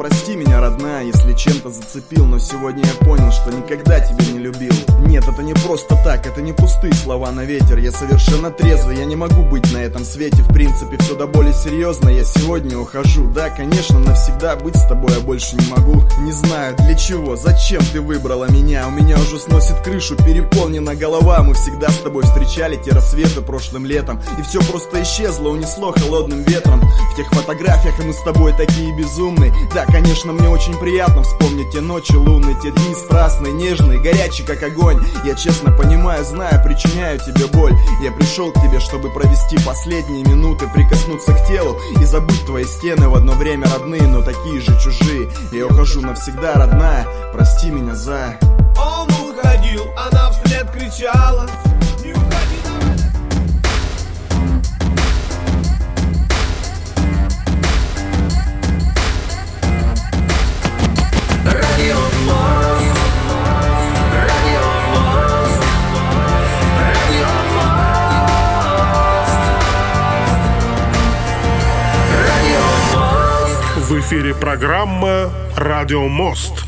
прости 0.00 0.34
меня, 0.34 0.62
родная, 0.62 1.04
если 1.04 1.34
чем-то 1.34 1.68
зацепил 1.68 2.24
Но 2.24 2.38
сегодня 2.38 2.82
я 2.86 2.94
понял, 3.04 3.30
что 3.30 3.50
никогда 3.52 4.00
тебя 4.00 4.32
не 4.32 4.38
любил. 4.38 4.72
Нет, 5.00 5.28
это 5.28 5.42
не 5.42 5.52
просто 5.52 5.94
так, 6.02 6.26
это 6.26 6.40
не 6.40 6.54
пустые 6.54 6.94
слова 6.94 7.30
на 7.32 7.44
ветер. 7.44 7.76
Я 7.76 7.92
совершенно 7.92 8.50
трезвый, 8.50 8.96
я 8.96 9.04
не 9.04 9.16
могу 9.16 9.42
быть 9.42 9.70
на 9.74 9.78
этом 9.78 10.04
свете. 10.04 10.42
В 10.42 10.48
принципе, 10.54 10.96
все 10.98 11.14
до 11.16 11.26
боли 11.26 11.52
серьезно, 11.52 12.08
я 12.08 12.24
сегодня 12.24 12.78
ухожу. 12.78 13.30
Да, 13.34 13.50
конечно, 13.50 13.98
навсегда 13.98 14.56
быть 14.56 14.76
с 14.76 14.86
тобой 14.86 15.12
я 15.12 15.20
больше 15.20 15.56
не 15.56 15.66
могу. 15.68 16.02
Не 16.20 16.32
знаю, 16.32 16.76
для 16.78 16.94
чего, 16.94 17.36
зачем 17.36 17.82
ты 17.92 18.00
выбрала 18.00 18.50
меня? 18.50 18.88
У 18.88 18.90
меня 18.90 19.16
уже 19.16 19.38
сносит 19.38 19.80
крышу, 19.80 20.16
переполнена 20.16 20.94
голова. 20.94 21.42
Мы 21.42 21.52
всегда 21.52 21.90
с 21.90 21.98
тобой 21.98 22.22
встречали 22.22 22.76
те 22.76 22.92
рассветы 22.92 23.42
прошлым 23.42 23.84
летом. 23.84 24.18
И 24.38 24.42
все 24.42 24.60
просто 24.62 25.02
исчезло, 25.02 25.50
унесло 25.50 25.92
холодным 25.92 26.42
ветром. 26.44 26.80
В 27.12 27.16
тех 27.16 27.28
фотографиях 27.30 27.98
мы 28.02 28.14
с 28.14 28.22
тобой 28.22 28.52
такие 28.52 28.96
безумные. 28.96 29.52
Да, 29.74 29.89
конечно, 29.90 30.32
мне 30.32 30.48
очень 30.48 30.76
приятно 30.78 31.22
вспомнить 31.22 31.70
те 31.70 31.80
ночи 31.80 32.12
лунные 32.12 32.56
Те 32.62 32.70
дни 32.70 32.94
страстные, 32.94 33.52
нежные, 33.52 34.00
горячие 34.00 34.46
как 34.46 34.62
огонь. 34.62 35.04
Я 35.24 35.34
честно 35.34 35.70
понимаю, 35.70 36.24
знаю, 36.24 36.62
причиняю 36.64 37.18
тебе 37.18 37.46
боль. 37.46 37.74
Я 38.02 38.12
пришел 38.12 38.52
к 38.52 38.60
тебе, 38.62 38.80
чтобы 38.80 39.10
провести 39.10 39.58
последние 39.64 40.24
минуты 40.24 40.68
Прикоснуться 40.68 41.32
к 41.32 41.46
телу 41.46 41.76
и 42.00 42.04
забыть 42.04 42.44
твои 42.46 42.64
стены 42.64 43.08
В 43.08 43.14
одно 43.14 43.32
время 43.32 43.66
родные, 43.70 44.06
но 44.06 44.22
такие 44.22 44.60
же 44.60 44.78
чужие. 44.80 45.30
Я 45.52 45.66
ухожу 45.66 46.00
навсегда, 46.00 46.54
родная, 46.54 47.06
прости 47.32 47.70
меня 47.70 47.94
за... 47.94 48.38
Он 48.78 49.08
уходил, 49.28 49.82
она 49.96 50.30
вслед 50.30 50.70
кричала 50.70 51.48
эфире 74.10 74.34
программа 74.34 75.30
«Радио 75.56 76.08
Мост». 76.08 76.64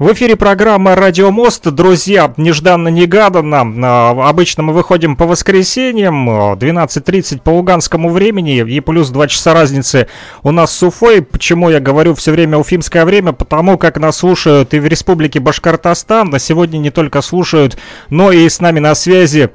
В 0.00 0.12
эфире 0.12 0.34
программа 0.34 0.96
«Радио 0.96 1.30
Мост». 1.30 1.70
Друзья, 1.70 2.34
нежданно-негаданно. 2.36 3.62
А, 3.86 4.28
Обычно 4.28 4.64
мы 4.64 4.72
выходим 4.72 5.14
по 5.14 5.24
воскресеньям, 5.24 6.28
а, 6.28 6.56
12.30 6.56 7.42
по 7.42 7.50
луганскому 7.50 8.08
времени 8.08 8.56
и 8.56 8.80
плюс 8.80 9.10
2 9.10 9.28
часа 9.28 9.54
разницы 9.54 10.08
у 10.42 10.50
нас 10.50 10.76
с 10.76 10.82
Уфой. 10.82 11.22
Почему 11.22 11.70
я 11.70 11.78
говорю 11.78 12.16
все 12.16 12.32
время 12.32 12.58
уфимское 12.58 13.04
время? 13.04 13.32
Потому 13.32 13.78
как 13.78 13.96
нас 13.96 14.16
слушают 14.16 14.74
и 14.74 14.80
в 14.80 14.86
республике 14.86 15.38
Башкортостан. 15.38 16.30
На 16.30 16.40
сегодня 16.40 16.78
не 16.78 16.90
только 16.90 17.22
слушают, 17.22 17.78
но 18.10 18.32
и 18.32 18.48
с 18.48 18.58
нами 18.58 18.80
на 18.80 18.96
связи 18.96 19.50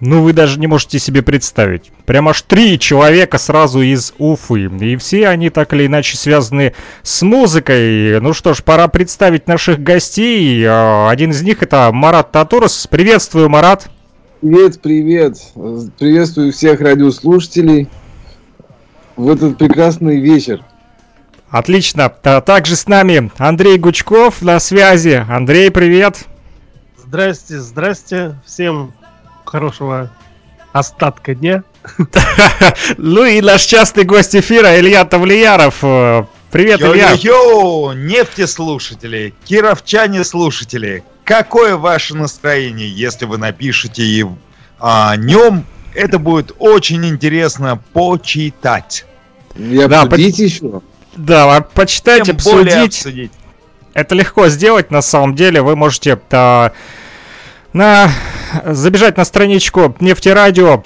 ну, 0.00 0.22
вы 0.22 0.32
даже 0.32 0.60
не 0.60 0.68
можете 0.68 0.98
себе 1.00 1.22
представить. 1.22 1.90
Прям 2.06 2.28
аж 2.28 2.42
три 2.42 2.78
человека 2.78 3.36
сразу 3.38 3.80
из 3.80 4.14
Уфы. 4.18 4.70
И 4.80 4.96
все 4.96 5.28
они 5.28 5.50
так 5.50 5.72
или 5.74 5.86
иначе 5.86 6.16
связаны 6.16 6.74
с 7.02 7.22
музыкой. 7.22 8.20
Ну 8.20 8.32
что 8.32 8.54
ж, 8.54 8.62
пора 8.62 8.86
представить 8.86 9.48
наших 9.48 9.82
гостей. 9.82 10.64
А, 10.66 11.10
Один 11.10 11.30
из 11.32 11.42
них 11.42 11.62
это 11.62 11.90
Марат 11.92 12.30
Татурос. 12.30 12.86
Приветствую, 12.86 13.48
Марат. 13.48 13.90
Привет, 14.40 14.80
привет. 14.80 15.36
Приветствую 15.98 16.52
всех 16.52 16.80
радиослушателей 16.80 17.88
в 19.16 19.28
этот 19.28 19.58
прекрасный 19.58 20.20
вечер. 20.20 20.64
Отлично. 21.50 22.08
Также 22.08 22.76
с 22.76 22.86
нами 22.86 23.32
Андрей 23.36 23.78
Гучков 23.78 24.42
на 24.42 24.60
связи. 24.60 25.24
Андрей, 25.28 25.72
привет. 25.72 26.26
Здрасте, 26.96 27.58
здрасте. 27.58 28.36
Всем 28.46 28.92
хорошего 29.48 30.10
остатка 30.72 31.34
дня. 31.34 31.64
Ну 32.98 33.24
и 33.24 33.40
наш 33.40 33.62
частый 33.62 34.04
гость 34.04 34.36
эфира 34.36 34.78
Илья 34.78 35.04
Тавлияров. 35.04 35.76
Э, 35.82 36.24
Привет, 36.50 36.80
Илья. 36.82 37.12
Йо-йо-йо, 37.12 37.94
нефтеслушатели, 37.94 39.34
кировчане 39.44 40.24
слушатели, 40.24 41.04
какое 41.24 41.76
ваше 41.76 42.14
настроение, 42.14 42.88
если 42.88 43.24
вы 43.24 43.38
напишете 43.38 44.02
и 44.02 44.24
о 44.78 45.16
нем, 45.16 45.64
это 45.94 46.18
будет 46.18 46.52
очень 46.58 47.06
интересно 47.06 47.82
почитать. 47.92 49.04
И 49.56 49.86
Да, 49.88 50.02
обсудить 50.02 50.38
еще. 50.38 50.82
Да, 51.16 51.56
а 51.56 51.60
почитать, 51.62 52.24
Тем 52.24 52.36
обсудить. 52.36 52.96
обсудить. 52.98 53.32
Это 53.94 54.14
легко 54.14 54.48
сделать 54.48 54.90
на 54.90 55.02
самом 55.02 55.34
деле. 55.34 55.62
Вы 55.62 55.74
можете 55.74 56.20
а, 56.30 56.72
на, 57.72 58.10
забежать 58.64 59.16
на 59.16 59.24
страничку 59.24 59.94
нефтерадио 60.00 60.82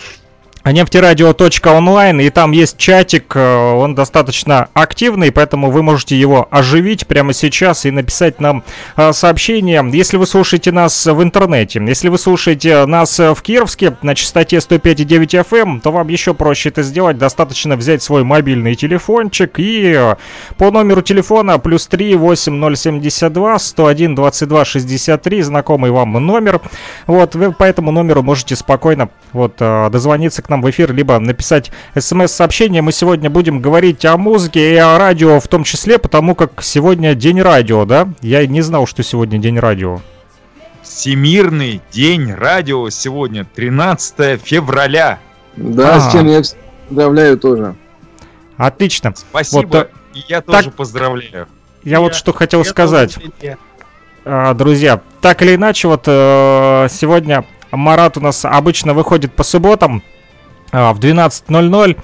нефтерадио.онлайн, 0.71 2.21
и 2.21 2.31
там 2.31 2.53
есть 2.53 2.77
чатик, 2.77 3.35
э, 3.35 3.73
он 3.73 3.97
достаточно 3.97 4.69
активный, 4.75 5.33
поэтому 5.33 5.71
вы 5.71 5.83
можете 5.83 6.17
его 6.17 6.47
оживить 6.51 7.07
прямо 7.09 7.33
сейчас 7.33 7.85
и 7.85 7.91
написать 7.91 8.41
нам 8.41 8.63
э, 8.97 9.13
сообщение. 9.13 9.85
Если 9.93 10.17
вы 10.17 10.27
слушаете 10.27 10.71
нас 10.71 11.07
в 11.07 11.21
интернете, 11.21 11.83
если 11.85 12.09
вы 12.09 12.19
слушаете 12.19 12.87
нас 12.87 13.19
э, 13.19 13.35
в 13.35 13.43
Кировске 13.43 13.97
на 14.03 14.15
частоте 14.15 14.59
105,9 14.59 15.45
FM, 15.49 15.63
эм, 15.63 15.81
то 15.81 15.91
вам 15.91 16.07
еще 16.09 16.33
проще 16.33 16.69
это 16.69 16.83
сделать. 16.83 17.19
Достаточно 17.19 17.77
взять 17.77 18.03
свой 18.03 18.23
мобильный 18.23 18.77
телефончик 18.77 19.55
и 19.57 20.15
по 20.59 20.71
номеру 20.71 21.03
телефона 21.03 21.59
плюс 21.59 21.89
3 21.89 22.15
8072 22.15 23.59
101 23.59 24.15
22 24.15 24.65
63, 24.65 25.43
знакомый 25.43 25.91
вам 25.91 26.13
номер. 26.13 26.61
Вот, 27.09 27.35
вы 27.35 27.53
по 27.53 27.65
этому 27.65 27.91
номеру 27.91 28.23
можете 28.23 28.55
спокойно 28.55 29.09
вот 29.33 29.57
дозвониться 29.59 30.43
к 30.43 30.52
нам 30.53 30.63
в 30.63 30.71
эфир, 30.71 30.93
либо 30.93 31.19
написать 31.19 31.73
смс-сообщение. 31.99 32.83
Мы 32.83 32.93
сегодня 32.93 33.31
будем 33.31 33.61
говорить 33.61 34.05
о 34.05 34.17
музыке 34.19 34.75
и 34.75 34.77
о 34.77 34.99
радио 34.99 35.41
в 35.41 35.49
том 35.49 35.65
числе, 35.65 35.99
потому 35.99 36.35
как 36.35 36.63
сегодня 36.63 37.15
день 37.15 37.41
радио, 37.41 37.85
да? 37.87 38.09
Я 38.21 38.47
не 38.47 38.61
знал, 38.61 38.87
что 38.87 39.03
сегодня 39.03 39.39
день 39.39 39.59
радио. 39.59 40.01
Всемирный 40.83 41.81
день 41.91 42.33
радио 42.33 42.89
сегодня, 42.91 43.45
13 43.45 44.37
февраля. 44.43 45.19
Да, 45.57 45.97
А. 45.97 46.01
с 46.01 46.13
чем 46.13 46.27
я 46.27 46.43
поздравляю 46.89 47.39
тоже. 47.39 47.75
Отлично. 48.59 49.15
Спасибо, 49.17 49.67
Вот, 49.77 49.91
и 50.15 50.23
я 50.29 50.41
так- 50.43 50.57
тоже 50.57 50.71
поздравляю. 50.71 51.47
Я 51.83 52.01
вот 52.01 52.15
что 52.15 52.33
хотел 52.33 52.61
Я 52.61 52.65
сказать. 52.71 53.15
тоже. 53.41 53.57
А, 54.25 54.55
Друзья, 54.55 55.01
так 55.21 55.43
или 55.43 55.57
иначе, 55.57 55.89
вот 55.89 56.05
э, 56.07 56.87
сегодня 56.91 57.45
Марат 57.73 58.17
у 58.19 58.21
нас 58.21 58.45
обычно 58.45 58.93
выходит 58.95 59.33
по 59.35 59.43
субботам 59.43 60.01
а, 60.01 60.03
в 60.73 60.99
12.00 60.99 61.97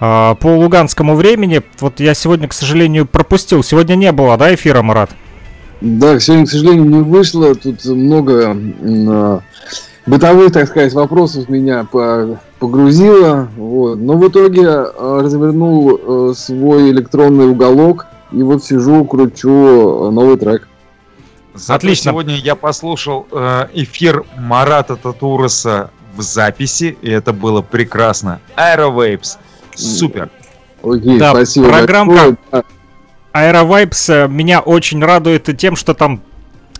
а, 0.00 0.34
по 0.36 0.48
луганскому 0.48 1.14
времени. 1.14 1.62
Вот 1.80 2.00
я 2.00 2.14
сегодня, 2.14 2.48
к 2.48 2.52
сожалению, 2.52 3.06
пропустил. 3.06 3.62
Сегодня 3.62 3.94
не 3.94 4.12
было, 4.12 4.36
да, 4.36 4.54
эфира, 4.54 4.82
Марат? 4.82 5.10
Да, 5.80 6.18
сегодня, 6.20 6.46
к 6.46 6.50
сожалению, 6.50 6.84
не 6.84 7.00
вышло. 7.00 7.54
Тут 7.54 7.84
много 7.84 8.56
а, 8.56 9.40
бытовых, 10.06 10.52
так 10.52 10.68
сказать, 10.68 10.92
вопросов 10.92 11.48
меня 11.48 11.84
по- 11.90 12.38
погрузило. 12.58 13.48
Вот. 13.56 13.96
Но 13.98 14.14
в 14.14 14.28
итоге 14.28 14.68
а, 14.68 15.20
развернул 15.22 16.30
э, 16.30 16.34
свой 16.34 16.90
электронный 16.90 17.48
уголок. 17.48 18.06
И 18.30 18.42
вот 18.42 18.64
сижу, 18.64 19.04
кручу 19.04 19.48
э, 19.48 20.10
новый 20.10 20.36
трек. 20.36 20.68
Зато 21.54 21.74
Отлично. 21.74 22.12
Сегодня 22.12 22.36
я 22.36 22.54
послушал 22.54 23.26
э, 23.32 23.66
эфир 23.74 24.24
Марата 24.36 24.94
Татуроса 24.94 25.90
в 26.18 26.22
записи, 26.22 26.98
и 27.00 27.10
это 27.10 27.32
было 27.32 27.62
прекрасно. 27.62 28.40
Aerowaves. 28.56 29.38
Супер. 29.74 30.28
Окей, 30.82 31.18
Да, 31.18 31.30
спасибо. 31.30 31.68
программка. 31.70 32.14
большое. 32.14 32.36
Э, 32.52 32.62
меня 34.28 34.60
очень 34.60 35.02
радует 35.02 35.56
тем, 35.56 35.76
что 35.76 35.94
там 35.94 36.22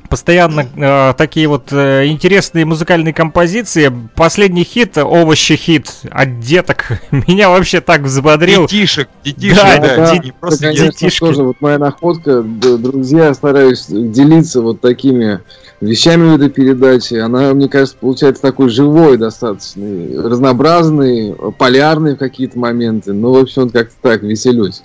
постоянно 0.08 0.66
э, 0.76 1.14
такие 1.16 1.48
вот 1.48 1.72
э, 1.72 2.06
интересные 2.06 2.64
музыкальные 2.64 3.12
композиции. 3.12 3.92
Последний 4.14 4.64
хит, 4.64 4.98
овощи 4.98 5.56
хит 5.56 5.90
от 6.10 6.40
деток, 6.40 7.00
меня 7.10 7.50
вообще 7.50 7.80
так 7.80 8.02
взбодрил. 8.02 8.62
Детишек, 8.62 9.08
детишек, 9.24 9.56
Да, 9.56 9.78
да, 9.78 9.96
да, 9.96 10.18
не 10.18 10.32
просто 10.32 10.66
Это, 10.66 10.76
конечно, 10.76 10.92
детишки. 10.92 11.20
тоже 11.20 11.42
вот 11.44 11.56
моя 11.60 11.78
находка. 11.78 12.42
Друзья, 12.42 13.26
я 13.26 13.34
стараюсь 13.34 13.86
делиться 13.88 14.60
вот 14.60 14.80
такими 14.80 15.40
вещами 15.80 16.30
в 16.30 16.34
этой 16.36 16.50
передаче. 16.50 17.20
Она, 17.20 17.54
мне 17.54 17.68
кажется, 17.68 17.96
получается 17.98 18.42
такой 18.42 18.68
живой 18.68 19.16
достаточно, 19.16 19.84
разнообразный, 20.28 21.34
полярный 21.58 22.14
в 22.14 22.18
какие-то 22.18 22.58
моменты. 22.58 23.12
Ну, 23.12 23.32
в 23.32 23.36
общем, 23.36 23.62
вот 23.64 23.72
как-то 23.72 23.94
так, 24.02 24.22
веселюсь. 24.22 24.82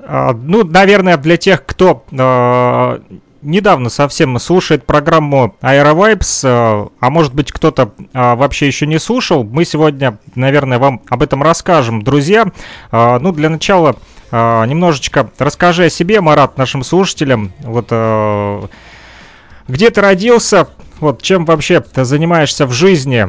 А, 0.00 0.32
Ну, 0.32 0.64
наверное, 0.64 1.16
для 1.18 1.36
тех, 1.36 1.64
кто 1.66 2.04
э, 2.10 2.98
недавно 3.42 3.88
совсем 3.88 4.38
слушает 4.38 4.84
программу 4.84 5.56
Aerovibes, 5.62 6.40
э, 6.44 6.88
а 7.00 7.10
может 7.10 7.34
быть 7.34 7.52
кто-то 7.52 7.92
э, 7.98 8.34
вообще 8.34 8.66
еще 8.66 8.86
не 8.86 8.98
слушал, 8.98 9.44
мы 9.44 9.64
сегодня, 9.64 10.18
наверное, 10.34 10.78
вам 10.78 11.02
об 11.08 11.22
этом 11.22 11.42
расскажем. 11.42 12.02
Друзья, 12.02 12.46
э, 12.90 13.18
ну, 13.18 13.32
для 13.32 13.48
начала 13.48 13.96
немножечко 14.30 15.30
расскажи 15.38 15.86
о 15.86 15.88
себе, 15.88 16.20
Марат, 16.20 16.58
нашим 16.58 16.84
слушателям. 16.84 17.50
Вот 17.60 17.86
где 19.68 19.88
ты 19.90 20.00
родился? 20.02 20.68
Вот 21.00 21.22
чем 21.22 21.46
вообще 21.46 21.80
ты 21.80 22.04
занимаешься 22.04 22.66
в 22.66 22.72
жизни? 22.72 23.26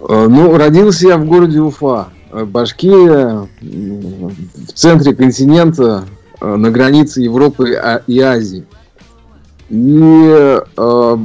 Ну, 0.00 0.56
родился 0.58 1.06
я 1.06 1.16
в 1.16 1.26
городе 1.26 1.60
Уфа, 1.60 2.08
Башкирия, 2.32 3.46
в 3.60 4.72
центре 4.74 5.14
континента, 5.14 6.06
на 6.42 6.70
границе 6.70 7.20
Европы 7.20 7.74
а- 7.74 8.02
и 8.06 8.18
Азии. 8.20 8.64
И 9.70 10.58
э, 10.76 11.16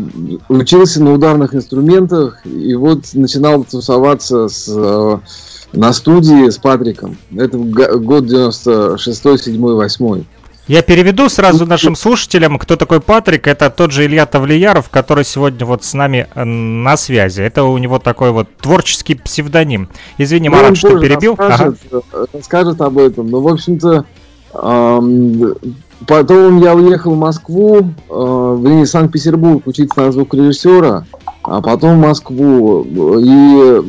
учился 0.47 1.03
на 1.03 1.11
ударных 1.11 1.53
инструментах, 1.53 2.45
и 2.45 2.75
вот 2.75 3.03
начинал 3.13 3.65
тусоваться 3.65 4.47
с, 4.47 4.69
э, 4.73 5.17
на 5.73 5.91
студии 5.91 6.49
с 6.49 6.57
Патриком. 6.57 7.17
Это 7.35 7.57
год 7.57 8.25
96 8.25 9.43
7 9.43 9.59
8 9.59 10.23
Я 10.69 10.81
переведу 10.81 11.27
сразу 11.27 11.65
нашим 11.65 11.97
слушателям, 11.97 12.57
кто 12.57 12.77
такой 12.77 13.01
Патрик. 13.01 13.47
Это 13.47 13.69
тот 13.69 13.91
же 13.91 14.05
Илья 14.05 14.25
Тавлияров, 14.25 14.89
который 14.89 15.25
сегодня 15.25 15.65
вот 15.65 15.83
с 15.83 15.93
нами 15.93 16.27
э, 16.33 16.43
на 16.45 16.95
связи. 16.95 17.41
Это 17.41 17.63
у 17.63 17.77
него 17.77 17.99
такой 17.99 18.31
вот 18.31 18.47
творческий 18.61 19.15
псевдоним. 19.15 19.89
Извини, 20.17 20.47
Ну, 20.47 20.55
Марат, 20.55 20.77
что 20.77 20.97
перебил. 20.99 21.35
Ага. 21.37 21.49
Расскажет, 21.49 21.79
э, 21.91 22.25
расскажет 22.31 22.79
об 22.79 22.97
этом. 22.97 23.29
Но, 23.29 23.41
в 23.41 23.47
общем-то, 23.49 24.05
потом 24.51 26.61
я 26.61 26.75
уехал 26.75 27.13
в 27.13 27.17
Москву, 27.17 27.77
э, 27.77 27.81
в 28.09 28.85
Санкт-Петербург 28.85 29.65
учиться 29.65 30.01
на 30.01 30.11
звукорежиссера, 30.11 31.05
а 31.43 31.61
потом 31.61 31.97
в 31.97 32.07
Москву. 32.07 32.83
И 32.83 32.87
у 32.87 33.83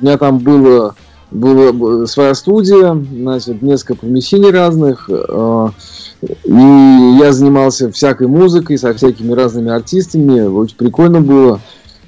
меня 0.00 0.18
там 0.18 0.38
было, 0.38 0.94
была 1.30 2.06
своя 2.06 2.34
студия, 2.34 2.94
значит, 2.94 3.62
несколько 3.62 3.96
помещений 3.96 4.50
разных. 4.50 5.08
э, 5.08 5.68
и 6.44 7.16
я 7.20 7.32
занимался 7.32 7.90
всякой 7.90 8.28
музыкой, 8.28 8.78
со 8.78 8.94
всякими 8.94 9.32
разными 9.32 9.70
артистами. 9.70 10.40
Очень 10.40 10.76
прикольно 10.76 11.20
было. 11.20 11.60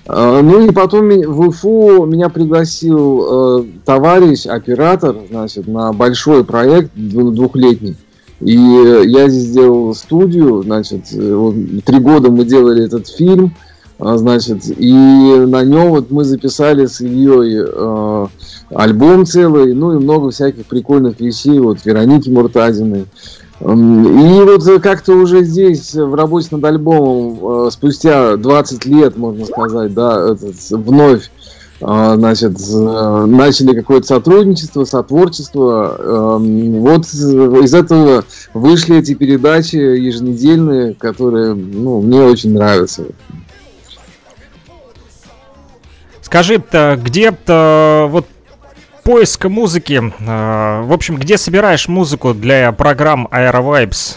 А, 0.08 0.40
Ну 0.42 0.66
и 0.66 0.72
потом 0.72 1.08
в 1.08 1.40
Уфу 1.48 2.06
меня 2.06 2.28
пригласил 2.28 3.60
э, 3.60 3.64
товарищ, 3.84 4.46
оператор, 4.46 5.16
значит, 5.30 5.66
на 5.66 5.92
большой 5.92 6.44
проект 6.44 6.90
дву- 6.94 7.32
двухлетний. 7.32 7.96
И 8.40 8.52
я 8.52 9.28
здесь 9.28 9.48
сделал 9.48 9.94
студию, 9.94 10.62
значит, 10.62 11.10
вот 11.12 11.54
три 11.84 11.98
года 12.00 12.30
мы 12.30 12.44
делали 12.44 12.84
этот 12.84 13.08
фильм, 13.08 13.54
а, 13.98 14.18
значит, 14.18 14.64
и 14.78 14.92
на 14.92 15.64
нем 15.64 15.88
вот 15.88 16.10
мы 16.10 16.22
записали 16.22 16.84
с 16.84 17.00
Ильей 17.00 17.64
э, 17.66 18.26
альбом 18.74 19.24
целый, 19.24 19.72
ну 19.72 19.94
и 19.94 19.98
много 19.98 20.30
всяких 20.30 20.66
прикольных 20.66 21.18
вещей, 21.18 21.58
вот 21.58 21.78
Вероники 21.84 22.28
Муртазиной. 22.28 23.06
И 23.60 23.64
вот 23.64 24.66
э, 24.66 24.78
как-то 24.80 25.14
уже 25.14 25.42
здесь, 25.42 25.94
э, 25.94 26.04
в 26.04 26.14
работе 26.14 26.48
над 26.50 26.64
альбомом, 26.64 27.66
э, 27.66 27.70
спустя 27.70 28.36
20 28.36 28.84
лет, 28.84 29.16
можно 29.16 29.46
сказать, 29.46 29.94
да, 29.94 30.36
вновь 30.70 31.30
значит, 31.78 32.58
начали 32.58 33.78
какое-то 33.78 34.06
сотрудничество, 34.06 34.84
сотворчество. 34.84 36.38
Эм, 36.38 36.80
Вот 36.80 37.04
из 37.04 37.74
этого 37.74 38.24
вышли 38.54 38.96
эти 38.96 39.12
передачи 39.12 39.76
еженедельные, 39.76 40.94
которые 40.94 41.52
ну, 41.52 42.00
мне 42.00 42.22
очень 42.22 42.54
нравятся. 42.54 43.04
Скажи, 46.22 46.58
то 46.58 46.98
где 46.98 47.30
то 47.30 48.08
вот 48.10 48.24
поиск 49.06 49.44
музыки, 49.44 50.02
э, 50.02 50.82
в 50.82 50.92
общем, 50.92 51.16
где 51.16 51.38
собираешь 51.38 51.86
музыку 51.86 52.34
для 52.34 52.72
программ 52.72 53.28
Aero 53.30 53.62
Vibes? 53.62 54.16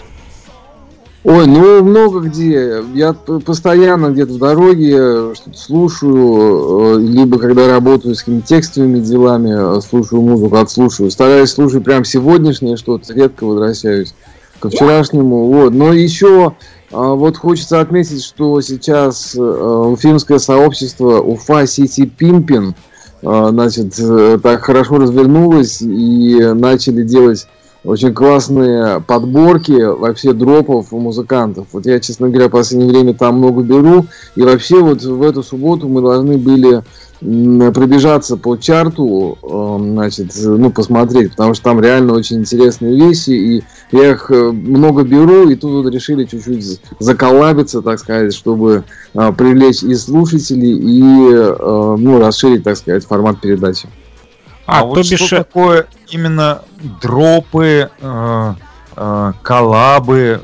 Ой, 1.23 1.45
ну 1.45 1.83
много 1.83 2.21
где. 2.21 2.83
Я 2.95 3.13
постоянно 3.13 4.09
где-то 4.09 4.33
в 4.33 4.37
дороге 4.39 5.35
что-то 5.35 5.57
слушаю, 5.57 6.97
э, 6.97 7.01
либо 7.01 7.37
когда 7.37 7.67
работаю 7.67 8.15
с 8.15 8.19
какими-то 8.19 8.47
текстовыми 8.47 8.99
делами, 8.99 9.77
э, 9.77 9.81
слушаю 9.81 10.23
музыку, 10.23 10.55
отслушиваю. 10.55 11.11
Стараюсь 11.11 11.51
слушать 11.51 11.83
прям 11.83 12.03
сегодняшнее 12.03 12.75
что-то, 12.75 13.13
редко 13.13 13.43
возвращаюсь 13.43 14.15
ко 14.59 14.71
вчерашнему. 14.71 15.51
Вот. 15.51 15.71
Но 15.71 15.93
еще 15.93 16.55
вот 16.91 17.37
хочется 17.37 17.79
отметить, 17.79 18.23
что 18.23 18.59
сейчас 18.61 19.35
э, 19.35 19.39
уфимское 19.39 20.39
сообщество 20.39 21.19
Уфа 21.19 21.67
Сити 21.67 22.07
Пимпин 22.07 22.73
значит, 23.21 23.99
э, 23.99 24.39
так 24.41 24.61
хорошо 24.61 24.97
развернулось 24.97 25.81
и 25.81 26.39
начали 26.53 27.03
делать 27.03 27.47
очень 27.83 28.13
классные 28.13 28.99
подборки 28.99 29.71
вообще 29.71 30.33
дропов 30.33 30.91
у 30.91 30.99
музыкантов. 30.99 31.67
Вот 31.71 31.85
я, 31.85 31.99
честно 31.99 32.29
говоря, 32.29 32.47
в 32.47 32.51
последнее 32.51 32.89
время 32.89 33.13
там 33.13 33.37
много 33.37 33.61
беру. 33.63 34.05
И 34.35 34.41
вообще 34.41 34.81
вот 34.81 35.01
в 35.01 35.21
эту 35.23 35.43
субботу 35.43 35.87
мы 35.87 36.01
должны 36.01 36.37
были 36.37 36.83
пробежаться 37.19 38.37
по 38.37 38.55
чарту, 38.55 39.37
эм, 39.43 39.93
значит, 39.93 40.31
ну, 40.35 40.71
посмотреть, 40.71 41.31
потому 41.31 41.53
что 41.53 41.63
там 41.65 41.81
реально 41.81 42.13
очень 42.13 42.37
интересные 42.37 42.95
вещи, 42.95 43.29
и 43.31 43.63
я 43.91 44.11
их 44.11 44.31
э, 44.31 44.51
много 44.51 45.03
беру, 45.03 45.49
и 45.49 45.55
тут 45.55 45.83
вот 45.83 45.93
решили 45.93 46.23
чуть-чуть 46.23 46.79
заколабиться, 46.99 47.81
так 47.81 47.99
сказать, 47.99 48.33
чтобы 48.33 48.83
э, 49.13 49.33
привлечь 49.33 49.83
и 49.83 49.95
слушателей, 49.95 50.77
и, 50.77 51.33
э, 51.33 51.95
ну, 51.97 52.19
расширить, 52.19 52.63
так 52.63 52.77
сказать, 52.77 53.05
формат 53.05 53.41
передачи. 53.41 53.89
А, 54.65 54.81
А, 54.81 54.85
вот 54.85 54.95
то 54.95 55.03
что 55.03 55.15
бишь, 55.15 55.33
э, 55.33 55.37
такое 55.37 55.87
именно 56.09 56.61
дропы, 57.01 57.89
э, 57.99 58.53
э, 58.95 59.33
коллабы, 59.41 60.41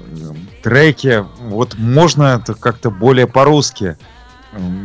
треки? 0.63 1.23
Вот 1.47 1.75
можно 1.77 2.39
это 2.41 2.55
как-то 2.55 2.89
более 2.89 3.27
по-русски? 3.27 3.97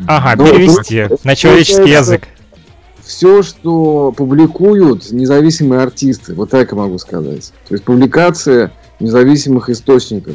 Ага, 0.08 0.34
Ну, 0.36 0.46
перевести 0.46 1.06
на 1.24 1.36
человеческий 1.36 1.90
язык. 1.90 2.22
все, 3.00 3.42
что 3.42 4.12
публикуют 4.16 5.10
независимые 5.12 5.82
артисты, 5.82 6.34
вот 6.34 6.50
так 6.50 6.72
я 6.72 6.78
могу 6.78 6.98
сказать. 6.98 7.52
То 7.68 7.74
есть 7.74 7.84
публикация 7.84 8.72
независимых 8.98 9.70
источников. 9.70 10.34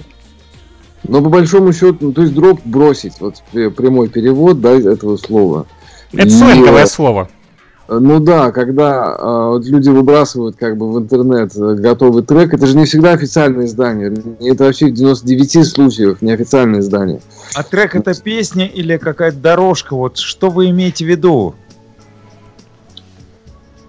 Но 1.08 1.22
по 1.22 1.30
большому 1.30 1.72
счету, 1.72 1.98
ну, 2.02 2.14
то 2.14 2.22
есть 2.24 2.34
дроп 2.34 2.62
бросить, 2.66 3.14
вот 3.20 3.36
пр- 3.52 3.70
прямой 3.70 4.10
перевод 4.10 4.60
да, 4.62 4.72
этого 4.72 5.18
слова. 5.18 5.68
Это 6.14 6.28
И, 6.28 6.30
сленговое 6.32 6.84
э, 6.84 6.88
слово. 6.88 7.30
Ну 7.88 8.20
да, 8.20 8.52
когда 8.52 9.16
а, 9.16 9.50
вот 9.50 9.66
люди 9.66 9.90
выбрасывают 9.90 10.56
как 10.56 10.76
бы 10.76 10.92
в 10.92 10.98
интернет 10.98 11.56
э, 11.56 11.76
готовый 11.76 12.24
трек, 12.24 12.54
это 12.54 12.66
же 12.66 12.76
не 12.76 12.86
всегда 12.86 13.12
официальное 13.12 13.66
издание. 13.66 14.12
Это 14.40 14.64
вообще 14.64 14.88
в 14.88 14.94
99 14.94 15.68
случаях 15.68 16.22
неофициальное 16.24 16.80
издание. 16.80 17.22
А 17.54 17.62
трек 17.62 17.96
это 17.96 18.20
песня 18.20 18.66
или 18.66 18.98
какая-то 18.98 19.38
дорожка? 19.38 19.96
Вот 19.96 20.18
что 20.18 20.50
вы 20.50 20.72
имеете 20.72 21.06
в 21.06 21.10
виду? 21.10 21.54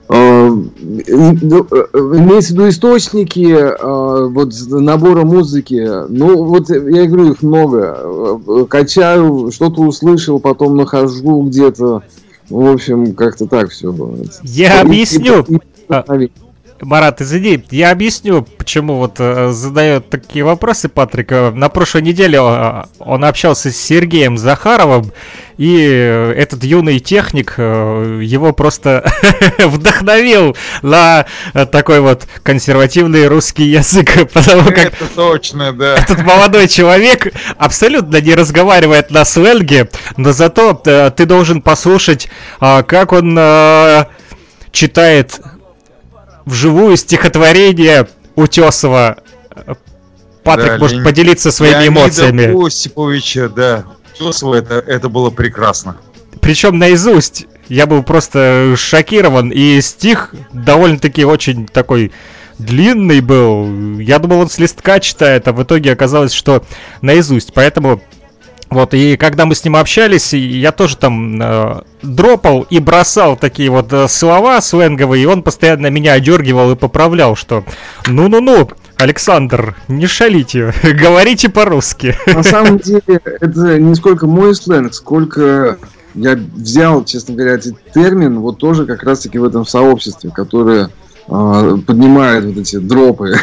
Э, 0.09 0.49
ну, 0.49 1.67
э, 1.71 1.87
Имеется 1.95 2.53
в 2.53 2.57
виду 2.57 2.69
источники 2.69 3.51
э, 3.51 4.29
вот 4.29 4.53
набора 4.69 5.25
музыки. 5.25 5.89
Ну, 6.09 6.45
вот 6.45 6.69
я 6.69 7.07
говорю, 7.07 7.33
их 7.33 7.43
много. 7.43 7.99
Э, 7.99 8.67
Качаю, 8.69 9.51
что-то 9.51 9.81
услышал, 9.81 10.39
потом 10.39 10.77
нахожу 10.77 11.43
где-то. 11.43 12.03
В 12.49 12.73
общем, 12.73 13.15
как-то 13.15 13.47
так 13.47 13.71
все. 13.71 13.95
Я 14.43 14.81
объясню. 14.83 15.45
Марат, 16.81 17.21
извини, 17.21 17.65
я 17.71 17.91
объясню, 17.91 18.43
почему 18.43 18.97
вот 18.97 19.17
э, 19.19 19.51
задает 19.51 20.11
такие 20.11 20.45
вопросы 20.45 20.89
Патрик. 20.89 21.31
На 21.31 21.69
прошлой 21.69 22.03
неделе 22.03 22.39
э, 22.41 22.83
он 22.99 23.25
общался 23.25 23.71
с 23.71 23.77
Сергеем 23.77 24.37
Захаровым, 24.37 25.13
и 25.57 25.79
э, 25.81 26.33
этот 26.37 26.65
юный 26.65 26.99
техник 26.99 27.55
его 27.59 28.53
просто 28.53 29.11
вдохновил 29.59 30.57
на 30.83 31.27
такой 31.73 32.01
вот 32.01 32.27
консервативный 32.43 33.27
русский 33.27 33.65
язык, 33.65 34.31
потому 34.33 34.65
как 34.65 34.79
Это 34.79 35.07
точно, 35.15 35.73
да. 35.73 35.97
этот 35.97 36.23
молодой 36.25 36.69
человек 36.69 37.33
абсолютно 37.57 38.21
не 38.21 38.35
разговаривает 38.35 39.11
на 39.11 39.25
сленге, 39.25 39.89
но 40.17 40.33
зато 40.33 40.75
ты 40.75 41.27
должен 41.27 41.63
послушать, 41.63 42.29
как 42.61 43.13
он 43.13 43.39
читает 44.73 45.41
вживую 46.47 46.97
стихотворение 46.97 48.09
Утесова. 48.35 49.19
Патрик 50.43 50.73
Да, 50.73 50.79
может 50.79 50.99
Леонид- 50.99 51.05
поделиться 51.05 51.51
своими 51.51 51.75
Леонида 51.85 51.89
эмоциями. 52.01 52.67
Осиповича, 52.67 53.49
да. 53.49 53.85
Чувство 54.17 54.55
это, 54.55 54.75
это 54.77 55.09
было 55.09 55.31
прекрасно. 55.31 55.97
Причем 56.41 56.79
наизусть. 56.79 57.47
Я 57.69 57.87
был 57.87 58.03
просто 58.05 58.75
шокирован. 58.77 59.51
И 59.51 59.81
стих 59.81 60.33
довольно-таки 60.53 61.25
очень 61.25 61.67
такой 61.67 62.13
длинный 62.59 63.21
был. 63.21 63.99
Я 63.99 64.19
думал, 64.21 64.41
он 64.41 64.49
с 64.49 64.59
листка 64.59 65.01
читает, 65.01 65.49
а 65.49 65.53
в 65.53 65.63
итоге 65.63 65.93
оказалось, 65.93 66.33
что 66.33 66.65
наизусть. 67.03 67.53
Поэтому 67.53 68.01
Вот, 68.71 68.95
и 68.95 69.17
когда 69.17 69.47
мы 69.47 69.55
с 69.55 69.65
ним 69.65 69.77
общались, 69.77 70.33
я 70.33 70.73
тоже 70.73 70.97
там 70.97 71.41
э, 71.41 71.81
дропал 72.03 72.67
и 72.69 72.81
бросал 72.81 73.37
такие 73.37 73.71
вот 73.71 73.93
э, 73.93 74.09
слова 74.09 74.61
сленговые, 74.61 75.23
и 75.23 75.27
он 75.27 75.43
постоянно 75.43 75.89
меня 75.89 76.15
одергивал 76.15 76.73
и 76.73 76.77
поправлял, 76.77 77.37
что 77.37 77.65
ну-ну-ну, 78.07 78.69
Александр, 78.97 79.77
не 79.89 80.07
шалите, 80.07 80.75
говорите 80.83 81.49
по-русски. 81.49 82.17
На 82.27 82.43
самом 82.43 82.79
деле, 82.79 83.03
это 83.25 83.79
не 83.79 83.95
сколько 83.95 84.27
мой 84.27 84.55
сленг, 84.55 84.95
сколько 84.95 85.79
я 86.15 86.35
взял, 86.35 87.05
честно 87.05 87.35
говоря, 87.35 87.55
этот 87.55 87.77
термин 87.93 88.41
вот 88.41 88.59
тоже 88.59 88.87
как 88.87 89.03
раз-таки 89.03 89.39
в 89.39 89.45
этом 89.45 89.67
сообществе, 89.67 90.31
которое 90.31 90.91
поднимает 91.27 92.45
вот 92.45 92.57
эти 92.59 92.77
дропы. 92.79 93.35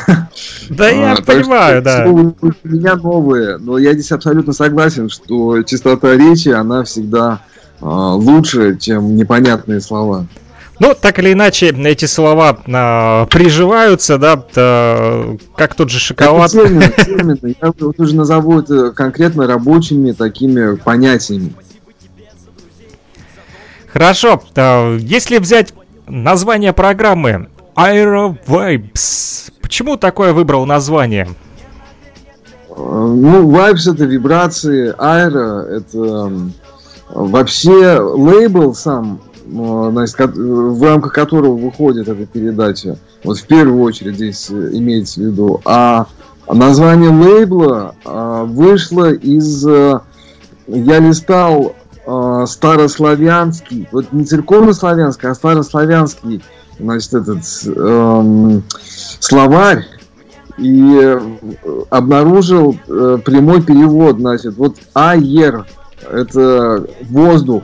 Да, 0.70 0.90
я 0.90 1.14
А, 1.14 1.22
понимаю, 1.22 1.82
да. 1.82 2.06
у 2.08 2.34
меня 2.64 2.96
новые, 2.96 3.58
но 3.58 3.78
я 3.78 3.94
здесь 3.94 4.12
абсолютно 4.12 4.54
согласен, 4.54 5.10
что 5.10 5.62
чистота 5.64 6.16
речи, 6.16 6.50
она 6.50 6.84
всегда 6.84 7.42
а, 7.82 8.14
лучше, 8.14 8.78
чем 8.80 9.16
непонятные 9.16 9.82
слова. 9.82 10.26
Ну, 10.80 10.96
так 11.00 11.20
или 11.20 11.34
иначе, 11.34 11.68
эти 11.70 12.06
слова 12.06 12.58
а, 12.68 13.26
приживаются, 13.28 14.18
да, 14.18 14.44
э, 14.56 15.38
как 15.56 15.76
тот 15.76 15.90
же 15.90 16.00
шоколад. 16.00 16.54
Это 16.54 16.64
термины, 16.68 16.90
термины. 16.90 17.56
Я 17.62 17.74
вот 17.78 18.00
уже 18.00 18.16
назову 18.16 18.60
это 18.60 18.92
конкретно 18.92 19.46
рабочими 19.46 20.14
такими 20.14 20.76
понятиями. 20.78 21.54
Хорошо, 23.92 24.42
э, 24.56 24.98
если 25.00 25.38
взять 25.38 25.74
название 26.08 26.74
программы 26.74 27.48
Aero 27.76 28.36
Vibes, 28.48 29.52
почему 29.62 29.98
такое 29.98 30.34
выбрал 30.34 30.66
название? 30.66 31.28
Э, 32.70 32.74
Ну, 32.78 33.50
вайбс 33.50 33.88
это 33.88 34.06
вибрации, 34.06 34.94
аэро 34.98 35.64
это 35.64 36.32
вообще 37.10 38.00
лейбл 38.00 38.74
сам, 38.76 39.20
э, 39.46 39.90
значит, 39.92 40.16
ко- 40.16 40.28
в 40.28 40.84
рамках 40.84 41.14
которого 41.14 41.56
выходит 41.56 42.08
эта 42.08 42.26
передача. 42.26 42.98
Вот 43.24 43.40
в 43.40 43.48
первую 43.48 43.82
очередь 43.82 44.16
здесь 44.16 44.50
э, 44.52 44.70
имеется 44.74 45.20
в 45.20 45.24
виду. 45.24 45.62
А 45.66 46.06
название 46.48 47.10
лейбла 47.10 47.96
э, 48.06 48.44
вышло 48.48 49.12
из... 49.12 49.66
э, 49.68 50.00
Я 50.68 51.00
листал 51.00 51.76
э, 52.06 52.46
старославянский, 52.48 53.88
вот 53.92 54.12
не 54.12 54.26
церковнославянский, 54.26 55.30
а 55.30 55.36
старославянский, 55.36 56.42
значит, 56.80 57.14
этот 57.14 57.40
эм, 57.66 58.64
словарь, 59.20 59.86
и 60.58 61.00
э, 61.02 61.20
обнаружил 61.90 62.76
э, 62.88 63.18
прямой 63.24 63.62
перевод, 63.62 64.20
значит, 64.20 64.56
вот 64.58 64.78
аер 64.94 65.66
это 66.12 66.86
воздух 67.10 67.64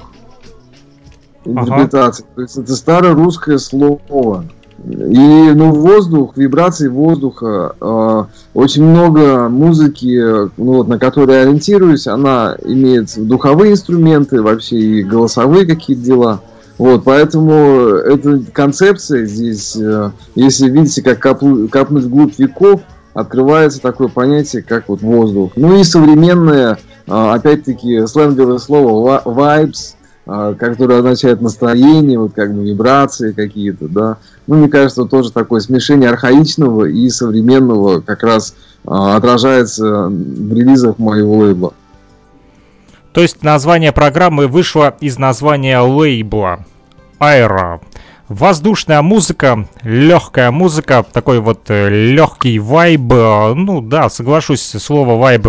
интерпретация, 1.46 2.26
то 2.36 2.42
есть 2.42 2.58
это 2.58 2.76
старорусское 2.76 3.58
слово. 3.58 4.46
И 4.88 5.52
ну 5.56 5.74
воздух, 5.74 6.38
вибрации 6.38 6.88
воздуха, 6.88 7.76
э, 7.80 8.24
очень 8.54 8.86
много 8.86 9.50
музыки, 9.50 10.50
ну, 10.58 10.74
вот, 10.74 10.88
на 10.88 10.98
которой 10.98 11.36
я 11.36 11.42
ориентируюсь, 11.42 12.08
она 12.08 12.56
имеет 12.64 13.12
духовые 13.18 13.74
инструменты, 13.74 14.42
вообще 14.42 14.78
и 14.78 15.04
голосовые 15.04 15.66
какие-то 15.66 16.02
дела. 16.02 16.42
Вот, 16.80 17.04
поэтому 17.04 17.54
эта 17.54 18.42
концепция 18.54 19.26
здесь, 19.26 19.76
э, 19.76 20.12
если 20.36 20.70
видите, 20.70 21.04
как 21.04 21.24
копну- 21.24 21.68
копнуть 21.68 22.06
вглубь 22.06 22.40
веков, 22.40 22.82
открывается 23.14 23.82
такое 23.82 24.08
понятие, 24.08 24.64
как 24.64 24.88
вот 24.88 25.02
воздух. 25.02 25.52
Ну 25.58 25.78
и 25.78 25.84
современное, 25.84 26.80
а, 27.06 27.34
опять-таки, 27.34 28.08
сленговое 28.08 28.60
слово 28.60 29.22
vibes, 29.26 29.96
а, 30.26 30.54
которое 30.54 31.00
означает 31.00 31.42
настроение, 31.42 32.18
вот 32.18 32.32
как 32.34 32.54
бы 32.54 32.64
вибрации 32.64 33.34
какие-то, 33.34 33.90
да. 33.90 34.18
Ну, 34.48 34.56
мне 34.56 34.70
кажется, 34.70 35.04
тоже 35.04 35.34
такое 35.34 35.60
смешение 35.60 36.10
архаичного 36.10 36.86
и 36.86 37.10
современного 37.10 38.00
как 38.00 38.24
раз 38.24 38.56
а, 38.86 39.18
отражается 39.18 40.08
в 40.08 40.54
релизах 40.54 40.98
моего 40.98 41.40
лейбла. 41.40 41.74
То 43.14 43.22
есть 43.22 43.44
название 43.44 43.92
программы 43.92 44.48
вышло 44.48 44.96
из 45.00 45.18
названия 45.18 45.80
лейбла 45.80 46.66
Aero. 47.20 47.82
Воздушная 48.30 49.02
музыка, 49.02 49.68
легкая 49.82 50.52
музыка, 50.52 51.04
такой 51.04 51.40
вот 51.40 51.68
легкий 51.68 52.60
вайб. 52.60 53.12
э, 53.12 53.54
Ну 53.56 53.82
да, 53.82 54.08
соглашусь, 54.08 54.62
слово 54.62 55.20
вайб 55.20 55.48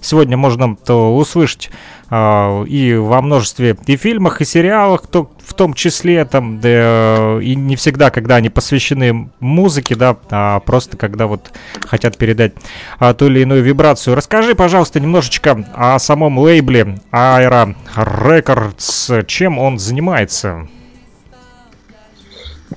сегодня 0.00 0.38
можно 0.38 0.74
то 0.74 1.14
услышать 1.14 1.70
э, 2.10 2.64
и 2.68 2.94
во 2.94 3.20
множестве 3.20 3.76
и 3.84 3.96
фильмах, 3.96 4.40
и 4.40 4.46
сериалах, 4.46 5.06
то, 5.08 5.30
в 5.44 5.52
том 5.52 5.74
числе 5.74 6.24
там, 6.24 6.58
да, 6.58 6.68
э, 6.70 7.40
и 7.42 7.54
не 7.54 7.76
всегда, 7.76 8.08
когда 8.08 8.36
они 8.36 8.48
посвящены 8.48 9.30
музыке, 9.38 9.94
да, 9.94 10.16
а 10.30 10.60
просто 10.60 10.96
когда 10.96 11.26
вот 11.26 11.52
хотят 11.84 12.16
передать 12.16 12.54
а, 12.98 13.12
ту 13.12 13.26
или 13.26 13.40
иную 13.40 13.62
вибрацию. 13.62 14.16
Расскажи, 14.16 14.54
пожалуйста, 14.54 15.00
немножечко 15.00 15.66
о 15.74 15.98
самом 15.98 16.38
лейбле 16.38 16.96
Aero 17.12 17.74
Records, 17.94 19.26
чем 19.26 19.58
он 19.58 19.78
занимается. 19.78 20.66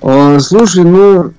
А, 0.02 0.38
Слушай, 0.40 0.84
ну, 0.84 1.24
э, 1.24 1.30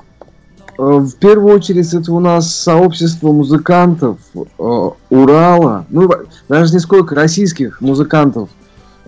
в 0.77 1.11
первую 1.15 1.55
очередь 1.55 1.93
это 1.93 2.11
у 2.13 2.19
нас 2.19 2.53
сообщество 2.53 3.31
музыкантов 3.31 4.17
э, 4.35 4.89
Урала, 5.09 5.85
ну, 5.89 6.09
даже 6.47 6.73
не 6.73 6.79
сколько 6.79 7.15
российских 7.15 7.81
музыкантов, 7.81 8.49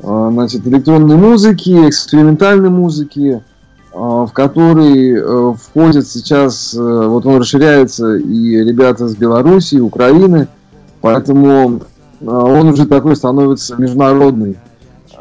значит, 0.02 0.66
электронной 0.66 1.18
музыки, 1.18 1.90
экспериментальной 1.90 2.70
музыки, 2.70 3.44
в 3.92 4.30
который 4.32 5.56
входят 5.58 6.08
сейчас, 6.08 6.74
вот 6.74 7.26
он 7.26 7.42
расширяется, 7.42 8.16
и 8.16 8.64
ребята 8.64 9.10
с 9.10 9.16
Беларуси, 9.18 9.76
Украины, 9.76 10.48
поэтому 11.02 11.82
он 12.26 12.70
уже 12.70 12.86
такой 12.86 13.18
становится 13.18 13.76
международный. 13.76 14.56
а, 14.56 14.69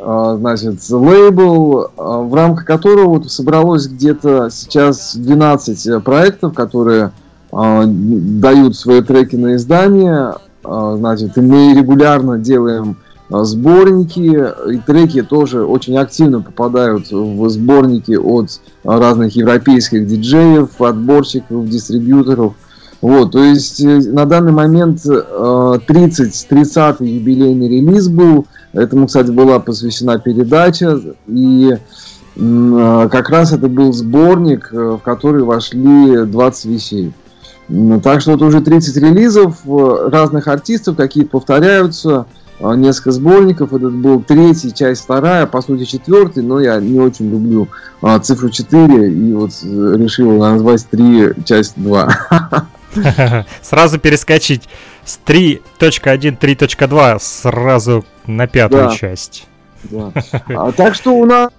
значит, 0.00 0.78
лейбл, 0.90 1.90
а, 1.97 2.21
в 2.21 2.35
рамках 2.35 2.64
которого 2.64 3.09
вот 3.09 3.31
собралось 3.31 3.87
где-то 3.88 4.49
сейчас 4.50 5.17
12 5.17 6.02
проектов, 6.02 6.55
которые 6.55 7.12
дают 7.50 8.76
свои 8.76 9.00
треки 9.00 9.35
на 9.37 9.57
издание. 9.57 10.35
Значит, 10.62 11.38
и 11.38 11.40
мы 11.40 11.73
регулярно 11.75 12.38
делаем 12.38 12.99
сборники, 13.31 14.71
и 14.71 14.78
треки 14.78 15.23
тоже 15.23 15.64
очень 15.64 15.97
активно 15.97 16.43
попадают 16.43 17.11
в 17.11 17.49
сборники 17.49 18.17
от 18.17 18.61
разных 18.85 19.35
европейских 19.37 20.07
диджеев, 20.07 20.81
отборщиков, 20.81 21.69
дистрибьюторов. 21.69 22.55
Вот, 23.00 23.33
то 23.33 23.45
есть 23.45 23.81
э, 23.81 24.00
на 24.11 24.25
данный 24.25 24.50
момент 24.50 25.02
э, 25.07 25.78
30, 25.87 26.49
30 26.49 27.00
юбилейный 27.00 27.69
релиз 27.69 28.09
был, 28.09 28.47
Этому, 28.73 29.07
кстати, 29.07 29.31
была 29.31 29.59
посвящена 29.61 30.19
передача, 30.19 31.01
и 31.27 31.71
э, 32.37 33.09
как 33.11 33.31
раз 33.31 33.53
это 33.53 33.69
был 33.69 33.93
сборник, 33.93 34.69
э, 34.73 34.77
в 34.77 34.99
который 34.99 35.43
вошли 35.43 36.25
20 36.27 36.65
вещей. 36.67 37.13
Так 38.03 38.23
что 38.23 38.33
это 38.33 38.45
уже 38.47 38.61
30 38.61 38.97
релизов 38.97 39.59
э, 39.67 40.09
разных 40.11 40.49
артистов, 40.49 40.97
какие-то 40.97 41.31
повторяются, 41.31 42.27
э, 42.61 42.75
несколько 42.77 43.13
сборников. 43.13 43.73
Этот 43.73 43.95
был 43.95 44.23
третий, 44.23 44.73
часть 44.73 45.03
вторая, 45.03 45.47
по 45.47 45.61
сути 45.63 45.85
четвертый, 45.85 46.43
но 46.43 46.61
я 46.61 46.79
не 46.79 47.01
очень 47.01 47.31
люблю 47.31 47.69
э, 48.03 48.19
цифру 48.21 48.51
4 48.51 49.13
и 49.13 49.33
вот 49.33 49.51
э, 49.63 49.95
решил 49.99 50.33
назвать 50.39 50.87
3, 50.91 51.45
часть 51.45 51.75
2. 51.77 52.09
Сразу 53.62 53.99
перескочить 53.99 54.69
с 55.05 55.19
3.1, 55.26 56.38
3.2 56.38 57.19
сразу 57.21 58.05
на 58.26 58.47
пятую 58.47 58.85
Да. 58.88 58.95
часть. 58.95 59.47
Да. 59.85 60.12
А, 60.49 60.73
так 60.73 60.95
что 60.95 61.12
у 61.12 61.25
нас 61.25 61.50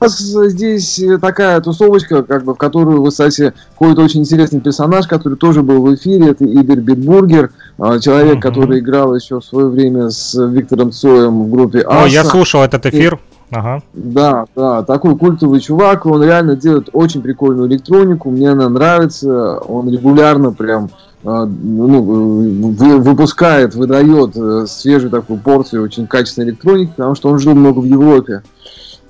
здесь 0.00 0.98
э, 1.00 1.18
такая 1.18 1.60
тусовочка, 1.60 2.22
как 2.22 2.44
бы, 2.44 2.54
в 2.54 2.56
которую, 2.56 3.02
кстати, 3.04 3.52
входит 3.74 3.98
очень 3.98 4.20
интересный 4.20 4.60
персонаж, 4.60 5.06
который 5.08 5.36
тоже 5.36 5.62
был 5.62 5.82
в 5.82 5.94
эфире. 5.94 6.30
Это 6.30 6.44
Игорь 6.44 6.78
Битбургер, 6.80 7.50
а, 7.78 7.98
человек, 7.98 8.34
Мгм. 8.34 8.40
который 8.40 8.78
играл 8.78 9.14
еще 9.14 9.40
в 9.40 9.44
свое 9.44 9.66
время 9.68 10.10
с 10.10 10.34
Виктором 10.34 10.92
Цоем 10.92 11.44
в 11.44 11.50
группе 11.50 11.80
О, 11.80 12.06
я 12.06 12.20
Аса. 12.22 12.30
слушал 12.30 12.62
этот 12.62 12.86
эфир. 12.86 13.18
Ага. 13.50 13.82
Да, 13.94 14.44
да, 14.54 14.82
такой 14.82 15.16
культовый 15.16 15.60
чувак, 15.60 16.04
он 16.06 16.22
реально 16.22 16.54
делает 16.54 16.90
очень 16.92 17.22
прикольную 17.22 17.68
электронику, 17.68 18.30
мне 18.30 18.50
она 18.50 18.68
нравится, 18.68 19.58
он 19.58 19.90
регулярно 19.90 20.52
прям 20.52 20.90
а, 21.24 21.46
ну, 21.46 22.02
вы- 22.02 22.98
выпускает, 22.98 23.74
выдает 23.74 24.36
э, 24.36 24.66
свежую 24.68 25.10
такую 25.10 25.40
порцию 25.40 25.82
очень 25.82 26.06
качественной 26.06 26.50
электроники, 26.50 26.90
потому 26.90 27.14
что 27.14 27.30
он 27.30 27.38
жил 27.38 27.54
много 27.54 27.80
в 27.80 27.84
Европе. 27.84 28.42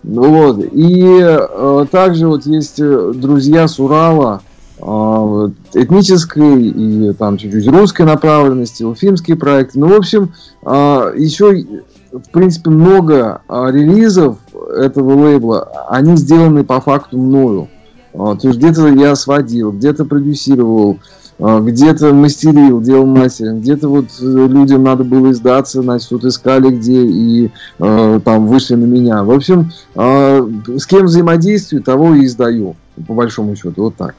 Ну 0.04 0.22
Вот. 0.22 0.64
И 0.72 1.20
э, 1.20 1.86
также 1.90 2.28
вот 2.28 2.46
есть 2.46 2.80
э, 2.80 3.12
друзья 3.14 3.68
с 3.68 3.78
Урала, 3.78 4.40
а, 4.80 5.50
этнической 5.74 6.62
и 6.68 7.12
там 7.12 7.36
чуть-чуть 7.36 7.66
русской 7.66 8.02
направленности, 8.06 8.84
уфимские 8.84 9.36
проекты. 9.36 9.80
Ну, 9.80 9.88
в 9.88 9.94
общем, 9.94 10.32
а, 10.64 11.12
еще, 11.14 11.64
в 12.12 12.30
принципе, 12.30 12.70
много 12.70 13.42
а, 13.48 13.70
релизов 13.70 14.38
этого 14.76 15.14
лейбла, 15.14 15.86
они 15.88 16.16
сделаны 16.16 16.64
по 16.64 16.80
факту 16.80 17.18
мною. 17.18 17.68
То 18.12 18.38
есть 18.42 18.58
где-то 18.58 18.88
я 18.88 19.14
сводил, 19.14 19.70
где-то 19.70 20.04
продюсировал, 20.04 20.98
где-то 21.38 22.12
мастерил, 22.12 22.80
делал 22.80 23.06
мастеринг, 23.06 23.60
где-то 23.60 23.88
вот 23.88 24.06
э, 24.20 24.24
людям 24.24 24.82
надо 24.82 25.04
было 25.04 25.30
издаться, 25.30 25.82
значит, 25.82 26.10
вот 26.10 26.24
искали 26.24 26.70
где 26.70 27.04
и 27.04 27.52
э, 27.78 28.20
там 28.24 28.48
вышли 28.48 28.74
на 28.74 28.86
меня. 28.86 29.22
В 29.22 29.30
общем, 29.30 29.70
э, 29.94 30.48
с 30.78 30.86
кем 30.86 31.06
взаимодействую, 31.06 31.84
того 31.84 32.14
и 32.14 32.24
издаю, 32.24 32.74
по 33.06 33.14
большому 33.14 33.54
счету, 33.54 33.84
вот 33.84 33.94
так. 33.94 34.16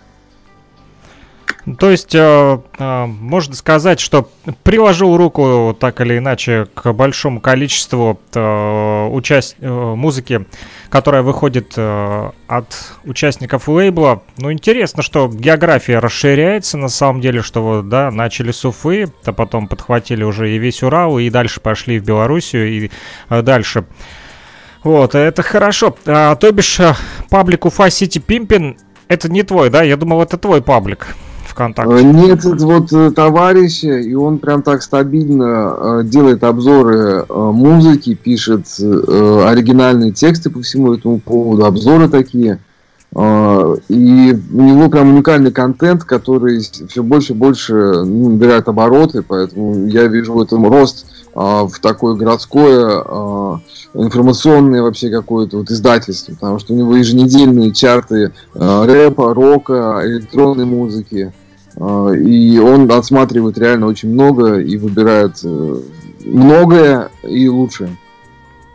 То 1.78 1.92
есть, 1.92 2.16
э, 2.16 2.60
э, 2.80 3.06
можно 3.06 3.54
сказать, 3.54 4.00
что 4.00 4.30
приложил 4.64 5.16
руку 5.18 5.76
так 5.80 6.02
или 6.02 6.18
иначе 6.18 6.68
к 6.74 6.92
большому 6.94 7.42
количеству 7.42 8.20
э, 8.34 9.08
участ... 9.12 9.56
э, 9.60 9.70
музыки, 9.70 10.46
которая 10.90 11.22
выходит 11.22 11.74
э, 11.76 12.32
от 12.48 12.94
участников 13.04 13.68
лейбла. 13.68 14.24
Ну, 14.38 14.52
интересно, 14.52 15.04
что 15.04 15.28
география 15.28 16.00
расширяется 16.00 16.78
на 16.78 16.90
самом 16.90 17.22
деле, 17.22 17.42
что 17.42 17.62
вот, 17.62 17.90
да, 17.90 18.10
начали 18.10 18.52
с 18.52 18.66
Уфы, 18.66 19.12
а 19.26 19.34
потом 19.34 19.68
подхватили 19.68 20.24
уже 20.24 20.52
и 20.52 20.58
весь 20.58 20.82
Урал, 20.82 21.20
и 21.20 21.30
дальше 21.30 21.60
пошли 21.60 22.00
в 22.00 22.06
Белоруссию, 22.06 22.68
и 22.68 22.92
э, 23.30 23.42
дальше. 23.42 23.86
Вот, 24.84 25.14
это 25.14 25.44
хорошо. 25.44 25.96
А, 26.06 26.36
то 26.36 26.52
бишь, 26.52 26.80
э, 26.80 26.94
паблик 27.30 27.66
Уфа 27.66 27.90
Сити 27.90 28.20
Пимпин, 28.20 28.78
это 29.08 29.30
не 29.30 29.44
твой, 29.44 29.70
да? 29.70 29.84
Я 29.84 29.98
думал, 29.98 30.22
это 30.22 30.38
твой 30.38 30.62
паблик. 30.62 31.16
ВКонтакте? 31.60 31.94
Э, 31.94 32.02
нет, 32.02 32.46
это 32.46 32.66
вот 32.66 32.94
э, 32.94 33.12
товарищ, 33.12 33.84
и 33.84 34.16
он 34.16 34.40
прям 34.40 34.62
так 34.64 34.82
стабильно 34.82 35.76
э, 35.78 36.02
делает 36.06 36.44
обзоры 36.44 37.26
музыки, 37.28 38.14
пишет 38.16 38.68
оригинальные 38.80 40.12
тексты 40.12 40.50
по 40.50 40.62
всему 40.62 40.94
этому 40.94 41.20
поводу, 41.20 41.66
обзоры 41.66 42.08
такие. 42.08 42.60
И 43.12 43.16
у 43.16 44.62
него 44.62 44.88
прям 44.88 45.10
уникальный 45.10 45.52
контент, 45.52 46.04
который 46.04 46.60
все 46.60 47.02
больше 47.02 47.34
и 47.34 47.36
больше 47.36 47.74
ну, 47.74 48.30
набирает 48.30 48.68
обороты, 48.68 49.24
поэтому 49.24 49.88
я 49.88 50.06
вижу 50.06 50.34
в 50.34 50.42
этом 50.42 50.68
рост 50.68 51.08
в 51.34 51.72
такое 51.82 52.14
городское 52.14 53.04
информационное 53.96 54.84
вообще 54.84 55.10
какое-то 55.10 55.58
вот 55.58 55.72
издательство, 55.72 56.34
потому 56.34 56.60
что 56.60 56.74
у 56.74 56.78
него 56.78 56.96
еженедельные 56.96 57.74
чарты 57.74 58.32
рэпа, 58.54 59.34
рока, 59.34 60.02
электронной 60.04 60.66
музыки. 60.66 61.34
А, 61.78 62.12
и 62.12 62.58
он 62.60 62.92
отсматривает 62.92 63.58
реально 63.58 63.88
очень 63.88 64.10
много 64.10 64.60
и 64.60 64.78
выбирает 64.78 65.40
э, 65.44 65.82
многое 66.26 67.10
и 67.24 67.48
лучшее. 67.48 67.90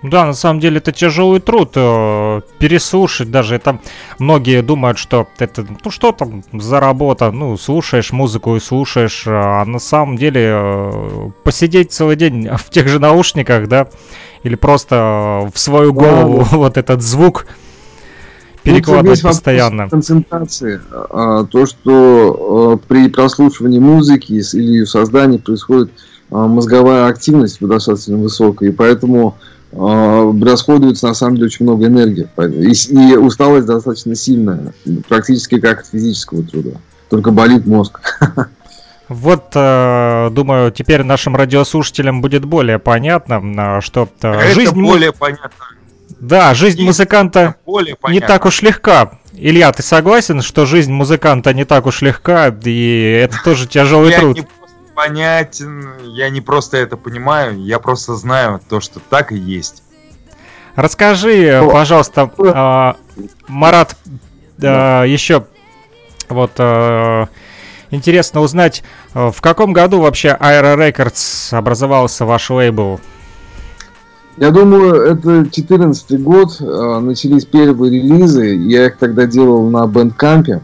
Да, 0.04 0.26
на 0.26 0.34
самом 0.34 0.60
деле 0.60 0.78
это 0.78 0.92
тяжелый 0.92 1.40
труд 1.40 1.72
э, 1.76 2.42
переслушать 2.58 3.30
даже. 3.30 3.54
Это 3.54 3.80
многие 4.18 4.62
думают, 4.62 4.98
что 4.98 5.26
это 5.38 5.66
ну 5.82 5.90
что 5.90 6.12
там 6.12 6.44
за 6.52 6.78
работа, 6.78 7.30
ну 7.30 7.56
слушаешь 7.56 8.12
музыку 8.12 8.54
и 8.54 8.60
слушаешь, 8.60 9.24
а 9.26 9.64
на 9.64 9.78
самом 9.78 10.18
деле 10.18 10.50
э, 10.52 11.30
посидеть 11.42 11.90
целый 11.90 12.16
день 12.16 12.48
в 12.58 12.68
тех 12.68 12.86
же 12.86 12.98
наушниках, 12.98 13.66
да, 13.66 13.88
или 14.42 14.56
просто 14.56 15.50
в 15.54 15.58
свою 15.58 15.94
голову 15.94 16.40
да, 16.40 16.50
да. 16.50 16.56
вот 16.58 16.76
этот 16.76 17.00
звук 17.00 17.46
перекладывать 18.64 19.23
постоянно. 19.23 19.88
Концентрации. 19.88 20.80
А, 20.90 21.44
то, 21.44 21.66
что 21.66 22.80
а, 22.83 22.88
при 22.88 23.09
прослушивании 23.09 23.78
музыки 23.78 24.33
или 24.33 24.62
ее 24.62 24.87
создании 24.87 25.38
происходит 25.38 25.90
а, 26.30 26.47
мозговая 26.47 27.06
активность 27.06 27.59
достаточно 27.61 28.16
высокая, 28.16 28.71
и 28.71 28.73
поэтому 28.73 29.37
расходуется 29.76 31.09
на 31.09 31.14
самом 31.14 31.35
деле 31.35 31.47
очень 31.47 31.64
много 31.64 31.87
энергии. 31.87 32.28
И, 32.38 32.73
и 32.94 33.16
усталость 33.16 33.66
достаточно 33.66 34.14
сильная, 34.14 34.73
практически 35.09 35.59
как 35.59 35.80
от 35.80 35.87
физического 35.88 36.44
труда. 36.44 36.76
Только 37.11 37.33
болит 37.33 37.66
мозг. 37.66 38.00
Вот, 39.06 39.52
э, 39.54 40.30
думаю, 40.33 40.73
теперь 40.73 41.02
нашим 41.02 41.37
радиослушателям 41.37 42.23
будет 42.23 42.47
более 42.47 42.78
понятно, 42.78 43.83
что 43.83 44.09
э, 44.22 44.33
Это 44.33 44.55
жизнь... 44.55 44.81
более 44.81 45.12
понятно 45.12 45.50
да, 46.26 46.54
жизнь 46.54 46.80
и 46.80 46.84
музыканта 46.84 47.56
не 48.08 48.20
так 48.20 48.46
уж 48.46 48.62
легка. 48.62 49.18
Илья, 49.32 49.72
ты 49.72 49.82
согласен, 49.82 50.42
что 50.42 50.64
жизнь 50.64 50.92
музыканта 50.92 51.52
не 51.52 51.64
так 51.64 51.87
уж 51.87 52.02
легка, 52.02 52.48
и 52.64 53.20
это 53.22 53.37
тоже 53.44 53.66
тяжелый 53.66 54.12
я 54.12 54.20
труд? 54.20 54.37
Не 54.37 54.46
понятен, 54.94 55.88
я 56.04 56.30
не 56.30 56.40
просто 56.40 56.76
это 56.76 56.96
понимаю, 56.96 57.60
я 57.62 57.78
просто 57.78 58.14
знаю 58.14 58.60
то, 58.68 58.80
что 58.80 59.00
так 59.00 59.32
и 59.32 59.37
есть. 59.37 59.82
Расскажи, 60.76 61.62
пожалуйста, 61.70 62.30
э, 62.38 62.92
Марат, 63.48 63.96
э, 64.60 65.04
еще 65.06 65.46
вот 66.28 66.52
э, 66.58 67.26
интересно 67.90 68.40
узнать, 68.40 68.82
в 69.12 69.40
каком 69.40 69.72
году 69.72 70.00
вообще 70.00 70.37
Aero 70.40 70.76
Records 70.76 71.56
образовался 71.56 72.24
ваш 72.24 72.50
лейбл? 72.50 73.00
Я 74.37 74.51
думаю, 74.51 74.94
это 75.03 75.47
14 75.49 76.20
год, 76.23 76.57
э, 76.61 76.99
начались 77.01 77.44
первые 77.44 77.92
релизы, 77.92 78.47
я 78.47 78.87
их 78.87 78.97
тогда 78.97 79.27
делал 79.27 79.68
на 79.70 79.87
бэндкампе. 79.87 80.61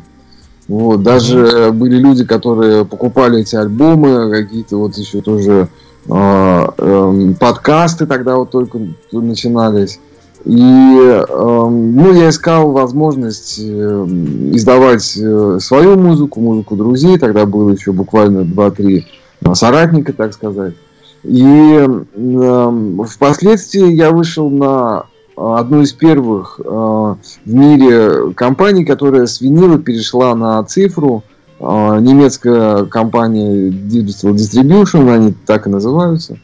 Вот, 0.67 1.03
даже 1.03 1.71
были 1.73 1.97
люди, 1.97 2.25
которые 2.25 2.85
покупали 2.85 3.41
эти 3.41 3.57
альбомы, 3.57 4.31
какие-то 4.31 4.77
вот 4.77 4.97
еще 4.97 5.21
тоже 5.21 5.69
э, 6.07 6.67
э, 6.79 7.35
подкасты 7.39 8.07
тогда 8.07 8.37
вот 8.37 8.51
только 8.51 8.79
начинались. 9.13 10.01
И 10.45 10.59
э, 10.59 11.25
ну, 11.29 12.13
я 12.15 12.31
искал 12.31 12.73
возможность 12.73 13.59
э, 13.59 14.07
издавать 14.53 15.17
э, 15.17 15.59
свою 15.61 15.99
музыку, 15.99 16.41
музыку 16.41 16.77
друзей. 16.77 17.19
Тогда 17.19 17.45
было 17.45 17.71
еще 17.71 17.93
буквально 17.93 18.41
2-3 18.41 19.05
соратника, 19.53 20.13
так 20.13 20.33
сказать. 20.33 20.75
И 21.23 21.45
э, 21.45 23.05
впоследствии 23.07 23.93
я 23.93 24.11
вышел 24.11 24.49
на 24.49 25.05
одну 25.37 25.83
из 25.83 25.93
первых 25.93 26.61
э, 26.63 26.63
в 26.65 27.17
мире 27.45 28.33
компаний, 28.35 28.85
которая 28.85 29.27
с 29.27 29.41
винила 29.41 29.79
перешла 29.79 30.35
на 30.35 30.63
цифру. 30.65 31.23
Э, 31.59 31.99
немецкая 32.01 32.85
компания 32.87 33.69
Digital 33.69 34.35
Distribution, 34.35 35.13
они 35.13 35.35
так 35.47 35.67
и 35.67 35.71
называются. 35.71 36.39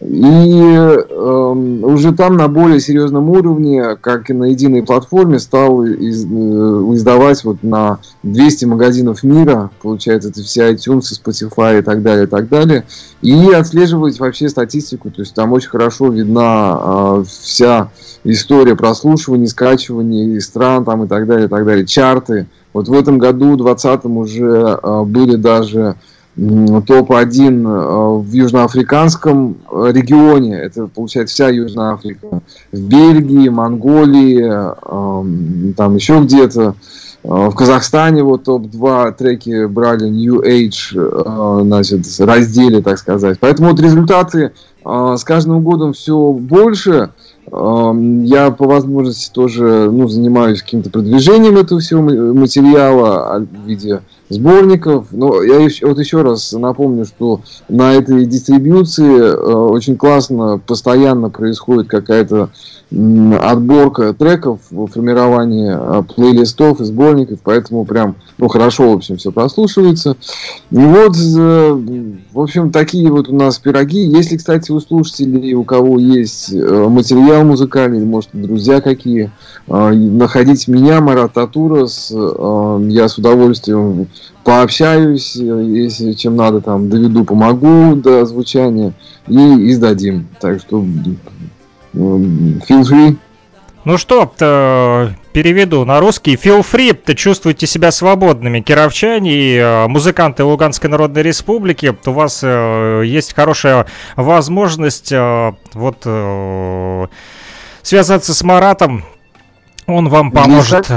И 0.00 0.22
э, 0.22 1.04
уже 1.08 2.12
там 2.12 2.36
на 2.36 2.48
более 2.48 2.80
серьезном 2.80 3.30
уровне, 3.30 3.96
как 3.98 4.28
и 4.28 4.34
на 4.34 4.44
единой 4.44 4.82
платформе, 4.82 5.38
стал 5.38 5.84
из, 5.84 6.26
э, 6.26 6.28
издавать 6.28 7.42
вот 7.44 7.62
на 7.62 7.98
200 8.22 8.66
магазинов 8.66 9.22
мира, 9.22 9.70
получается, 9.80 10.28
это 10.28 10.42
все 10.42 10.70
iTunes, 10.70 11.04
Spotify 11.18 11.78
и 11.78 11.82
так 11.82 12.02
далее, 12.02 12.24
и 12.24 12.26
так 12.28 12.50
далее, 12.50 12.84
и 13.22 13.50
отслеживать 13.52 14.20
вообще 14.20 14.50
статистику, 14.50 15.10
то 15.10 15.22
есть 15.22 15.34
там 15.34 15.52
очень 15.52 15.70
хорошо 15.70 16.08
видна 16.08 16.78
э, 16.78 17.24
вся 17.26 17.90
история 18.22 18.76
прослушивания, 18.76 19.46
скачивания 19.46 20.38
стран 20.40 20.84
там 20.84 21.04
и 21.04 21.08
так 21.08 21.26
далее, 21.26 21.46
и 21.46 21.48
так 21.48 21.64
далее, 21.64 21.86
чарты. 21.86 22.48
Вот 22.74 22.88
в 22.88 22.92
этом 22.92 23.16
году, 23.16 23.56
2020 23.56 24.04
уже 24.04 24.78
э, 24.82 25.02
были 25.04 25.36
даже 25.36 25.96
топ-1 26.36 27.66
э, 27.66 28.18
в 28.18 28.30
южноафриканском 28.30 29.56
э, 29.70 29.92
регионе, 29.92 30.58
это 30.58 30.86
получается 30.86 31.34
вся 31.34 31.48
Южная 31.48 31.94
Африка, 31.94 32.42
в 32.72 32.78
Бельгии, 32.78 33.48
Монголии, 33.48 34.44
эм, 34.44 35.72
там 35.74 35.94
еще 35.94 36.20
где-то, 36.20 36.74
э, 37.24 37.28
в 37.28 37.54
Казахстане 37.54 38.22
вот 38.22 38.44
топ-2 38.44 39.14
треки 39.16 39.64
брали 39.64 40.10
New 40.10 40.42
Age, 40.42 41.62
значит, 41.62 42.04
разделе, 42.20 42.82
так 42.82 42.98
сказать. 42.98 43.38
Поэтому 43.40 43.70
вот 43.70 43.80
результаты 43.80 44.52
с 44.84 45.24
каждым 45.24 45.64
годом 45.64 45.94
все 45.94 46.30
больше. 46.32 47.10
Я 47.50 48.50
по 48.56 48.66
возможности 48.66 49.32
тоже 49.32 49.90
ну, 49.90 50.06
занимаюсь 50.06 50.62
каким-то 50.62 50.90
продвижением 50.90 51.56
этого 51.56 51.80
всего 51.80 52.02
материала 52.02 53.34
а, 53.34 53.40
в 53.40 53.66
виде 53.66 54.00
сборников. 54.28 55.08
Но 55.12 55.42
я 55.42 55.60
еще, 55.60 55.86
вот 55.86 55.98
еще 55.98 56.22
раз 56.22 56.52
напомню, 56.52 57.04
что 57.04 57.40
на 57.68 57.94
этой 57.94 58.24
дистрибьюции 58.26 59.18
э, 59.18 59.34
очень 59.34 59.96
классно 59.96 60.60
постоянно 60.64 61.30
происходит 61.30 61.88
какая-то 61.88 62.50
отборка 62.90 64.14
треков, 64.14 64.60
формирование 64.92 65.76
э, 65.80 66.02
плейлистов 66.14 66.80
и 66.80 66.84
сборников, 66.84 67.40
поэтому 67.42 67.84
прям 67.84 68.16
ну, 68.38 68.48
хорошо, 68.48 68.90
в 68.90 68.94
общем, 68.96 69.16
все 69.16 69.32
прослушивается. 69.32 70.16
И 70.70 70.76
вот, 70.76 71.16
э, 71.16 71.82
в 72.36 72.40
общем, 72.42 72.70
такие 72.70 73.10
вот 73.10 73.30
у 73.30 73.34
нас 73.34 73.58
пироги. 73.58 74.00
Если, 74.00 74.36
кстати, 74.36 74.70
у 74.70 74.78
слушателей, 74.78 75.54
у 75.54 75.64
кого 75.64 75.98
есть 75.98 76.52
э, 76.52 76.86
материал 76.86 77.44
музыкальный, 77.44 78.04
может, 78.04 78.28
друзья 78.34 78.82
какие, 78.82 79.30
находить 79.66 80.68
меня, 80.68 81.00
Марат 81.00 81.32
Татурас, 81.32 82.10
я 82.10 83.08
с 83.08 83.16
удовольствием 83.16 84.06
пообщаюсь, 84.44 85.34
если 85.34 86.12
чем 86.12 86.36
надо, 86.36 86.60
там 86.60 86.90
доведу, 86.90 87.24
помогу 87.24 87.96
до 87.96 88.26
звучания 88.26 88.92
и 89.26 89.70
издадим. 89.70 90.28
Так 90.38 90.60
что 90.60 90.84
feel 91.94 92.60
free. 92.68 93.16
Ну 93.86 93.98
что, 93.98 94.28
переведу 95.32 95.84
на 95.84 96.00
русский. 96.00 96.34
Feel 96.34 96.66
free, 96.68 96.92
ты 96.92 97.14
чувствуете 97.14 97.68
себя 97.68 97.92
свободными. 97.92 98.60
Кировчане 98.60 99.32
и 99.32 99.56
э, 99.58 99.86
музыканты 99.86 100.42
Луганской 100.42 100.90
Народной 100.90 101.22
Республики, 101.22 101.96
у 102.04 102.10
вас 102.10 102.40
э, 102.42 103.02
есть 103.06 103.32
хорошая 103.32 103.86
возможность 104.16 105.12
э, 105.12 105.52
вот 105.74 105.98
связаться 107.82 108.34
с 108.34 108.42
Маратом. 108.42 109.04
Он 109.86 110.08
вам 110.08 110.32
поможет. 110.32 110.90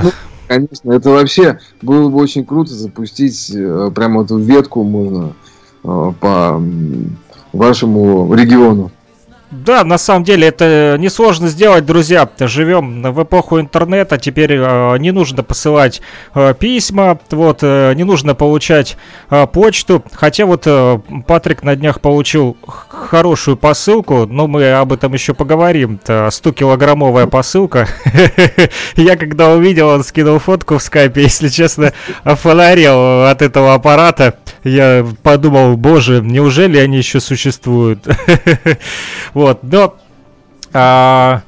Конечно, 0.48 0.92
это 0.92 1.12
вообще 1.12 1.60
было 1.84 2.10
бы 2.10 2.18
очень 2.18 2.44
круто 2.44 2.74
запустить 2.74 3.52
прямо 3.94 4.24
эту 4.24 4.40
ветку 4.40 4.82
можно 4.82 5.34
по 5.84 6.60
вашему 7.54 8.34
региону. 8.34 8.90
Да, 9.52 9.84
на 9.84 9.98
самом 9.98 10.24
деле 10.24 10.48
это 10.48 10.96
несложно 11.00 11.48
сделать, 11.48 11.84
друзья. 11.84 12.30
Живем 12.40 13.02
в 13.02 13.24
эпоху 13.24 13.60
интернета, 13.60 14.20
теперь 14.20 14.54
э, 14.54 14.98
не 15.00 15.12
нужно 15.12 15.42
посылать 15.42 16.02
э, 16.36 16.54
письма, 16.54 17.20
вот, 17.32 17.60
э, 17.64 17.94
не 17.96 18.04
нужно 18.04 18.36
получать 18.36 18.96
э, 19.32 19.48
почту. 19.48 20.04
Хотя 20.14 20.46
вот 20.46 20.64
э, 20.68 21.00
Патрик 21.26 21.64
на 21.64 21.76
днях 21.76 22.00
получил 22.00 22.58
хорошую 22.68 23.58
посылку, 23.58 24.28
но 24.28 24.46
мы 24.46 24.72
об 24.72 24.94
этом 24.94 25.14
еще 25.14 25.34
поговорим. 25.34 26.00
100-килограммовая 26.06 27.26
посылка. 27.26 27.88
Я 28.96 29.18
когда 29.18 29.50
увидел, 29.50 29.88
он 29.88 30.04
скинул 30.04 30.38
фотку 30.38 30.78
в 30.78 30.84
скайпе, 30.84 31.24
если 31.24 31.48
честно, 31.48 31.94
фонарел 32.24 33.26
от 33.26 33.42
этого 33.42 33.74
аппарата. 33.74 34.36
Я 34.64 35.06
подумал, 35.24 35.76
боже, 35.76 36.22
неужели 36.22 36.78
они 36.78 36.98
еще 36.98 37.20
существуют? 37.20 38.06
Вот, 39.40 39.60
но... 39.64 39.96
А, 40.74 41.44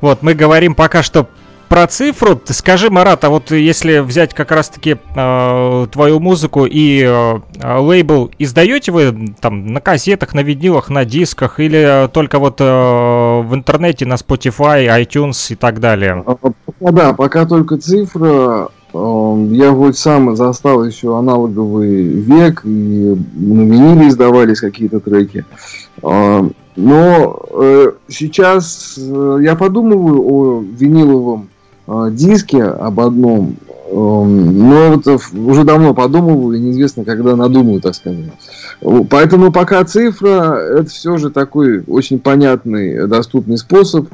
вот, 0.00 0.22
мы 0.22 0.34
говорим 0.34 0.74
пока 0.74 1.04
что 1.04 1.28
про 1.68 1.86
цифру. 1.86 2.40
Скажи, 2.46 2.90
Марат, 2.90 3.22
а 3.22 3.28
вот 3.28 3.52
если 3.52 4.00
взять 4.00 4.34
как 4.34 4.50
раз-таки 4.50 4.96
э, 5.14 5.86
твою 5.92 6.18
музыку 6.18 6.66
и 6.66 7.04
э, 7.04 7.38
лейбл, 7.62 8.32
издаете 8.40 8.90
вы 8.90 9.32
там 9.40 9.68
на 9.68 9.80
кассетах, 9.80 10.34
на 10.34 10.40
винилах, 10.40 10.90
на 10.90 11.04
дисках 11.04 11.60
или 11.60 12.10
только 12.12 12.40
вот 12.40 12.60
э, 12.60 12.64
в 12.64 13.54
интернете, 13.54 14.06
на 14.06 14.14
Spotify, 14.14 14.88
iTunes 15.00 15.52
и 15.52 15.54
так 15.54 15.78
далее? 15.78 16.24
Пока 16.24 16.52
да, 16.80 17.12
пока 17.12 17.46
только 17.46 17.76
цифра. 17.78 18.70
Э, 18.92 19.46
я 19.52 19.70
вот 19.70 19.96
сам 19.96 20.34
застал 20.34 20.84
еще 20.84 21.16
аналоговый 21.16 22.08
век, 22.08 22.62
и 22.64 22.68
на 22.68 23.62
виниле 23.62 24.08
издавались 24.08 24.58
какие-то 24.58 24.98
треки. 24.98 25.44
Э, 26.02 26.48
но 26.76 27.40
э, 27.52 27.92
сейчас 28.08 28.98
э, 28.98 29.38
я 29.40 29.56
подумываю 29.56 30.22
о 30.22 30.62
виниловом 30.62 31.48
э, 31.86 32.08
диске, 32.12 32.62
об 32.62 33.00
одном, 33.00 33.56
э, 33.68 33.94
но 33.94 34.92
вот 34.92 35.20
уже 35.34 35.64
давно 35.64 35.94
подумываю, 35.94 36.56
и 36.56 36.60
неизвестно, 36.60 37.04
когда 37.04 37.34
надумаю, 37.34 37.80
так 37.80 37.94
сказать. 37.94 38.26
Поэтому 39.08 39.50
пока 39.52 39.82
цифра, 39.84 40.58
это 40.78 40.90
все 40.90 41.16
же 41.16 41.30
такой 41.30 41.82
очень 41.86 42.18
понятный, 42.18 43.08
доступный 43.08 43.56
способ. 43.56 44.08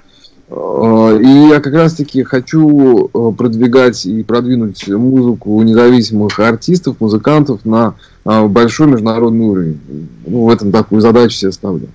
Э, 0.49 1.19
и 1.21 1.49
я 1.49 1.61
как 1.61 1.75
раз 1.75 1.95
таки 1.95 2.23
хочу 2.23 3.09
э, 3.13 3.33
продвигать 3.37 4.07
и 4.07 4.23
продвинуть 4.23 4.87
музыку 4.89 5.61
независимых 5.63 6.39
артистов, 6.39 7.01
музыкантов 7.01 7.65
на 7.65 7.95
э, 8.25 8.47
большой 8.47 8.87
международный 8.87 9.47
уровень. 9.47 9.81
Ну, 10.27 10.45
в 10.45 10.51
этом 10.51 10.71
такую 10.71 11.01
задачу 11.01 11.35
себе 11.35 11.53
ставлю. 11.53 11.89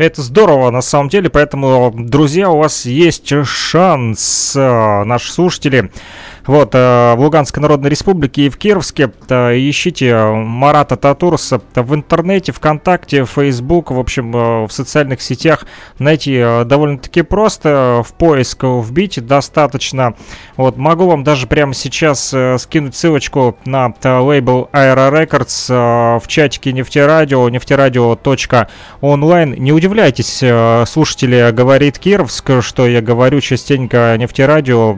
Это 0.00 0.22
здорово, 0.22 0.70
на 0.70 0.80
самом 0.80 1.10
деле, 1.10 1.28
поэтому, 1.28 1.92
друзья, 1.94 2.48
у 2.48 2.56
вас 2.56 2.86
есть 2.86 3.30
шанс, 3.44 4.54
наши 4.54 5.30
слушатели, 5.30 5.92
вот, 6.46 6.74
э, 6.74 7.14
в 7.14 7.20
Луганской 7.20 7.62
Народной 7.62 7.90
Республике 7.90 8.46
и 8.46 8.48
в 8.48 8.56
Кировске 8.56 9.12
э, 9.28 9.58
ищите 9.58 10.16
Марата 10.16 10.96
Татурса 10.96 11.60
в 11.74 11.94
интернете, 11.94 12.52
ВКонтакте, 12.52 13.24
Facebook, 13.24 13.90
в 13.90 13.98
общем, 13.98 14.34
э, 14.34 14.66
в 14.66 14.72
социальных 14.72 15.20
сетях 15.22 15.66
найти 15.98 16.42
довольно-таки 16.64 17.22
просто, 17.22 18.02
в 18.06 18.12
поиск 18.14 18.64
вбить 18.64 19.24
достаточно. 19.24 20.14
Вот, 20.56 20.76
могу 20.76 21.06
вам 21.06 21.24
даже 21.24 21.46
прямо 21.46 21.74
сейчас 21.74 22.34
скинуть 22.58 22.96
ссылочку 22.96 23.56
на 23.64 23.94
лейбл 24.04 24.68
Aero 24.72 25.10
Records 25.10 26.20
в 26.20 26.26
чатике 26.26 26.72
Нефтерадио, 26.72 27.48
нефтерадио.онлайн. 27.48 29.54
Не 29.54 29.72
удивляйтесь, 29.72 30.42
слушатели, 30.88 31.50
говорит 31.52 31.98
Кировск, 31.98 32.62
что 32.62 32.86
я 32.86 33.02
говорю 33.02 33.40
частенько 33.40 34.16
Нефтерадио, 34.18 34.92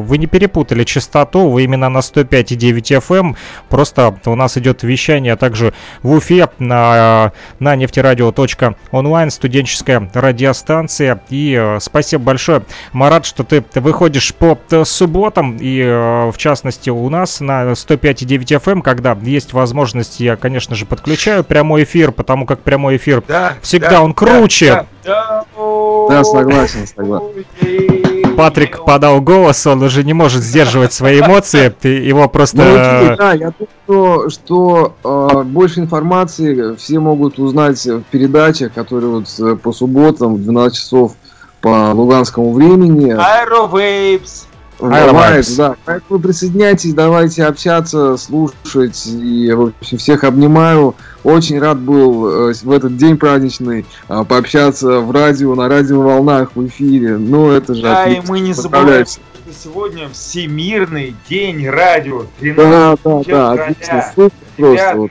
вы 0.00 0.18
не 0.18 0.26
перепутайте 0.26 0.61
перепутали 0.62 0.84
частоту, 0.84 1.48
вы 1.48 1.64
именно 1.64 1.88
на 1.88 1.98
105,9 1.98 3.00
FM. 3.00 3.12
Эм. 3.12 3.36
Просто 3.68 4.14
у 4.26 4.34
нас 4.34 4.56
идет 4.56 4.82
вещание, 4.82 5.34
а 5.34 5.36
также 5.36 5.74
в 6.02 6.12
Уфе 6.12 6.48
на, 6.58 7.32
на 7.58 7.76
нефтерадио.онлайн, 7.76 9.30
студенческая 9.30 10.10
радиостанция. 10.14 11.20
И 11.30 11.56
э, 11.58 11.78
спасибо 11.80 12.22
большое, 12.22 12.62
Марат, 12.92 13.26
что 13.26 13.44
ты 13.44 13.64
выходишь 13.74 14.34
по 14.34 14.58
э, 14.70 14.84
субботам 14.84 15.56
и 15.60 15.80
э, 15.80 16.30
в 16.30 16.36
частности 16.38 16.90
у 16.90 17.08
нас 17.08 17.40
на 17.40 17.72
105,9 17.72 18.60
FM, 18.60 18.72
эм, 18.72 18.82
когда 18.82 19.16
есть 19.22 19.52
возможность, 19.52 20.20
я, 20.20 20.36
конечно 20.36 20.74
же, 20.74 20.86
подключаю 20.86 21.44
прямой 21.44 21.84
эфир, 21.84 22.12
потому 22.12 22.46
как 22.46 22.60
прямой 22.60 22.96
эфир 22.96 23.22
да, 23.26 23.54
всегда 23.62 23.90
да, 23.90 24.02
он 24.02 24.14
круче. 24.14 24.86
Да, 25.04 25.44
да, 25.56 26.08
да 26.08 26.24
согласен, 26.24 26.86
согласен. 26.86 28.01
Патрик 28.36 28.84
подал 28.84 29.20
голос, 29.20 29.66
он 29.66 29.82
уже 29.82 30.04
не 30.04 30.12
может 30.12 30.42
сдерживать 30.42 30.92
свои 30.92 31.20
эмоции, 31.20 31.72
его 31.86 32.28
просто... 32.28 32.56
Ну, 32.56 33.16
да, 33.16 33.32
я 33.32 33.52
думаю, 33.86 34.30
что 34.30 34.94
э, 35.04 35.42
больше 35.44 35.80
информации 35.80 36.74
все 36.76 36.98
могут 36.98 37.38
узнать 37.38 37.84
в 37.84 38.02
передачах, 38.10 38.72
которые 38.72 39.10
вот 39.10 39.26
э, 39.38 39.56
по 39.56 39.72
субботам 39.72 40.34
в 40.36 40.42
12 40.42 40.78
часов 40.78 41.12
по 41.60 41.92
луганскому 41.92 42.52
времени. 42.52 43.14
Aerowaves. 43.14 44.46
Aerowaves, 44.90 45.56
да. 45.56 45.76
Поэтому 45.84 46.20
присоединяйтесь, 46.20 46.94
давайте 46.94 47.44
общаться, 47.44 48.16
слушать. 48.16 49.06
И, 49.06 49.52
в 49.52 49.72
общем, 49.80 49.98
всех 49.98 50.24
обнимаю. 50.24 50.94
Очень 51.24 51.60
рад 51.60 51.78
был 51.78 52.50
э, 52.50 52.54
в 52.62 52.70
этот 52.72 52.96
день 52.96 53.16
праздничный 53.16 53.86
э, 54.08 54.24
пообщаться 54.24 55.00
в 55.00 55.10
радио, 55.12 55.54
на 55.54 55.68
радиоволнах, 55.68 56.56
в 56.56 56.66
эфире. 56.66 57.16
Ну, 57.16 57.50
это 57.50 57.74
же 57.74 57.82
Да, 57.82 58.02
отлично. 58.02 58.22
и 58.22 58.30
мы 58.30 58.40
не 58.40 58.52
забываем, 58.52 59.06
что 59.06 59.20
сегодня 59.62 60.08
Всемирный 60.08 61.14
день 61.28 61.68
радио. 61.68 62.26
Да, 62.40 62.96
да, 63.04 63.22
да, 63.26 63.52
отлично. 63.52 64.12
Супер 64.14 64.32
просто. 64.56 64.94
Вот. 64.96 65.10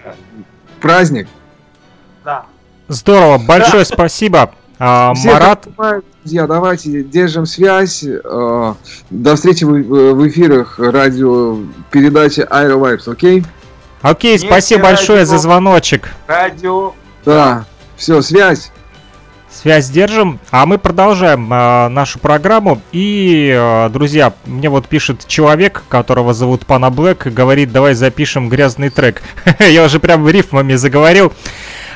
Праздник. 0.82 1.28
Да. 2.26 2.46
Здорово, 2.88 3.38
большое 3.38 3.86
да. 3.86 3.96
спасибо. 3.96 4.52
А, 4.84 5.14
Все 5.14 5.32
Марат... 5.34 5.68
Друзья, 6.24 6.48
давайте 6.48 7.04
держим 7.04 7.46
связь. 7.46 8.04
А, 8.04 8.76
до 9.12 9.36
встречи 9.36 9.64
в 9.64 10.28
эфирах 10.28 10.80
радио 10.80 11.60
передачи 11.92 12.40
Aero 12.40 12.80
Vibes, 12.80 13.12
окей? 13.12 13.44
Окей, 14.02 14.32
Вместе 14.32 14.48
спасибо 14.48 14.82
большое 14.82 15.20
радио, 15.20 15.30
за 15.30 15.38
звоночек. 15.38 16.10
Радио. 16.26 16.94
Да, 17.24 17.66
все, 17.96 18.24
связь. 18.24 18.72
Связь 19.52 19.90
держим, 19.90 20.40
а 20.50 20.66
мы 20.66 20.80
продолжаем 20.80 21.54
э, 21.54 21.88
нашу 21.90 22.18
программу. 22.18 22.82
И, 22.92 23.54
э, 23.56 23.90
друзья, 23.90 24.34
мне 24.46 24.70
вот 24.70 24.88
пишет 24.88 25.28
человек, 25.28 25.84
которого 25.90 26.34
зовут 26.34 26.66
Пана 26.66 26.90
Блэк, 26.90 27.30
говорит, 27.30 27.72
давай 27.72 27.94
запишем 27.94 28.50
грязный 28.50 28.90
трек. 28.90 29.22
Я 29.60 29.84
уже 29.84 30.00
прям 30.00 30.28
рифмами 30.28 30.74
заговорил. 30.74 31.34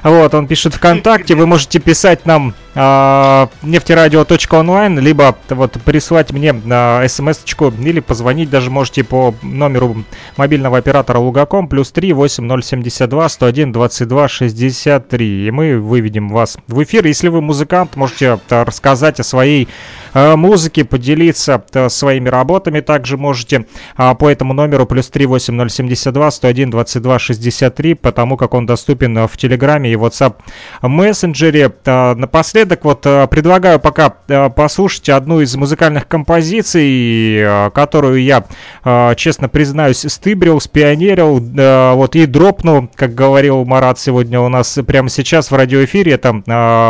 Вот, 0.03 0.35
он 0.35 0.45
пишет 0.45 0.75
ВКонтакте, 0.75 1.33
вы 1.33 1.47
можете 1.47 1.79
писать 1.79 2.27
нам 2.27 2.53
э, 2.75 3.47
нефтерадио.онлайн, 3.63 4.99
либо 4.99 5.35
вот 5.49 5.73
прислать 5.83 6.31
мне 6.31 6.53
э, 6.53 7.07
смс-очку 7.07 7.71
или 7.71 7.99
позвонить 7.99 8.49
даже 8.49 8.69
можете 8.69 9.03
по 9.03 9.33
номеру 9.41 10.03
мобильного 10.37 10.77
оператора 10.77 11.19
Лугаком 11.19 11.67
плюс 11.67 11.91
3 11.91 12.13
8072 12.13 13.29
101 13.29 13.71
22 13.71 14.27
63. 14.27 15.47
И 15.47 15.51
мы 15.51 15.79
выведем 15.79 16.29
вас 16.29 16.57
в 16.67 16.83
эфир. 16.83 17.05
Если 17.05 17.29
вы 17.29 17.41
музыкант, 17.41 17.95
можете 17.95 18.39
э, 18.49 18.63
рассказать 18.63 19.19
о 19.19 19.23
своей 19.23 19.67
э, 20.13 20.35
музыке, 20.35 20.83
поделиться 20.85 21.63
своими 21.87 22.29
работами. 22.29 22.81
Также 22.81 23.17
можете 23.17 23.65
по 23.95 24.29
этому 24.29 24.53
номеру 24.53 24.85
плюс 24.85 25.09
3 25.09 25.25
8072 25.25 26.31
101 26.31 26.69
22 26.69 27.19
63, 27.19 27.93
потому 27.93 28.37
как 28.37 28.53
он 28.53 28.65
доступен 28.65 29.27
в 29.27 29.37
Телеграме 29.37 29.91
и 29.91 29.95
WhatsApp 29.95 30.35
мессенджере. 30.81 31.71
Напоследок 31.85 32.64
напоследок 32.65 32.83
вот 32.85 33.01
предлагаю 33.29 33.79
пока 33.79 34.09
послушать 34.49 35.09
одну 35.09 35.41
из 35.41 35.55
музыкальных 35.55 36.07
композиций, 36.07 37.43
которую 37.71 38.23
я, 38.23 38.45
честно 39.15 39.49
признаюсь, 39.49 40.05
стыбрил, 40.07 40.59
спионерил, 40.59 41.39
вот 41.95 42.15
и 42.15 42.25
дропнул, 42.25 42.89
как 42.95 43.13
говорил 43.13 43.65
Марат 43.65 43.99
сегодня 43.99 44.39
у 44.39 44.49
нас 44.49 44.77
прямо 44.85 45.09
сейчас 45.09 45.51
в 45.51 45.55
радиоэфире. 45.55 46.13
Это 46.13 46.33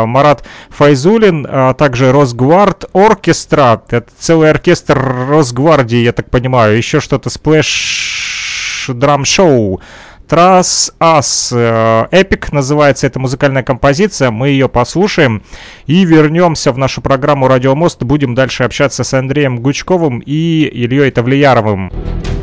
Марат 0.06 0.44
Файзулин, 0.70 1.46
а 1.48 1.74
также 1.74 2.12
Росгвард 2.12 2.86
Orchestra. 2.92 3.82
Это 3.88 4.08
целый 4.18 4.50
оркестр 4.50 4.98
Росгвардии, 5.28 5.98
я 5.98 6.12
так 6.12 6.30
понимаю. 6.30 6.76
Еще 6.76 7.00
что-то 7.00 7.30
Splash 7.30 8.88
drum 8.88 9.29
show. 9.29 9.80
Трас 10.28 10.92
Ас. 10.98 11.52
Эпик 11.52 12.52
называется 12.52 13.06
эта 13.06 13.20
музыкальная 13.20 13.62
композиция. 13.62 14.30
Мы 14.30 14.48
ее 14.48 14.68
послушаем 14.68 15.42
и 15.86 16.04
вернемся 16.04 16.72
в 16.72 16.78
нашу 16.78 17.00
программу 17.00 17.46
Радиомост. 17.46 18.02
Будем 18.02 18.34
дальше 18.34 18.64
общаться 18.64 19.04
с 19.04 19.14
Андреем 19.14 19.60
Гучковым 19.60 20.18
и 20.18 20.68
Ильей 20.72 21.10
Тавлияровым. 21.10 21.90
Программа 21.90 22.35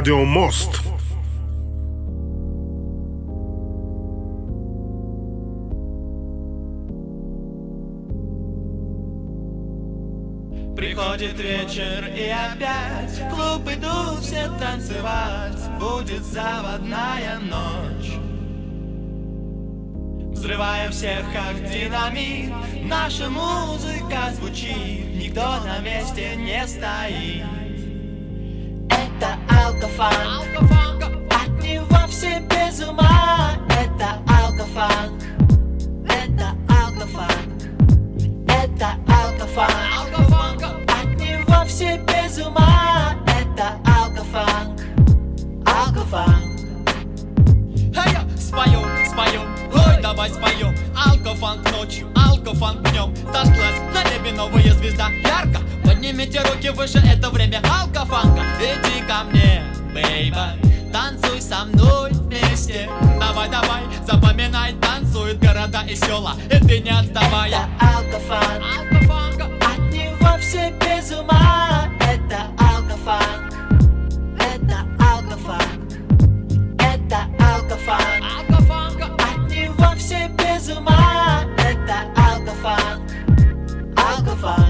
«Радио 0.00 0.24
Мост». 0.24 0.80
Приходит 10.74 11.38
вечер 11.38 12.10
и 12.16 12.30
опять 12.30 13.10
в 13.10 13.28
клуб 13.28 13.68
идут 13.68 14.20
все 14.22 14.48
танцевать. 14.58 15.58
Будет 15.78 16.24
заводная 16.24 17.38
ночь. 17.40 18.16
Взрываем 20.32 20.92
всех 20.92 21.30
как 21.34 21.56
динамит 21.70 22.54
Наша 22.84 23.28
музыка 23.28 24.32
звучит. 24.32 25.14
Никто 25.22 25.58
на 25.66 25.78
месте 25.80 26.36
не 26.36 26.66
стоит 26.66 27.59
алкофанк 29.70 31.04
От 31.30 31.62
него 31.62 32.06
все 32.08 32.40
без 32.40 32.80
ума. 32.80 33.52
Это 33.68 34.18
алкофанк 34.26 35.22
Это 36.08 36.54
алкофанк 36.68 37.62
Это 38.48 38.96
алкофанк 39.06 40.62
От 40.88 41.20
него 41.20 41.64
все 41.66 41.98
без 41.98 42.38
ума. 42.44 43.14
Это 43.26 43.76
алкофанк 43.86 44.80
Алкофанк 45.66 46.50
спою, 48.38 48.80
спою, 49.06 49.42
ой, 49.72 50.02
давай 50.02 50.30
споем. 50.30 50.74
Алкофанк 50.96 51.70
ночью, 51.70 52.08
алкофанк 52.16 52.90
днем. 52.90 53.14
Зажглась 53.32 53.80
на 53.94 54.02
небе 54.10 54.32
новая 54.36 54.72
звезда. 54.74 55.08
Ярко 55.24 55.60
Поднимите 56.00 56.40
руки 56.40 56.70
выше, 56.70 56.98
это 57.06 57.28
время 57.28 57.60
алкофанка 57.62 58.40
Иди 58.58 59.06
ко 59.06 59.22
мне, 59.24 59.62
бейба 59.92 60.54
Танцуй 60.90 61.42
со 61.42 61.66
мной 61.66 62.12
вместе. 62.12 62.88
Давай, 63.20 63.50
давай, 63.50 63.82
запоминай, 64.06 64.72
танцуют 64.80 65.38
города 65.40 65.82
и 65.86 65.94
села. 65.94 66.36
И 66.46 66.58
ты 66.66 66.80
не 66.80 66.88
отставай. 66.88 67.50
Это 67.50 67.68
алкофанк, 67.78 68.62
алкофанка 68.78 69.44
От 69.60 69.92
него 69.92 70.38
все 70.40 70.72
без 70.80 71.10
ума. 71.10 71.90
Это 72.00 72.46
алкофанк 72.58 73.52
Это 74.38 74.86
алкофанк 74.98 75.92
Это 76.78 77.26
алкофанк, 77.38 78.24
алкофанка 78.38 79.04
От 79.04 79.50
него 79.50 79.94
все 79.98 80.28
без 80.28 80.74
ума. 80.74 81.44
Это 81.58 82.10
алкофанк 82.16 83.02
Алкофанк 83.98 84.69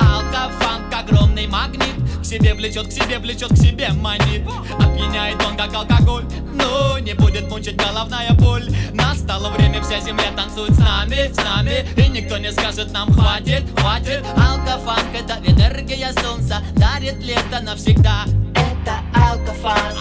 Алкофанк, 0.00 0.92
огромный 0.92 1.46
магнит. 1.46 1.94
К 2.20 2.24
себе 2.24 2.54
влечет, 2.54 2.88
к 2.88 2.92
себе 2.92 3.18
влечет, 3.18 3.50
к 3.50 3.56
себе 3.56 3.90
манит. 3.92 4.42
Опьяняет 4.78 5.42
он 5.44 5.56
как 5.56 5.74
алкоголь 5.74 6.24
Ну, 6.54 6.98
не 6.98 7.12
будет 7.14 7.50
мучить 7.50 7.76
головная 7.76 8.32
боль. 8.32 8.68
Настало 8.92 9.50
время, 9.50 9.82
вся 9.82 10.00
земля 10.00 10.30
танцует 10.36 10.74
с 10.74 10.78
нами, 10.78 11.32
с 11.32 11.36
нами. 11.36 11.86
И 11.96 12.08
никто 12.08 12.38
не 12.38 12.50
скажет 12.52 12.92
нам 12.92 13.12
хватит, 13.12 13.64
хватит. 13.78 14.24
Алкофанк 14.36 15.14
это 15.14 15.38
энергия 15.46 16.12
солнца 16.22 16.62
Дарит 16.76 17.22
лето 17.22 17.60
навсегда. 17.62 18.24
Это 18.54 19.00
алкофанк. 19.14 19.94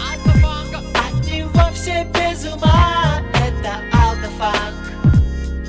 От 0.94 1.28
него 1.28 1.70
все 1.74 2.08
без 2.14 2.46
ума. 2.46 3.22
Это 3.34 3.82
алкофанк. 3.92 4.76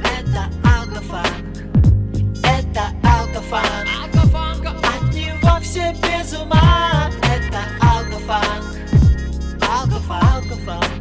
Это 0.03 0.49
алкофанк. 0.65 1.45
Это 2.43 2.93
алкофанк 3.03 3.94
все 5.75 5.93
без 5.95 6.33
ума. 6.39 7.11
Это 7.23 7.65
алкофанк. 7.81 8.77
Алкофанк, 9.61 10.35
алкофанк 10.35 10.94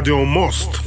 «Радио 0.00 0.24
Мост». 0.24 0.80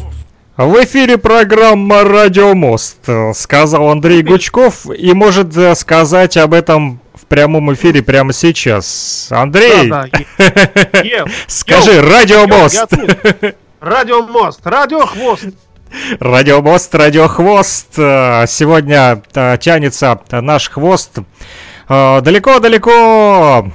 В 0.57 0.83
эфире 0.85 1.19
программа 1.19 2.03
«Радио 2.03 2.55
Мост», 2.55 2.97
э, 3.05 3.31
сказал 3.35 3.89
Андрей 3.91 4.23
Гучков, 4.23 4.87
и 4.89 5.13
может 5.13 5.55
э, 5.55 5.75
сказать 5.75 6.35
об 6.35 6.51
этом 6.55 6.99
в 7.13 7.27
прямом 7.27 7.71
эфире 7.75 8.01
прямо 8.01 8.33
сейчас. 8.33 9.27
Андрей, 9.29 9.87
Да, 9.87 10.05
да, 10.11 10.17
е- 11.03 11.03
е- 11.03 11.25
скажи 11.45 11.91
йоу, 11.93 12.09
«Радио 12.09 12.37
йоу, 12.39 12.47
Мост». 12.47 12.73
я 12.73 12.87
тут. 12.87 13.55
Радио 13.79 14.23
мост, 14.25 14.61
радио 14.65 15.05
хвост. 15.05 15.45
Радио 16.19 16.61
Мост, 16.63 16.95
Радио 16.95 17.27
Хвост. 17.27 17.93
Э, 17.97 18.45
Сегодня 18.47 19.21
тянется 19.59 20.19
наш 20.31 20.71
хвост 20.71 21.19
далеко-далеко 21.87 23.67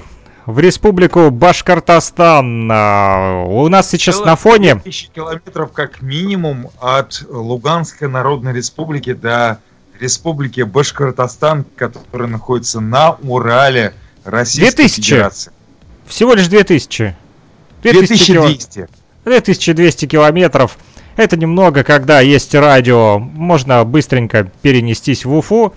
в 0.49 0.59
республику 0.61 1.31
Башкортостан. 1.31 2.73
Э, 2.73 3.45
У 3.45 3.69
нас 3.69 3.91
сейчас 3.91 4.21
на 4.25 4.35
фоне... 4.35 4.77
Тысячи 4.77 5.09
километров 5.15 5.73
как 5.73 6.01
минимум 6.01 6.71
от 6.81 7.23
Луганской 7.29 8.09
Народной 8.09 8.55
Республики 8.55 9.13
до 9.13 9.59
Республики 10.01 10.63
Башкортостан, 10.63 11.67
которая 11.77 12.29
находится 12.29 12.81
на 12.81 13.17
Урале 13.23 13.93
Российской 14.25 14.75
2000. 14.77 15.03
Федерации. 15.03 15.53
Всего 16.07 16.33
лишь 16.33 16.49
2000. 16.49 17.15
2000 17.83 18.33
кило- 18.33 18.47
2200. 18.47 18.89
2200 19.27 20.07
километров. 20.07 20.79
Это 21.17 21.37
немного, 21.37 21.85
когда 21.85 22.21
есть 22.21 22.55
радио. 22.55 23.19
Можно 23.19 23.85
быстренько 23.85 24.51
перенестись 24.63 25.27
в 25.27 25.35
Уфу. 25.35 25.75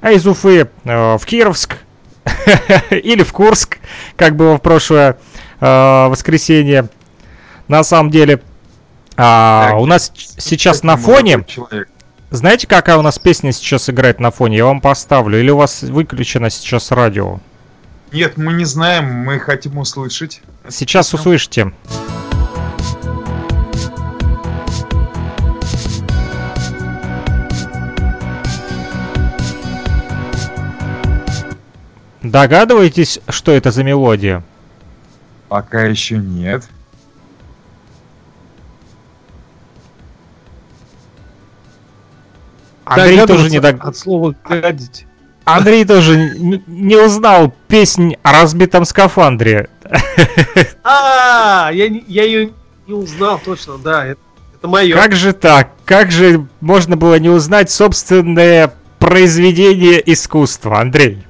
А 0.00 0.12
из 0.12 0.24
Уфы 0.28 0.68
э, 0.84 1.16
в 1.18 1.26
Кировск 1.26 1.78
или 2.90 3.22
в 3.22 3.32
Курск, 3.32 3.78
как 4.16 4.36
было 4.36 4.56
в 4.56 4.62
прошлое 4.62 5.18
э, 5.60 6.06
воскресенье. 6.08 6.88
На 7.68 7.84
самом 7.84 8.10
деле, 8.10 8.40
а, 9.16 9.74
у 9.78 9.86
нас 9.86 10.12
сейчас 10.38 10.82
на 10.82 10.96
фоне... 10.96 11.44
Знаете, 12.30 12.66
какая 12.66 12.96
у 12.96 13.02
нас 13.02 13.18
песня 13.18 13.52
сейчас 13.52 13.90
играет 13.90 14.18
на 14.18 14.30
фоне? 14.30 14.56
Я 14.56 14.64
вам 14.64 14.80
поставлю. 14.80 15.38
Или 15.38 15.50
у 15.50 15.58
вас 15.58 15.82
выключено 15.82 16.48
сейчас 16.48 16.90
радио? 16.90 17.40
Нет, 18.10 18.38
мы 18.38 18.54
не 18.54 18.64
знаем, 18.64 19.04
мы 19.04 19.38
хотим 19.38 19.76
услышать. 19.76 20.40
Сейчас 20.68 21.12
услышите. 21.12 21.72
Догадываетесь, 32.32 33.20
что 33.28 33.52
это 33.52 33.70
за 33.70 33.84
мелодия? 33.84 34.42
Пока 35.50 35.82
еще 35.82 36.16
нет. 36.16 36.64
Андрей 42.86 43.26
тоже 43.26 43.50
не 43.50 43.60
дог- 43.60 43.84
От 43.84 43.96
слова 43.98 44.34
гадить. 44.48 45.06
Андрей 45.44 45.84
тоже 45.84 46.16
не 46.16 46.96
узнал 46.96 47.52
песнь 47.68 48.16
о 48.22 48.32
разбитом 48.32 48.84
скафандре. 48.86 49.68
А, 50.84 51.70
я, 51.72 51.84
я 51.84 52.24
ее 52.24 52.50
не 52.86 52.94
узнал 52.94 53.38
точно, 53.44 53.76
да, 53.78 54.06
это, 54.06 54.20
это 54.56 54.68
мое. 54.68 54.94
Как 54.96 55.14
же 55.14 55.32
так? 55.32 55.70
Как 55.84 56.10
же 56.10 56.46
можно 56.60 56.96
было 56.96 57.18
не 57.18 57.28
узнать 57.28 57.70
собственное 57.70 58.72
произведение 58.98 60.02
искусства, 60.12 60.80
Андрей? 60.80 61.24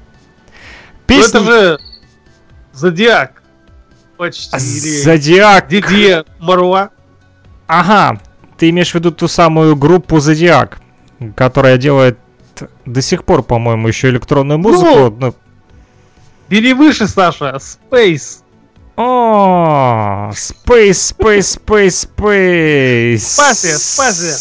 Ну, 1.08 1.16
Песня 1.16 1.40
это 1.40 1.44
же 1.44 1.78
Зодиак. 2.72 3.42
Почти. 4.16 4.56
Или 4.56 5.02
Зодиак. 5.02 5.68
Дидье 5.68 6.24
Маруа. 6.38 6.90
Ага, 7.66 8.20
ты 8.58 8.70
имеешь 8.70 8.90
в 8.90 8.94
виду 8.94 9.10
ту 9.10 9.28
самую 9.28 9.76
группу 9.76 10.20
Зодиак, 10.20 10.78
которая 11.34 11.76
делает 11.78 12.18
до 12.84 13.02
сих 13.02 13.24
пор, 13.24 13.42
по-моему, 13.42 13.88
еще 13.88 14.08
электронную 14.08 14.58
музыку. 14.58 15.14
Ну, 15.18 15.34
Бери 16.48 16.74
выше, 16.74 17.08
Саша. 17.08 17.58
Space. 17.90 18.42
О, 18.94 20.30
Space, 20.34 20.90
Space, 20.90 21.58
Space, 21.64 22.08
Space. 22.14 23.18
Спаси, 23.18 23.68
спаси. 23.68 24.32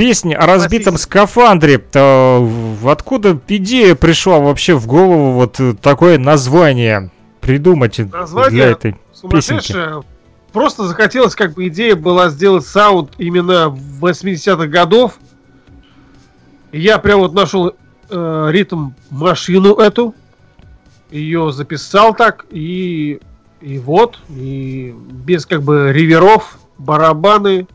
Песня 0.00 0.38
о 0.38 0.46
разбитом 0.46 0.96
скафандре. 0.96 1.78
В- 1.92 2.88
Откуда 2.88 3.38
идея 3.48 3.94
пришла 3.94 4.38
вообще 4.38 4.72
в 4.72 4.86
голову 4.86 5.32
вот 5.32 5.60
э, 5.60 5.74
такое 5.74 6.16
название 6.16 7.10
придумать 7.42 7.98
Название 8.10 8.50
для 8.50 8.66
этой 8.70 8.96
песенки? 9.30 9.74
Просто 10.54 10.86
захотелось, 10.86 11.34
как 11.34 11.52
бы 11.52 11.68
идея 11.68 11.96
была 11.96 12.30
сделать 12.30 12.64
саунд 12.64 13.10
именно 13.18 13.66
80-х 14.00 14.68
годов. 14.68 15.18
Я 16.72 16.96
прям 16.96 17.18
вот 17.20 17.34
нашел 17.34 17.74
э, 18.08 18.48
ритм 18.52 18.92
машину 19.10 19.74
эту. 19.74 20.14
Ее 21.10 21.52
записал 21.52 22.14
так. 22.14 22.46
И, 22.50 23.20
и 23.60 23.78
вот. 23.78 24.18
И 24.30 24.94
без 25.26 25.44
как 25.44 25.62
бы 25.62 25.92
реверов, 25.92 26.58
барабаны, 26.78 27.66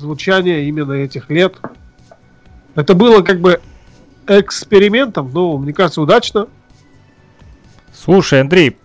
звучание 0.00 0.68
именно 0.68 0.92
этих 0.92 1.30
лет. 1.30 1.56
Это 2.74 2.94
было 2.94 3.22
как 3.22 3.40
бы 3.40 3.60
экспериментом, 4.26 5.30
но 5.32 5.58
мне 5.58 5.72
кажется, 5.72 6.00
удачно. 6.00 6.48
Слушай, 7.92 8.40
Андрей, 8.40 8.76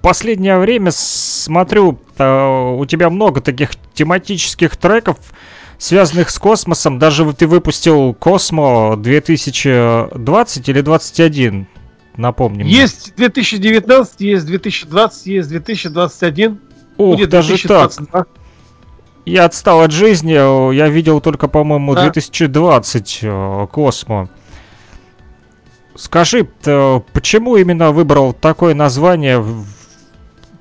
Последнее 0.00 0.58
время 0.58 0.90
смотрю, 0.92 2.00
э, 2.16 2.74
у 2.78 2.84
тебя 2.86 3.10
много 3.10 3.40
таких 3.40 3.70
тематических 3.92 4.76
треков, 4.76 5.18
связанных 5.76 6.30
с 6.30 6.38
космосом. 6.38 6.98
Даже 6.98 7.30
ты 7.34 7.46
выпустил 7.46 8.14
Космо 8.14 8.96
2020 8.96 10.68
или 10.68 10.80
2021, 10.80 11.66
напомним. 12.16 12.66
Есть 12.66 13.14
2019, 13.16 14.20
есть 14.20 14.46
2020, 14.46 15.26
есть 15.26 15.48
2021. 15.50 16.58
Ух, 16.96 17.16
будет 17.16 17.28
даже 17.28 17.48
2022. 17.48 18.06
так. 18.10 18.28
Я 19.28 19.44
отстал 19.44 19.82
от 19.82 19.90
жизни, 19.92 20.34
э, 20.34 20.74
я 20.74 20.88
видел 20.88 21.20
только, 21.20 21.48
по-моему, 21.48 21.94
Да. 21.94 22.02
2020 22.02 23.20
э, 23.22 23.66
Космо. 23.70 24.28
Скажи, 25.94 26.48
э, 26.64 27.00
почему 27.12 27.56
именно 27.56 27.92
выбрал 27.92 28.32
такое 28.32 28.74
название? 28.74 29.44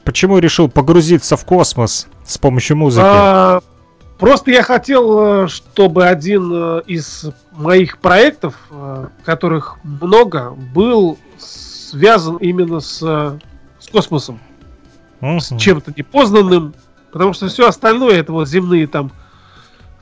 Почему 0.03 0.39
решил 0.39 0.69
погрузиться 0.69 1.37
в 1.37 1.45
космос 1.45 2.07
с 2.25 2.37
помощью 2.37 2.77
музыки? 2.77 3.05
А, 3.05 3.61
просто 4.17 4.51
я 4.51 4.63
хотел, 4.63 5.47
чтобы 5.47 6.05
один 6.05 6.79
из 6.79 7.25
моих 7.51 7.97
проектов, 7.97 8.55
которых 9.25 9.77
много, 9.83 10.51
был 10.73 11.17
связан 11.37 12.37
именно 12.37 12.79
с, 12.79 12.99
с 12.99 13.87
космосом, 13.91 14.39
с 15.21 15.51
Мгм. 15.51 15.59
чем-то 15.59 15.93
непознанным, 15.95 16.73
потому 17.17 17.33
что 17.33 17.47
все 17.47 17.67
остальное 17.67 18.19
это 18.19 18.31
вот 18.31 18.47
земные 18.47 18.85
там 18.85 19.11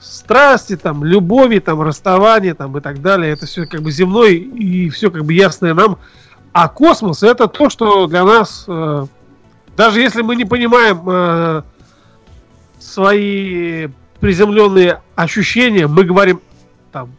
страсти, 0.02 0.76
там 0.76 1.06
любови, 1.06 1.60
там 1.60 1.82
расставания, 1.82 2.54
там 2.54 2.78
и 2.78 2.82
так 2.82 3.02
далее, 3.02 3.32
это 3.32 3.46
все 3.46 3.66
как 3.66 3.82
бы 3.82 3.90
земное 3.90 4.32
и 4.32 4.90
все 4.90 5.10
как 5.10 5.24
бы 5.24 5.34
ясное 5.34 5.74
нам, 5.74 5.98
а 6.52 6.68
космос 6.68 7.24
это 7.24 7.48
то, 7.48 7.70
что 7.70 8.08
для 8.08 8.26
нас, 8.26 8.66
э, 8.68 9.06
даже 9.78 10.02
если 10.02 10.24
мы 10.24 10.36
не 10.36 10.44
понимаем 10.44 11.04
э, 11.08 11.62
свои 12.80 13.88
приземленные 14.20 15.02
ощущения, 15.16 15.88
мы 15.88 16.04
говорим 16.04 16.42
там, 16.92 17.14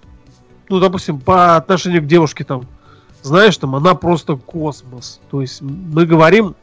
ну, 0.69 0.79
допустим, 0.79 1.19
по 1.19 1.57
отношению 1.57 2.03
к 2.03 2.07
девушке 2.07 2.45
там, 2.45 2.67
знаешь, 3.23 3.57
там, 3.57 3.75
она 3.75 3.95
просто 3.95 4.37
космос. 4.37 5.21
То 5.31 5.41
есть 5.41 5.63
мы 5.63 6.05
говорим, 6.05 6.55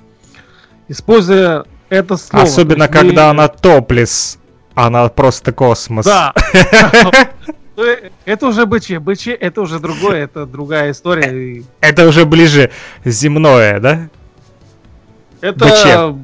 используя 0.88 1.66
это 1.94 2.18
слово. 2.18 2.44
Особенно, 2.44 2.84
есть 2.84 2.94
когда 2.94 3.30
она 3.30 3.48
топлес. 3.48 4.38
Она 4.76 5.08
просто 5.10 5.52
космос. 5.52 6.06
Да. 6.06 6.34
Это 8.26 8.48
уже 8.48 8.66
БЧ. 8.66 9.00
БЧ 9.00 9.28
это 9.40 9.62
уже 9.62 9.80
другое, 9.80 10.26
это 10.26 10.46
другая 10.46 10.92
история. 10.92 11.32
и 11.58 11.66
Это 11.82 12.08
уже 12.08 12.26
ближе 12.26 12.70
земное, 13.04 13.80
да? 13.80 14.10
Это, 15.42 15.66
БЧ. 15.66 16.20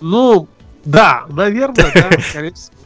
ну, 0.00 0.48
да, 0.84 1.24
наверное, 1.28 1.92
да, 1.94 2.10
скорее 2.28 2.52
всего. 2.54 2.76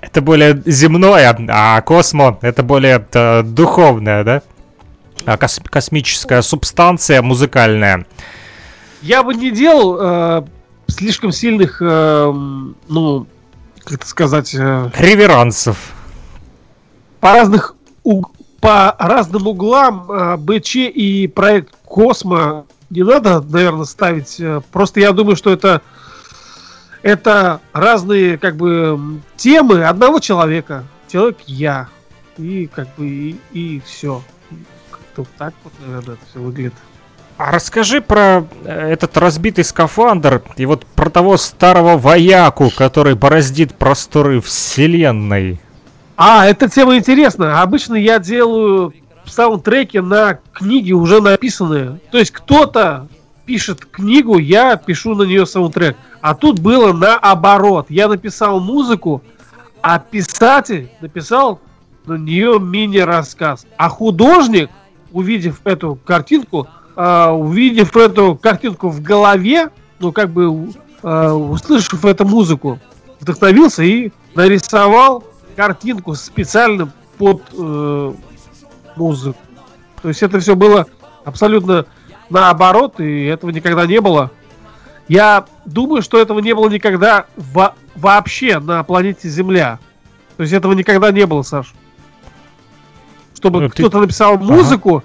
Это 0.00 0.20
более 0.22 0.62
земное, 0.64 1.36
а 1.48 1.80
космо 1.82 2.38
это 2.40 2.62
более 2.62 3.04
э, 3.12 3.42
духовное, 3.42 4.22
да? 4.22 4.42
А 5.24 5.36
кос- 5.36 5.60
космическая 5.68 6.40
субстанция 6.42 7.20
музыкальная. 7.20 8.06
Я 9.02 9.22
бы 9.22 9.34
не 9.34 9.50
делал 9.50 9.96
э, 10.00 10.42
слишком 10.88 11.32
сильных, 11.32 11.80
э, 11.80 12.32
ну, 12.88 13.26
как 13.84 13.92
это 13.94 14.06
сказать, 14.06 14.54
э, 14.54 14.90
Реверансов. 14.98 15.92
по 17.20 17.32
разных 17.32 17.74
уг- 18.04 18.32
по 18.60 18.94
разным 18.98 19.46
углам 19.46 20.10
э, 20.10 20.36
БЧ 20.36 20.76
и 20.76 21.30
проект 21.32 21.74
Космо 21.84 22.66
не 22.90 23.04
надо, 23.04 23.40
наверное, 23.40 23.84
ставить. 23.84 24.40
э, 24.40 24.60
Просто 24.72 25.00
я 25.00 25.12
думаю, 25.12 25.36
что 25.36 25.50
это 25.50 25.80
это 27.02 27.60
разные 27.72 28.36
как 28.38 28.56
бы 28.56 29.20
темы 29.36 29.84
одного 29.84 30.18
человека. 30.18 30.84
Человек 31.10 31.38
я. 31.46 31.88
И 32.36 32.66
как 32.66 32.88
бы 32.96 33.36
и, 33.52 33.80
все. 33.86 34.22
Как-то 34.90 35.24
так 35.38 35.54
вот, 35.62 35.72
наверное, 35.86 36.14
это 36.16 36.24
все 36.30 36.40
выглядит. 36.40 36.74
А 37.38 37.52
расскажи 37.52 38.00
про 38.00 38.44
э, 38.64 38.92
этот 38.92 39.16
разбитый 39.16 39.62
скафандр 39.62 40.42
и 40.56 40.66
вот 40.66 40.84
про 40.84 41.08
того 41.08 41.36
старого 41.36 41.96
вояку, 41.96 42.68
который 42.76 43.14
бороздит 43.14 43.76
просторы 43.76 44.40
вселенной. 44.40 45.60
А, 46.16 46.46
эта 46.48 46.68
тема 46.68 46.96
интересна. 46.96 47.62
Обычно 47.62 47.94
я 47.94 48.18
делаю 48.18 48.92
саундтреки 49.24 50.00
на 50.00 50.40
книги 50.52 50.90
уже 50.90 51.22
написанные. 51.22 52.00
То 52.10 52.18
есть 52.18 52.32
кто-то 52.32 53.06
пишет 53.46 53.84
книгу, 53.84 54.36
я 54.38 54.74
пишу 54.74 55.14
на 55.14 55.22
нее 55.22 55.46
саундтрек. 55.46 55.96
А 56.20 56.34
тут 56.34 56.58
было 56.58 56.92
наоборот. 56.92 57.86
Я 57.88 58.08
написал 58.08 58.58
музыку, 58.58 59.22
а 59.80 60.00
писатель 60.00 60.90
написал 61.00 61.60
на 62.04 62.14
нее 62.14 62.58
мини-рассказ. 62.58 63.64
А 63.76 63.88
художник, 63.88 64.70
увидев 65.12 65.60
эту 65.62 65.96
картинку, 66.04 66.66
а, 67.00 67.30
увидев 67.30 67.96
эту 67.96 68.34
картинку 68.34 68.88
в 68.88 69.00
голове, 69.00 69.70
ну 70.00 70.10
как 70.10 70.30
бы 70.30 70.72
а, 71.04 71.32
услышав 71.32 72.04
эту 72.04 72.24
музыку, 72.26 72.80
вдохновился 73.20 73.84
и 73.84 74.10
нарисовал 74.34 75.22
картинку 75.54 76.14
специально 76.16 76.92
под 77.18 77.42
э, 77.56 78.12
музыку. 78.96 79.38
То 80.02 80.08
есть 80.08 80.22
это 80.24 80.40
все 80.40 80.56
было 80.56 80.86
абсолютно 81.24 81.86
наоборот, 82.30 82.98
и 83.00 83.24
этого 83.26 83.50
никогда 83.50 83.86
не 83.86 84.00
было. 84.00 84.30
Я 85.06 85.46
думаю, 85.66 86.02
что 86.02 86.18
этого 86.18 86.40
не 86.40 86.52
было 86.52 86.68
никогда 86.68 87.26
во- 87.36 87.74
вообще 87.94 88.58
на 88.58 88.82
планете 88.82 89.28
Земля. 89.28 89.78
То 90.36 90.42
есть 90.42 90.52
этого 90.52 90.72
никогда 90.74 91.10
не 91.12 91.26
было, 91.26 91.42
Саш. 91.42 91.72
Чтобы 93.34 93.60
Ну, 93.62 93.68
ты- 93.68 93.82
кто-то 93.82 94.00
написал 94.00 94.36
музыку, 94.38 95.02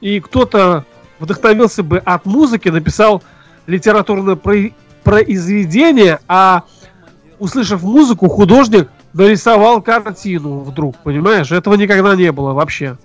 и 0.00 0.20
кто-то 0.20 0.84
вдохновился 1.20 1.84
бы 1.84 1.98
от 1.98 2.26
музыки, 2.26 2.68
написал 2.68 3.22
литературное 3.66 4.34
про- 4.34 4.72
произведение, 5.04 6.18
а 6.26 6.64
услышав 7.38 7.82
музыку, 7.82 8.28
художник 8.28 8.88
нарисовал 9.12 9.82
картину 9.82 10.60
вдруг, 10.60 10.96
понимаешь? 10.98 11.50
Этого 11.52 11.74
никогда 11.74 12.14
не 12.16 12.32
было 12.32 12.52
вообще. 12.52 12.96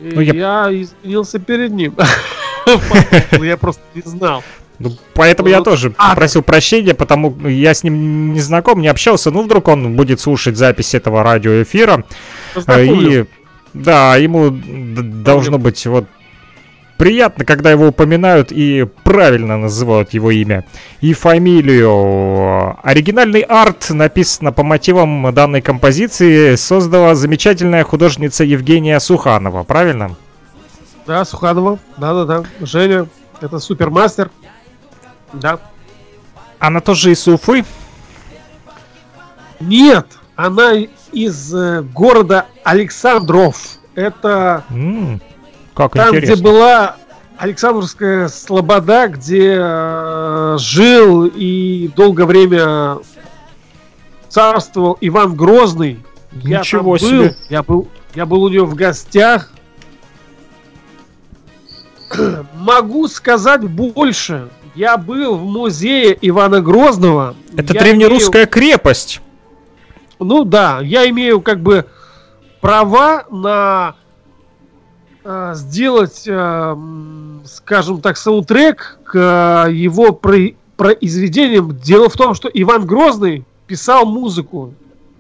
Ну, 0.01 0.21
я- 0.21 0.69
я... 0.69 0.83
извинился 0.83 1.39
перед 1.39 1.71
ним. 1.73 1.95
Поэтому 2.65 3.45
Я 3.45 3.57
просто 3.57 3.83
не 3.95 4.03
знал. 4.03 4.43
Ну, 4.79 4.97
поэтому 5.13 5.51
я 5.51 5.59
Ну, 5.59 5.65
тоже 5.65 5.95
просил 6.15 6.43
прощения, 6.43 6.95
потому 6.95 7.37
я 7.47 7.75
с 7.75 7.83
ним 7.85 8.33
не 8.33 8.41
знаком, 8.41 8.81
не 8.81 8.89
общался. 8.89 9.31
Ну, 9.31 9.43
вдруг 9.43 9.69
он 9.69 9.95
будет 9.95 10.21
слушать 10.21 10.57
запись 10.57 10.95
этого 10.95 11.23
радиоэфира. 11.23 12.05
Э. 12.67 12.85
И 12.87 13.27
да, 13.75 14.17
ему 14.17 14.51
должно 14.51 15.59
быть 15.59 15.85
вот 15.87 16.07
приятно, 17.01 17.47
когда 17.47 17.71
его 17.71 17.87
упоминают 17.87 18.53
и 18.53 18.87
правильно 19.05 19.57
называют 19.57 20.13
его 20.13 20.31
имя 20.31 20.67
и 21.01 21.15
фамилию. 21.15 22.77
Оригинальный 22.87 23.41
арт 23.41 23.89
написано 23.89 24.53
по 24.53 24.63
мотивам 24.63 25.33
данной 25.33 25.63
композиции 25.63 26.57
создала 26.57 27.15
замечательная 27.15 27.85
художница 27.85 28.45
Евгения 28.45 29.01
Суханова, 29.01 29.63
правильно? 29.63 30.15
Да, 31.07 31.25
Суханова. 31.25 31.79
Да-да-да. 31.97 32.45
Женя. 32.61 33.07
Это 33.41 33.59
супермастер. 33.61 34.31
Да. 35.33 35.59
Она 36.59 36.81
тоже 36.81 37.13
из 37.13 37.27
Уфы. 37.27 37.65
Нет, 39.59 40.07
она 40.37 40.75
из 41.13 41.55
э, 41.55 41.81
города 41.81 42.45
Александров. 42.63 43.79
Это 43.95 44.65
Как 45.89 46.05
там, 46.05 46.17
интересно. 46.17 46.35
где 46.35 46.43
была 46.43 46.97
Александровская 47.39 48.29
Слобода, 48.29 49.09
где 49.09 49.57
э, 49.59 50.57
жил 50.59 51.25
и 51.27 51.89
долгое 51.97 52.27
время 52.27 52.99
царствовал 54.29 54.99
Иван 55.01 55.35
Грозный. 55.35 56.01
Я 56.33 56.61
Ничего 56.61 56.93
был, 56.93 56.99
себе. 56.99 57.37
Я 57.49 57.63
был, 57.63 57.89
я 58.15 58.27
был 58.27 58.43
у 58.43 58.49
него 58.49 58.67
в 58.67 58.75
гостях. 58.75 59.51
Могу 62.55 63.09
сказать 63.09 63.63
больше. 63.63 64.49
Я 64.75 64.97
был 64.97 65.37
в 65.37 65.45
музее 65.45 66.17
Ивана 66.21 66.61
Грозного. 66.61 67.35
Это 67.57 67.75
Я 67.75 67.81
древнерусская 67.81 68.47
крепость. 68.47 69.21
ну 70.19 70.45
да, 70.45 70.81
я 70.83 71.09
имею 71.09 71.41
как 71.41 71.61
бы 71.61 71.87
права 72.61 73.25
на 73.31 73.97
сделать, 75.55 76.23
э, 76.27 76.77
скажем 77.45 78.01
так, 78.01 78.17
саундтрек 78.17 78.99
к 79.05 79.67
э, 79.69 79.73
его 79.73 80.13
про- 80.13 80.55
произведениям. 80.77 81.77
Дело 81.77 82.09
в 82.09 82.15
том, 82.15 82.35
что 82.35 82.49
Иван 82.53 82.87
Грозный 82.87 83.45
писал 83.67 84.07
музыку. 84.07 84.75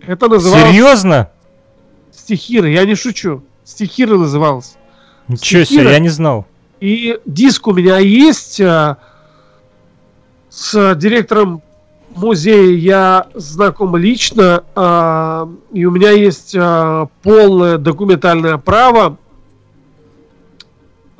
Это 0.06 0.28
называлось 0.28 0.70
Серьезно? 0.70 1.30
стихиры. 2.12 2.70
Я 2.70 2.84
не 2.86 2.94
шучу. 2.94 3.42
Стихиры 3.64 4.16
называлось. 4.18 4.76
Ничего 5.28 5.64
себе, 5.64 5.90
я 5.92 5.98
не 5.98 6.08
знал. 6.08 6.46
И 6.80 7.18
диск 7.26 7.66
у 7.66 7.72
меня 7.72 7.98
есть 7.98 8.58
э, 8.58 8.96
с 10.48 10.94
директором 10.96 11.62
музея 12.16 12.74
я 12.74 13.26
знаком 13.34 13.96
лично, 13.96 14.64
э, 14.74 15.46
и 15.74 15.84
у 15.84 15.90
меня 15.90 16.10
есть 16.10 16.54
э, 16.54 17.06
полное 17.22 17.76
документальное 17.78 18.56
право 18.56 19.18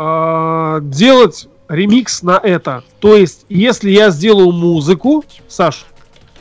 э, 0.01 0.81
делать 0.83 1.49
ремикс 1.69 2.23
на 2.23 2.41
это. 2.43 2.83
То 3.01 3.17
есть, 3.17 3.45
если 3.49 3.91
я 3.91 4.11
сделаю 4.11 4.53
музыку, 4.53 5.25
Саш, 5.47 5.85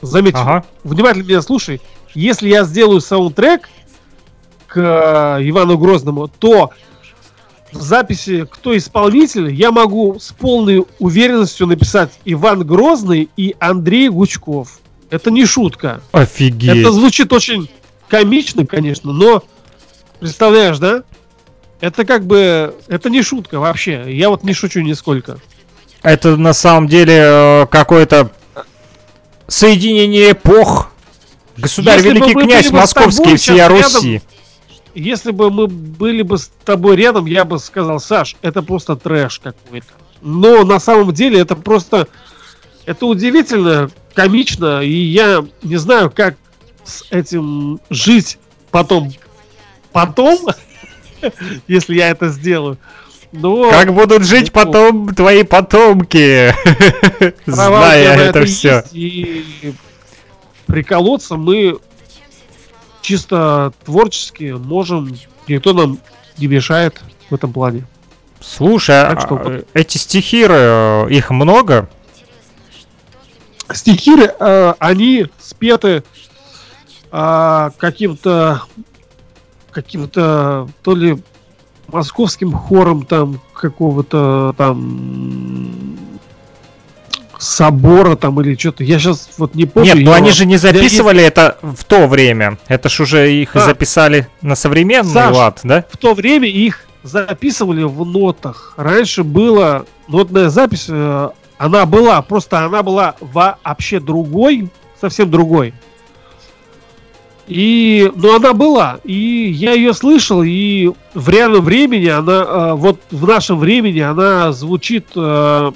заметь, 0.01 0.35
Ага. 0.35 0.63
внимательно 0.83 1.23
меня 1.23 1.41
слушай, 1.41 1.81
если 2.13 2.49
я 2.49 2.63
сделаю 2.63 3.01
саундтрек 3.01 3.69
к 4.67 4.77
э, 4.77 5.49
Ивану 5.49 5.77
Грозному, 5.77 6.27
то 6.27 6.71
в 7.71 7.81
записи 7.81 8.47
кто 8.49 8.75
исполнитель, 8.75 9.53
я 9.53 9.71
могу 9.71 10.17
с 10.19 10.31
полной 10.31 10.85
уверенностью 10.97 11.67
написать 11.67 12.11
Иван 12.25 12.65
Грозный 12.65 13.29
и 13.37 13.55
Андрей 13.59 14.09
Гучков. 14.09 14.79
Это 15.09 15.31
не 15.31 15.45
шутка. 15.45 16.01
Офигеть. 16.11 16.77
Это 16.77 16.91
звучит 16.91 17.33
очень 17.33 17.69
комично, 18.07 18.65
конечно, 18.65 19.11
но 19.11 19.43
представляешь, 20.19 20.79
да? 20.79 21.03
Это 21.81 22.05
как 22.05 22.25
бы, 22.25 22.75
это 22.87 23.09
не 23.09 23.21
шутка 23.21 23.59
вообще. 23.59 24.05
Я 24.07 24.29
вот 24.29 24.43
не 24.43 24.53
шучу 24.53 24.81
нисколько. 24.81 25.39
Это 26.01 26.35
на 26.37 26.53
самом 26.53 26.87
деле 26.87 27.17
э, 27.17 27.65
какое-то 27.67 28.31
соединение 29.47 30.31
эпох. 30.31 30.91
Государь, 31.57 31.97
Если 31.97 32.09
великий 32.09 32.33
князь 32.33 32.65
бы 32.65 32.69
тобой 32.69 32.81
московский 32.81 33.35
всея 33.35 33.67
рядом, 33.67 33.81
Руси. 33.81 34.21
Если 34.95 35.31
бы 35.31 35.51
мы 35.51 35.67
были 35.67 36.21
бы 36.21 36.37
с 36.37 36.51
тобой 36.65 36.95
рядом, 36.95 37.25
я 37.25 37.45
бы 37.45 37.59
сказал, 37.59 37.99
Саш, 37.99 38.35
это 38.41 38.61
просто 38.61 38.95
трэш 38.95 39.39
какой-то. 39.39 39.87
Но 40.21 40.63
на 40.63 40.79
самом 40.79 41.13
деле 41.13 41.39
это 41.39 41.55
просто, 41.55 42.07
это 42.85 43.05
удивительно, 43.05 43.89
комично, 44.13 44.81
и 44.81 44.91
я 44.91 45.45
не 45.63 45.77
знаю, 45.77 46.11
как 46.11 46.35
с 46.83 47.03
этим 47.09 47.79
жить 47.89 48.37
потом. 48.71 49.13
Потом, 49.91 50.39
если 51.67 51.95
я 51.95 52.09
это 52.09 52.29
сделаю. 52.29 52.77
Но 53.31 53.69
Как 53.69 53.93
будут 53.93 54.23
жить 54.23 54.47
ну, 54.47 54.51
потом 54.53 55.13
твои 55.13 55.43
потомки, 55.43 56.53
зная 57.45 58.15
это 58.15 58.45
все. 58.45 58.83
И 58.91 59.73
приколоться 60.65 61.35
мы 61.35 61.77
чисто 63.01 63.71
творчески 63.85 64.53
можем, 64.53 65.15
никто 65.47 65.73
нам 65.73 65.99
не 66.37 66.47
мешает 66.47 67.01
в 67.29 67.35
этом 67.35 67.53
плане. 67.53 67.85
Слушай, 68.39 69.03
Так 69.03 69.21
что 69.21 69.35
а, 69.35 69.63
эти 69.73 69.97
стихиры, 69.97 70.55
э, 70.57 71.07
их 71.09 71.29
много? 71.29 71.89
стихиры, 73.73 74.33
э, 74.39 74.73
они 74.79 75.27
спеты 75.39 76.03
э, 77.11 77.69
каким-то 77.77 78.63
каким-то 79.71 80.67
то 80.83 80.95
ли 80.95 81.17
московским 81.87 82.51
хором 82.51 83.05
там 83.05 83.39
какого-то 83.53 84.53
там 84.57 85.97
собора 87.37 88.15
там 88.15 88.39
или 88.41 88.55
что-то. 88.57 88.83
Я 88.83 88.99
сейчас 88.99 89.29
вот 89.37 89.55
не 89.55 89.65
помню. 89.65 89.95
Нет, 89.95 90.05
но 90.05 90.11
я- 90.11 90.17
они 90.17 90.31
же 90.31 90.45
не 90.45 90.55
я 90.55 90.59
есть- 90.59 90.63
записывали 90.75 91.23
это 91.23 91.57
в 91.61 91.83
то 91.85 92.07
время. 92.07 92.57
Это 92.67 92.89
ж 92.89 92.99
уже 93.01 93.33
их 93.33 93.55
А. 93.55 93.61
записали 93.61 94.27
на 94.41 94.55
современный 94.55 95.11
Саш, 95.13 95.35
лад, 95.35 95.59
да? 95.63 95.85
В 95.89 95.97
то 95.97 96.13
время 96.13 96.47
их 96.49 96.81
записывали 97.03 97.83
в 97.83 98.05
нотах. 98.05 98.73
Раньше 98.75 99.23
была 99.23 99.85
нотная 100.09 100.49
запись, 100.49 100.87
э, 100.89 101.29
она 101.57 101.85
была, 101.85 102.21
просто 102.21 102.59
она 102.65 102.83
была 102.83 103.15
вообще 103.21 104.01
другой, 104.01 104.69
совсем 104.99 105.31
другой. 105.31 105.73
И, 107.49 108.11
но 108.15 108.35
она 108.35 108.53
была, 108.53 108.99
и 109.03 109.49
я 109.49 109.73
ее 109.73 109.95
слышал, 109.95 110.43
и 110.43 110.91
в 111.15 111.29
реальном 111.29 111.65
времени 111.65 112.05
она, 112.05 112.43
э, 112.43 112.73
вот 112.75 112.99
в 113.09 113.25
нашем 113.25 113.57
времени 113.57 114.01
она 114.01 114.51
звучит, 114.51 115.07
э, 115.15 115.71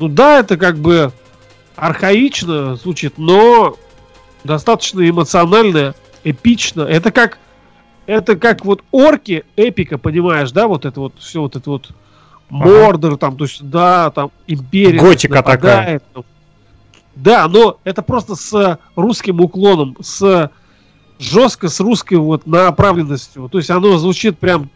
ну 0.00 0.08
да, 0.08 0.40
это 0.40 0.56
как 0.56 0.78
бы 0.78 1.12
архаично 1.76 2.74
звучит, 2.74 3.18
но 3.18 3.76
достаточно 4.42 5.08
эмоционально, 5.08 5.94
эпично. 6.24 6.82
Это 6.82 7.12
как 7.12 7.38
это 8.06 8.34
как 8.34 8.64
вот 8.64 8.82
орки 8.90 9.44
эпика, 9.54 9.96
понимаешь, 9.96 10.50
да, 10.50 10.66
вот 10.66 10.86
это 10.86 10.98
вот 10.98 11.14
все 11.20 11.40
вот 11.40 11.54
это 11.54 11.70
вот 11.70 11.90
Мордор 12.50 13.16
там, 13.16 13.36
то 13.36 13.44
есть 13.44 13.62
да, 13.62 14.10
там 14.10 14.32
империя 14.48 14.98
Готика 14.98 15.36
нападает, 15.36 16.02
там. 16.12 16.24
Да, 17.16 17.46
но 17.48 17.78
это 17.84 18.02
просто 18.02 18.34
с 18.34 18.78
русским 18.96 19.40
уклоном, 19.40 19.96
с 20.00 20.50
жестко 21.18 21.68
с 21.68 21.80
русской 21.80 22.16
вот 22.16 22.46
направленностью. 22.46 23.48
То 23.48 23.58
есть 23.58 23.70
оно 23.70 23.96
звучит 23.98 24.38
прям 24.38 24.68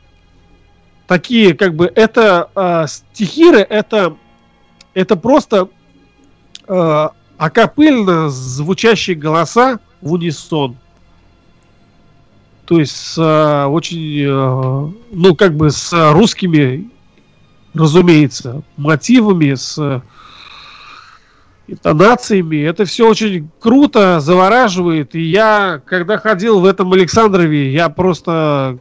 такие, 1.07 1.55
как 1.55 1.75
бы 1.75 1.91
это 1.95 2.51
э, 2.55 2.87
стихиры, 2.87 3.59
это 3.59 4.17
это 4.95 5.17
просто 5.17 5.69
э, 6.67 7.09
акапельно 7.37 8.29
звучащие 8.31 9.17
голоса 9.17 9.79
в 10.01 10.13
унисон. 10.13 10.77
То 12.67 12.81
есть 12.81 12.97
с 12.97 13.19
э, 13.19 13.67
очень, 13.67 14.23
э, 14.23 14.93
ну 15.13 15.35
как 15.37 15.57
бы 15.57 15.71
с 15.71 16.13
русскими, 16.13 16.91
разумеется, 17.75 18.63
мотивами, 18.77 19.55
с 19.55 20.03
интонациями. 21.69 22.57
Это 22.57 22.85
все 22.85 23.09
очень 23.09 23.49
круто, 23.61 24.21
завораживает. 24.21 25.15
И 25.15 25.21
я, 25.21 25.81
когда 25.85 26.19
ходил 26.19 26.61
в 26.61 26.65
этом 26.65 26.93
Александрове, 26.93 27.73
я 27.73 27.89
просто 27.89 28.79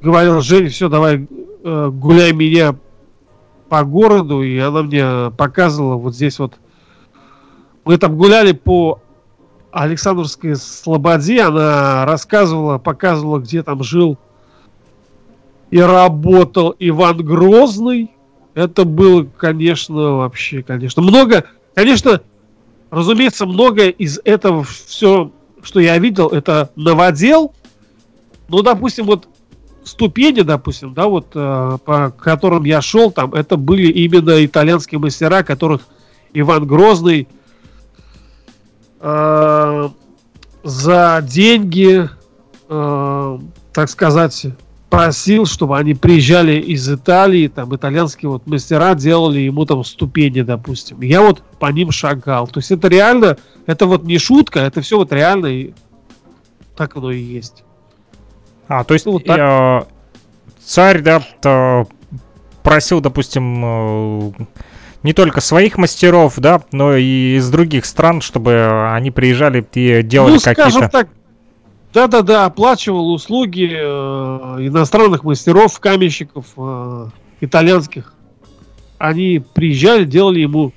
говорил, 0.00 0.40
Женя, 0.40 0.68
все, 0.68 0.88
давай 0.88 1.28
э, 1.64 1.90
гуляй 1.92 2.32
меня 2.32 2.74
по 3.68 3.84
городу. 3.84 4.42
И 4.42 4.58
она 4.58 4.82
мне 4.82 5.30
показывала 5.36 5.96
вот 5.96 6.14
здесь 6.14 6.38
вот. 6.38 6.54
Мы 7.84 7.98
там 7.98 8.16
гуляли 8.16 8.50
по 8.52 9.00
Александровской 9.70 10.56
Слободе. 10.56 11.42
Она 11.42 12.04
рассказывала, 12.06 12.78
показывала, 12.78 13.38
где 13.38 13.62
там 13.62 13.84
жил 13.84 14.18
и 15.70 15.78
работал 15.80 16.74
Иван 16.78 17.18
Грозный. 17.18 18.10
Это 18.54 18.84
было, 18.84 19.24
конечно, 19.36 20.16
вообще, 20.16 20.62
конечно, 20.62 21.02
много, 21.02 21.44
конечно, 21.76 22.22
разумеется, 22.90 23.46
многое 23.46 23.90
из 23.90 24.18
этого 24.24 24.64
все, 24.64 25.30
что 25.62 25.78
я 25.78 25.98
видел, 25.98 26.28
это 26.28 26.70
новодел. 26.74 27.54
Ну, 28.48 28.62
допустим, 28.62 29.04
вот 29.04 29.28
ступени, 29.84 30.40
допустим, 30.40 30.94
да, 30.94 31.06
вот 31.06 31.28
э, 31.34 31.78
по 31.84 32.10
которым 32.10 32.64
я 32.64 32.80
шел, 32.80 33.12
там, 33.12 33.34
это 33.34 33.56
были 33.56 33.88
именно 33.88 34.44
итальянские 34.44 34.98
мастера, 34.98 35.42
которых 35.42 35.82
Иван 36.32 36.66
Грозный 36.66 37.28
э, 39.00 39.88
за 40.64 41.20
деньги, 41.22 42.08
э, 42.68 43.38
так 43.72 43.90
сказать, 43.90 44.46
просил, 44.90 45.46
чтобы 45.46 45.78
они 45.78 45.94
приезжали 45.94 46.60
из 46.60 46.88
Италии, 46.88 47.48
там 47.48 47.74
итальянские 47.74 48.30
вот 48.30 48.46
мастера 48.46 48.94
делали 48.94 49.40
ему 49.40 49.64
там 49.66 49.84
ступени, 49.84 50.42
допустим. 50.42 51.00
Я 51.00 51.22
вот 51.22 51.42
по 51.58 51.66
ним 51.66 51.90
шагал. 51.90 52.46
То 52.46 52.60
есть 52.60 52.70
это 52.70 52.88
реально, 52.88 53.36
это 53.66 53.86
вот 53.86 54.04
не 54.04 54.18
шутка, 54.18 54.60
это 54.60 54.80
все 54.80 54.96
вот 54.96 55.12
реально 55.12 55.46
и 55.46 55.74
так 56.76 56.96
оно 56.96 57.10
и 57.10 57.18
есть. 57.18 57.64
А, 58.68 58.84
то 58.84 58.94
есть 58.94 59.06
Ну, 59.06 59.12
вот 59.12 59.24
так. 59.24 59.38
э, 59.38 59.86
царь, 60.64 61.00
да, 61.00 61.86
просил, 62.62 63.00
допустим, 63.00 63.64
э, 63.64 64.32
не 65.02 65.12
только 65.12 65.40
своих 65.40 65.78
мастеров, 65.78 66.34
да, 66.38 66.62
но 66.72 66.96
и 66.96 67.36
из 67.36 67.48
других 67.48 67.86
стран, 67.86 68.20
чтобы 68.20 68.90
они 68.92 69.10
приезжали 69.10 69.66
и 69.74 70.02
делали 70.02 70.34
ну, 70.34 70.40
какие-то... 70.40 70.88
так, 70.88 71.08
да-да-да, 71.92 72.44
оплачивал 72.44 73.12
услуги 73.12 73.70
э, 73.72 74.66
иностранных 74.66 75.24
мастеров, 75.24 75.78
каменщиков, 75.80 76.46
э, 76.56 77.08
итальянских. 77.40 78.12
Они 78.98 79.42
приезжали, 79.54 80.04
делали 80.04 80.40
ему 80.40 80.72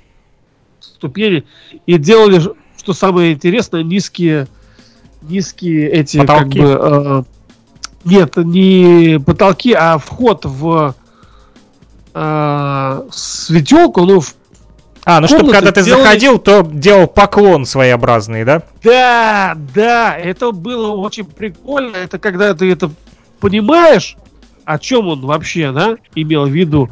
ступени 0.80 1.44
и 1.86 1.98
делали, 1.98 2.42
что 2.78 2.92
самое 2.92 3.32
интересное, 3.32 3.82
низкие, 3.82 4.48
низкие 5.22 5.90
эти 5.90 6.18
Потолки. 6.18 6.58
как 6.58 6.68
бы 6.68 6.78
э, 6.80 7.22
нет, 8.04 8.36
не 8.36 9.20
потолки, 9.20 9.72
а 9.72 9.98
вход 9.98 10.44
в 10.44 10.94
э, 12.14 13.02
светелку, 13.10 14.04
ну 14.04 14.20
в 14.20 14.34
А, 15.10 15.20
ну 15.20 15.26
чтобы 15.26 15.50
когда 15.50 15.72
ты 15.72 15.82
делали- 15.82 16.02
заходил, 16.04 16.38
то 16.38 16.62
делал 16.62 17.08
поклон 17.08 17.64
своеобразный, 17.66 18.44
да? 18.44 18.62
Да, 18.84 19.56
да, 19.74 20.16
это 20.16 20.52
было 20.52 20.92
очень 20.92 21.24
прикольно. 21.24 21.96
Это 21.96 22.20
когда 22.20 22.54
ты 22.54 22.70
это 22.70 22.92
понимаешь, 23.40 24.16
о 24.64 24.78
чем 24.78 25.08
он 25.08 25.22
вообще, 25.22 25.72
да, 25.72 25.96
имел 26.14 26.46
в 26.46 26.50
виду. 26.50 26.90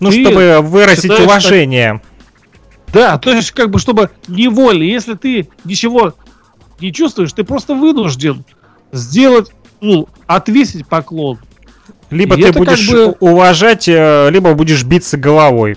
Ну, 0.00 0.10
Ты 0.10 0.22
чтобы 0.22 0.58
выразить 0.60 1.04
считаешь, 1.04 1.22
уважение. 1.22 2.02
Да, 2.92 3.16
то 3.18 3.30
есть 3.32 3.52
как 3.52 3.70
бы 3.70 3.78
чтобы 3.78 4.10
невольно, 4.26 4.82
если 4.82 5.14
ты 5.14 5.48
ничего 5.64 6.14
не 6.80 6.92
чувствуешь, 6.92 7.32
ты 7.32 7.44
просто 7.44 7.74
вынужден 7.74 8.44
сделать, 8.90 9.52
ну, 9.80 10.08
отвесить 10.26 10.86
поклон. 10.88 11.38
Либо 12.10 12.36
И 12.36 12.42
ты 12.42 12.52
будешь 12.52 12.90
бы- 12.90 13.16
уважать, 13.20 13.86
э, 13.88 14.30
либо 14.30 14.54
будешь 14.54 14.82
биться 14.82 15.16
головой. 15.16 15.76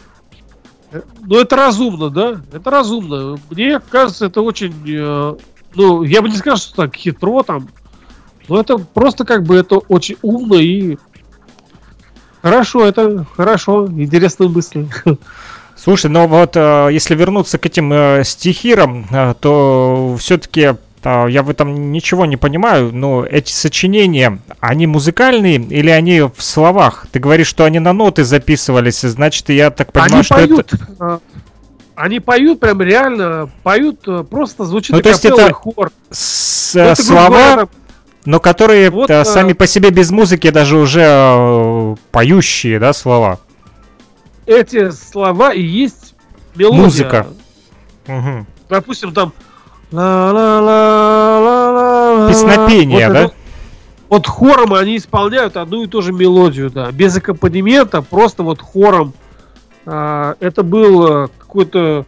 Ну, 0.91 1.39
это 1.39 1.55
разумно, 1.55 2.09
да? 2.09 2.41
Это 2.51 2.69
разумно. 2.69 3.39
Мне 3.49 3.79
кажется, 3.79 4.25
это 4.25 4.41
очень... 4.41 4.73
э, 4.87 5.35
ну, 5.75 6.03
я 6.03 6.21
бы 6.21 6.29
не 6.29 6.35
сказал, 6.35 6.57
что 6.57 6.75
так 6.75 6.95
хитро 6.95 7.43
там. 7.43 7.69
Но 8.47 8.59
это 8.59 8.77
просто 8.79 9.25
как 9.25 9.43
бы 9.43 9.55
это 9.55 9.77
очень 9.77 10.17
умно 10.21 10.55
и... 10.55 10.97
Хорошо, 12.41 12.85
это 12.85 13.25
хорошо. 13.35 13.85
Интересные 13.87 14.49
мысли. 14.49 14.87
Слушай, 15.75 16.09
но 16.09 16.27
вот 16.27 16.57
э, 16.57 16.89
если 16.91 17.15
вернуться 17.15 17.57
к 17.57 17.65
этим 17.65 17.93
э, 17.93 18.23
стихирам, 18.25 19.05
э, 19.11 19.33
то 19.39 20.17
все-таки 20.19 20.75
я 21.03 21.43
в 21.43 21.49
этом 21.49 21.91
ничего 21.91 22.25
не 22.25 22.35
понимаю, 22.37 22.91
но 22.93 23.23
эти 23.25 23.51
сочинения, 23.51 24.39
они 24.59 24.87
музыкальные 24.87 25.55
или 25.57 25.89
они 25.89 26.21
в 26.21 26.33
словах? 26.39 27.07
Ты 27.11 27.19
говоришь, 27.19 27.47
что 27.47 27.63
они 27.65 27.79
на 27.79 27.93
ноты 27.93 28.23
записывались, 28.23 29.01
значит, 29.01 29.49
я 29.49 29.69
так 29.71 29.91
понимаю, 29.93 30.13
Они 30.15 30.23
что 30.23 30.35
поют. 30.35 30.73
это... 30.73 31.19
Они 31.95 32.19
поют 32.21 32.61
прям 32.61 32.81
реально, 32.81 33.49
поют, 33.63 34.07
э, 34.07 34.23
просто 34.23 34.63
звучит 34.65 34.95
Ну, 34.95 35.01
то 35.01 35.09
есть 35.09 35.25
это 35.25 35.51
хор. 35.53 35.91
с- 36.09 36.73
Ну, 36.73 36.81
э, 36.81 36.85
это, 36.91 37.03
слова, 37.03 37.27
говоря, 37.27 37.67
но 38.23 38.39
которые 38.39 38.89
Вот, 38.89 39.09
э, 39.09 39.25
сами 39.25 39.51
по 39.51 39.67
себе 39.67 39.89
без 39.89 40.09
музыки 40.09 40.49
даже 40.49 40.77
уже 40.77 41.97
поющие, 42.11 42.79
да, 42.79 42.93
слова. 42.93 43.39
эти 44.45 44.91
слова 44.91 45.53
и 45.53 45.61
есть 45.61 46.15
мелодия. 46.55 46.81
Музыка. 46.83 47.27
Мгм. 48.07 48.47
Допустим, 48.69 49.13
там... 49.13 49.33
Песнопение, 52.29 53.07
Вот 53.07 53.13
да? 53.13 53.19
это- 53.25 53.33
Вот 54.09 54.27
хором 54.27 54.73
они 54.73 54.97
исполняют 54.97 55.55
одну 55.55 55.83
и 55.83 55.87
ту 55.87 56.01
же 56.01 56.11
мелодию, 56.11 56.69
да. 56.71 56.91
Без 56.91 57.15
аккомпанемента, 57.17 58.01
просто 58.01 58.41
вот 58.43 58.59
хором. 58.61 59.13
А, 59.85 60.35
это 60.39 60.63
был 60.63 61.25
э, 61.25 61.27
какой-то 61.37 62.05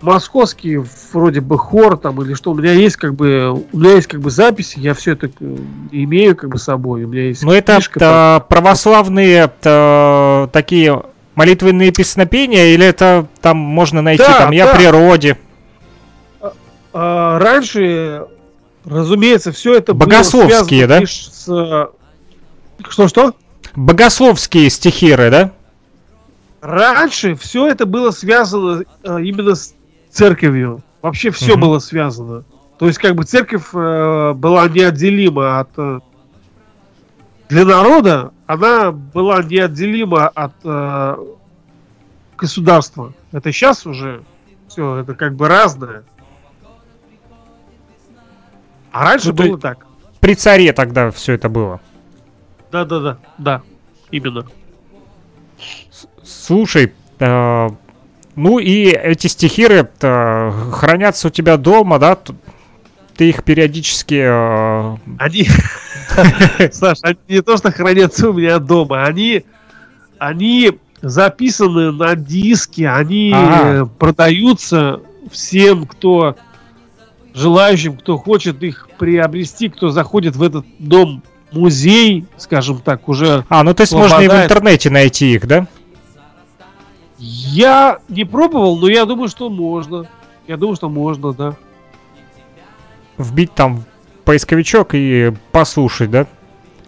московский 0.00 0.80
вроде 1.12 1.40
бы 1.40 1.58
хор 1.58 1.96
там 1.98 2.20
или 2.22 2.34
что. 2.34 2.50
У 2.52 2.54
меня 2.54 2.72
есть 2.72 2.96
как 2.96 3.14
бы 3.14 3.64
у 3.72 3.78
меня 3.78 3.92
есть 3.94 4.06
как 4.06 4.20
бы 4.20 4.30
записи, 4.30 4.78
я 4.78 4.94
все 4.94 5.12
это 5.12 5.26
э, 5.38 5.56
имею 5.92 6.34
как 6.36 6.50
бы 6.50 6.58
с 6.58 6.64
собой. 6.64 7.04
У 7.04 7.08
меня 7.08 7.24
есть 7.28 7.42
Ну, 7.42 7.52
это 7.52 7.80
э, 7.96 8.40
православные 8.48 9.50
э, 9.64 10.48
такие 10.52 11.02
молитвенные 11.34 11.90
песнопения, 11.92 12.66
или 12.74 12.86
это 12.86 13.26
там 13.40 13.56
можно 13.58 14.00
найти 14.02 14.22
Да, 14.26 14.38
там 14.38 14.50
«Я 14.52 14.66
да. 14.66 14.74
природе»? 14.76 15.36
А, 16.96 17.40
раньше, 17.40 18.24
разумеется, 18.84 19.50
все 19.50 19.74
это 19.74 19.94
Богословские, 19.94 20.86
было 20.86 20.88
да? 20.88 21.00
лишь 21.00 21.28
с 21.28 21.90
что-что? 22.88 23.34
Богословские 23.74 24.70
стихиры, 24.70 25.28
да? 25.30 25.52
Раньше 26.60 27.34
все 27.34 27.66
это 27.66 27.84
было 27.84 28.12
связано 28.12 28.84
э, 29.02 29.22
именно 29.22 29.56
с 29.56 29.74
церковью. 30.10 30.82
Вообще 31.02 31.30
все 31.30 31.54
Мгм. 31.54 31.60
было 31.62 31.78
связано. 31.80 32.44
То 32.78 32.86
есть, 32.86 32.98
как 32.98 33.16
бы 33.16 33.24
церковь 33.24 33.66
э, 33.74 34.32
была 34.34 34.68
неотделима 34.68 35.60
от 35.60 35.70
э, 35.76 36.00
для 37.48 37.64
народа, 37.64 38.32
она 38.46 38.92
была 38.92 39.42
неотделима 39.42 40.28
от 40.28 40.52
э, 40.62 41.16
государства. 42.38 43.12
Это 43.32 43.50
сейчас 43.50 43.84
уже 43.84 44.22
все, 44.68 44.98
это 44.98 45.14
как 45.14 45.34
бы 45.34 45.48
разное. 45.48 46.04
А 48.94 49.04
раньше 49.04 49.28
Ну, 49.28 49.34
было 49.34 49.58
так. 49.58 49.86
При 50.20 50.34
царе 50.34 50.72
тогда 50.72 51.10
все 51.10 51.32
это 51.32 51.48
было. 51.48 51.80
Да, 52.70 52.84
да, 52.84 53.00
да, 53.00 53.18
да, 53.38 53.62
именно. 54.12 54.46
Слушай, 56.22 56.92
э, 57.18 57.68
ну 58.36 58.58
и 58.60 58.84
эти 58.86 59.26
стихиры 59.26 59.88
э, 60.00 60.52
хранятся 60.72 61.26
у 61.26 61.30
тебя 61.30 61.56
дома, 61.56 61.98
да? 61.98 62.16
Ты 63.16 63.28
их 63.30 63.42
периодически... 63.42 64.22
э, 64.24 64.96
Они, 65.18 65.48
Саш, 66.72 66.98
они 67.02 67.18
не 67.28 67.42
то 67.42 67.56
что 67.56 67.72
хранятся 67.72 68.30
у 68.30 68.32
меня 68.32 68.60
дома, 68.60 69.04
они, 69.04 69.44
они 70.18 70.78
записаны 71.02 71.90
на 71.90 72.14
диске, 72.14 72.88
они 72.88 73.32
Ага. 73.34 73.86
продаются 73.98 75.00
всем, 75.32 75.84
кто 75.86 76.36
желающим, 77.34 77.96
кто 77.96 78.16
хочет 78.16 78.62
их 78.62 78.88
приобрести, 78.96 79.68
кто 79.68 79.90
заходит 79.90 80.36
в 80.36 80.42
этот 80.42 80.64
дом 80.78 81.22
музей, 81.52 82.24
скажем 82.36 82.78
так, 82.78 83.08
уже. 83.08 83.44
А, 83.48 83.62
ну 83.62 83.74
то 83.74 83.82
есть 83.82 83.92
можно 83.92 84.20
и 84.20 84.28
в 84.28 84.32
интернете 84.32 84.90
найти 84.90 85.34
их, 85.34 85.46
да? 85.46 85.66
Я 87.18 87.98
не 88.08 88.24
пробовал, 88.24 88.78
но 88.78 88.88
я 88.88 89.04
думаю, 89.04 89.28
что 89.28 89.50
можно. 89.50 90.06
Я 90.46 90.56
думаю, 90.56 90.76
что 90.76 90.88
можно, 90.88 91.32
да. 91.32 91.56
Вбить 93.18 93.54
там 93.54 93.84
поисковичок 94.24 94.94
и 94.94 95.32
послушать, 95.52 96.10
да? 96.10 96.26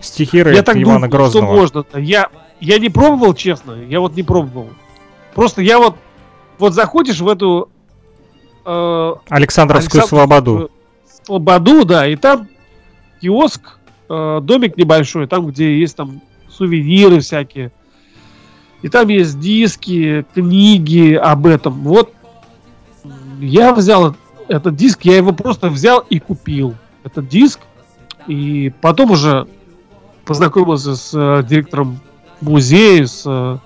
Стихиры 0.00 0.54
Я 0.54 0.62
так 0.62 0.76
Ивана 0.76 1.06
думаю, 1.06 1.10
Грозного. 1.10 1.66
что 1.66 1.82
можно. 1.82 2.00
Я, 2.00 2.28
я 2.60 2.78
не 2.78 2.88
пробовал, 2.88 3.34
честно. 3.34 3.72
Я 3.72 4.00
вот 4.00 4.14
не 4.14 4.22
пробовал. 4.22 4.68
Просто 5.34 5.62
я 5.62 5.78
вот 5.78 5.96
вот 6.58 6.74
заходишь 6.74 7.20
в 7.20 7.28
эту 7.28 7.70
э, 8.66 9.14
Александровскую 9.28 10.02
Александровскую 10.02 10.02
Слободу. 10.02 10.70
Слободу, 11.24 11.84
да, 11.84 12.06
и 12.06 12.16
там 12.16 12.48
киоск, 13.20 13.78
э, 14.08 14.40
домик 14.42 14.76
небольшой, 14.76 15.26
там, 15.26 15.46
где 15.46 15.78
есть 15.78 15.96
там 15.96 16.20
сувениры 16.48 17.20
всякие. 17.20 17.72
И 18.82 18.88
там 18.88 19.08
есть 19.08 19.38
диски, 19.40 20.24
книги 20.34 21.14
об 21.14 21.46
этом. 21.46 21.82
Вот 21.82 22.12
я 23.40 23.74
взял 23.74 24.14
этот 24.48 24.76
диск, 24.76 25.02
я 25.04 25.16
его 25.16 25.32
просто 25.32 25.70
взял 25.70 26.00
и 26.00 26.18
купил. 26.18 26.74
Этот 27.04 27.28
диск. 27.28 27.60
И 28.26 28.72
потом 28.80 29.12
уже 29.12 29.46
познакомился 30.24 30.96
с 30.96 31.12
э, 31.14 31.44
директором 31.48 32.00
музея, 32.40 33.06
с 33.06 33.22
э, 33.24 33.58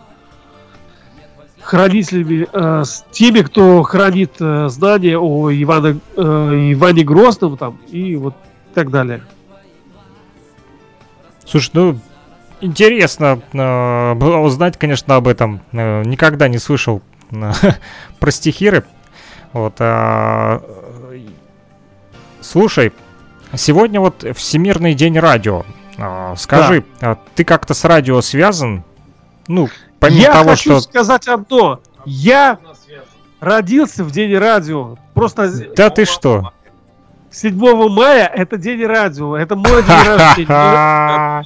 хранителями, 1.70 2.48
э, 2.52 2.84
с 2.84 3.04
теми, 3.12 3.42
кто 3.42 3.82
хранит 3.82 4.32
э, 4.40 4.68
знания 4.68 5.16
о 5.16 5.50
Ивана, 5.52 6.00
э, 6.16 6.72
Иване 6.72 7.04
Грозном 7.04 7.56
там 7.56 7.78
и 7.88 8.16
вот 8.16 8.34
так 8.74 8.90
далее. 8.90 9.22
Слушай, 11.46 11.70
ну 11.74 11.98
интересно 12.60 13.40
э, 13.52 14.14
было 14.14 14.38
узнать, 14.38 14.78
конечно, 14.78 15.14
об 15.14 15.28
этом. 15.28 15.60
Э, 15.70 16.02
никогда 16.02 16.48
не 16.48 16.58
слышал 16.58 17.02
э, 17.30 17.52
про 18.18 18.30
стихиры. 18.32 18.82
Вот. 19.52 19.74
э, 19.78 20.60
слушай, 22.40 22.92
сегодня 23.54 24.00
вот 24.00 24.24
Всемирный 24.36 24.94
день 24.94 25.16
радио. 25.20 25.64
А, 25.98 26.34
скажи, 26.36 26.84
а 27.00 27.16
ты 27.36 27.44
как-то 27.44 27.74
с 27.74 27.84
радио 27.84 28.20
связан? 28.22 28.82
Ну, 29.46 29.68
помимо 30.00 30.22
я 30.22 30.32
того, 30.32 30.50
хочу 30.50 30.62
что 30.62 30.80
сказать 30.80 31.28
одно. 31.28 31.80
Я 32.04 32.58
родился 33.40 34.02
в 34.04 34.10
день 34.10 34.36
радио. 34.36 34.96
Просто 35.14 35.50
Да 35.76 35.90
ты 35.90 36.04
что? 36.04 36.52
7 37.30 37.54
мая 37.88 38.26
это 38.26 38.56
день 38.56 38.84
радио, 38.84 39.36
это 39.36 39.54
мой 39.54 39.82
день 39.82 40.02
рождения. 40.06 41.44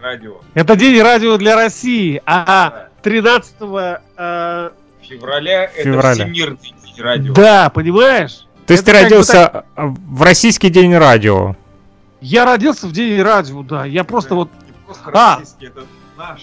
Радио. 0.00 0.34
Это 0.54 0.76
день 0.76 1.00
радио 1.00 1.36
для 1.36 1.54
России, 1.56 2.20
а 2.26 2.88
13 3.02 3.54
э, 3.60 4.70
Февраля 5.02 5.66
Февраля. 5.68 5.68
это 5.68 6.14
Всемирный 6.14 6.58
день 6.58 7.02
радио. 7.02 7.34
да, 7.34 7.70
понимаешь? 7.70 8.46
То 8.66 8.72
есть 8.72 8.82
Это 8.82 8.92
ты 8.98 9.02
родился 9.04 9.64
в 9.76 10.22
российский 10.22 10.70
день 10.70 10.96
радио. 10.96 11.54
Я 12.20 12.44
родился 12.44 12.86
в 12.88 12.92
день 12.92 13.22
радио, 13.22 13.62
да. 13.62 13.84
Я 13.84 14.02
просто 14.02 14.34
вот 14.34 14.50
Не 14.66 14.72
просто 14.84 15.10
А. 15.14 15.38
российский, 15.38 15.66
это 15.66 15.84
наш. 16.16 16.40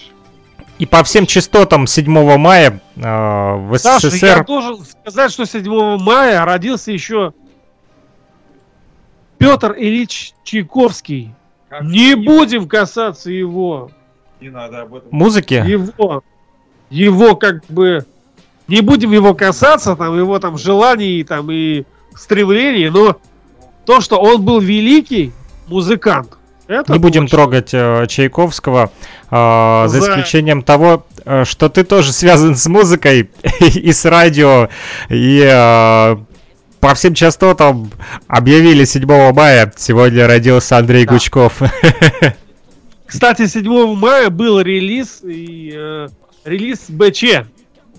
И 0.78 0.86
по 0.86 1.04
всем 1.04 1.26
частотам 1.26 1.86
7 1.86 2.36
мая 2.36 2.80
э, 2.96 3.00
в 3.00 3.78
Саша, 3.78 4.08
я 4.08 4.10
СССР... 4.10 4.44
должен 4.44 4.84
сказать, 4.84 5.32
что 5.32 5.44
7 5.44 5.98
мая 5.98 6.44
родился 6.44 6.90
еще 6.90 7.32
Петр 9.38 9.74
Ильич 9.76 10.32
Чайковский. 10.42 11.34
Как 11.68 11.82
Не 11.82 12.14
будем 12.16 12.68
касаться 12.68 13.30
его. 13.30 13.90
Не 14.40 14.50
надо 14.50 14.82
об 14.82 14.94
этом. 14.94 15.08
Музыки? 15.10 15.54
Его. 15.54 16.22
Его 16.90 17.36
как 17.36 17.64
бы... 17.66 18.04
Не 18.66 18.80
будем 18.80 19.12
его 19.12 19.34
касаться, 19.34 19.94
там, 19.94 20.18
его 20.18 20.38
там 20.38 20.56
желаний 20.56 21.22
там, 21.22 21.50
и 21.50 21.84
стремлений, 22.14 22.88
но 22.88 23.18
то, 23.84 24.00
что 24.00 24.18
он 24.18 24.42
был 24.42 24.58
великий 24.58 25.32
музыкант, 25.66 26.38
это 26.68 26.92
Не 26.92 26.98
будем 26.98 27.22
точно. 27.24 27.38
трогать 27.38 27.70
э, 27.72 28.06
Чайковского, 28.08 28.90
э, 29.30 29.84
за 29.88 29.88
За- 29.88 29.98
исключением 30.00 30.62
того, 30.62 31.06
э, 31.24 31.44
что 31.44 31.68
ты 31.68 31.84
тоже 31.84 32.12
связан 32.12 32.56
с 32.56 32.66
музыкой 32.66 33.30
и 33.60 33.92
с 33.92 34.04
радио, 34.04 34.68
и 35.08 35.40
э, 35.44 36.16
по 36.80 36.94
всем 36.94 37.14
частотам 37.14 37.90
объявили 38.28 38.84
7 38.84 39.32
мая, 39.32 39.72
сегодня 39.76 40.26
родился 40.26 40.76
Андрей 40.78 41.04
Да. 41.06 41.12
Гучков. 41.14 41.60
Кстати, 43.06 43.46
7 43.46 43.94
мая 43.94 44.30
был 44.30 44.60
релиз 44.60 45.20
и 45.22 45.72
э, 45.74 46.08
релиз 46.44 46.86
БЧ. 46.88 47.22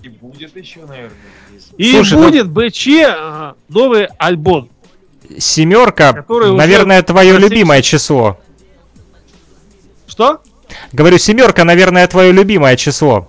И 0.02 0.08
будет 0.08 0.56
еще, 0.56 0.80
наверное. 0.80 1.10
релиз. 1.50 1.68
И 1.78 1.92
Слушай, 1.92 2.18
ну- 2.18 2.24
будет 2.24 2.48
БЧ 2.50 2.86
э, 2.88 3.52
новый 3.68 4.06
альбом. 4.18 4.68
Семерка, 5.38 6.24
наверное, 6.28 7.02
твое 7.02 7.32
на 7.34 7.38
любимое 7.38 7.82
число. 7.82 8.38
Что? 10.16 10.40
Говорю, 10.92 11.18
семерка, 11.18 11.64
наверное, 11.64 12.06
твое 12.06 12.32
любимое 12.32 12.74
число. 12.76 13.28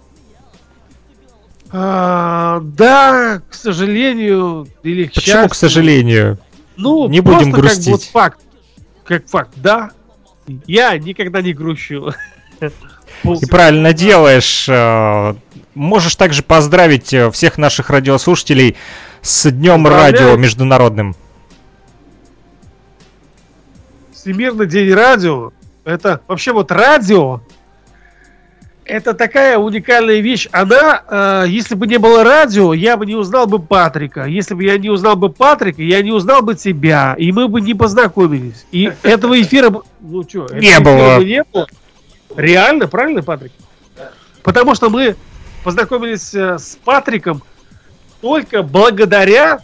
А, 1.70 2.62
да, 2.62 3.42
к 3.50 3.54
сожалению, 3.54 4.68
или 4.84 5.06
к 5.08 5.14
Почему, 5.16 5.36
к 5.50 5.52
счастью. 5.54 5.56
сожалению? 5.70 6.38
Ну, 6.78 7.10
Не 7.10 7.20
будем 7.20 7.52
просто 7.52 7.52
как 7.52 7.60
грустить. 7.60 7.88
вот 7.92 8.04
факт. 8.04 8.40
Как 9.04 9.28
факт, 9.28 9.52
да. 9.58 9.92
Я 10.66 10.98
никогда 10.98 11.42
не 11.42 11.52
грущу. 11.54 12.14
И 12.62 13.46
правильно 13.50 13.92
делаешь. 13.92 14.66
э, 14.70 15.36
Можешь 15.76 16.16
также 16.16 16.42
поздравить 16.42 17.14
э, 17.14 17.30
всех 17.32 17.58
наших 17.58 17.90
радиослушателей 17.90 18.78
с 19.22 19.52
Днем 19.52 19.86
радио 19.88 20.38
международным. 20.38 21.16
Всемирный 24.14 24.68
день 24.68 24.94
радио. 24.94 25.52
Это 25.88 26.20
вообще 26.28 26.52
вот 26.52 26.70
радио. 26.70 27.40
Это 28.84 29.14
такая 29.14 29.58
уникальная 29.58 30.20
вещь. 30.20 30.50
Она, 30.52 31.02
э, 31.08 31.46
если 31.48 31.76
бы 31.76 31.88
не 31.88 31.98
было 31.98 32.26
радио, 32.26 32.74
я 32.74 32.98
бы 32.98 33.06
не 33.06 33.16
узнал 33.16 33.48
бы 33.48 33.60
Патрика. 33.60 34.26
Если 34.26 34.54
бы 34.54 34.66
я 34.66 34.78
не 34.78 34.90
узнал 34.90 35.16
бы 35.16 35.30
Патрика, 35.30 35.82
я 35.82 36.02
не 36.02 36.12
узнал 36.12 36.42
бы 36.42 36.56
тебя. 36.56 37.16
И 37.18 37.32
мы 37.32 37.48
бы 37.48 37.62
не 37.62 37.74
познакомились. 37.74 38.66
И 38.74 38.92
этого 39.02 39.42
эфира 39.42 39.70
бы... 39.70 39.84
Ну 40.02 40.24
что, 40.24 40.48
Не 40.54 40.78
было. 40.82 41.24
не 41.24 41.44
было. 41.54 41.68
Реально, 42.36 42.88
правильно, 42.88 43.24
Патрик? 43.24 43.54
Потому 44.44 44.76
что 44.76 44.90
мы 44.90 45.16
познакомились 45.64 46.36
э, 46.36 46.58
с 46.58 46.78
Патриком 46.84 47.44
только 48.20 48.62
благодаря 48.62 49.60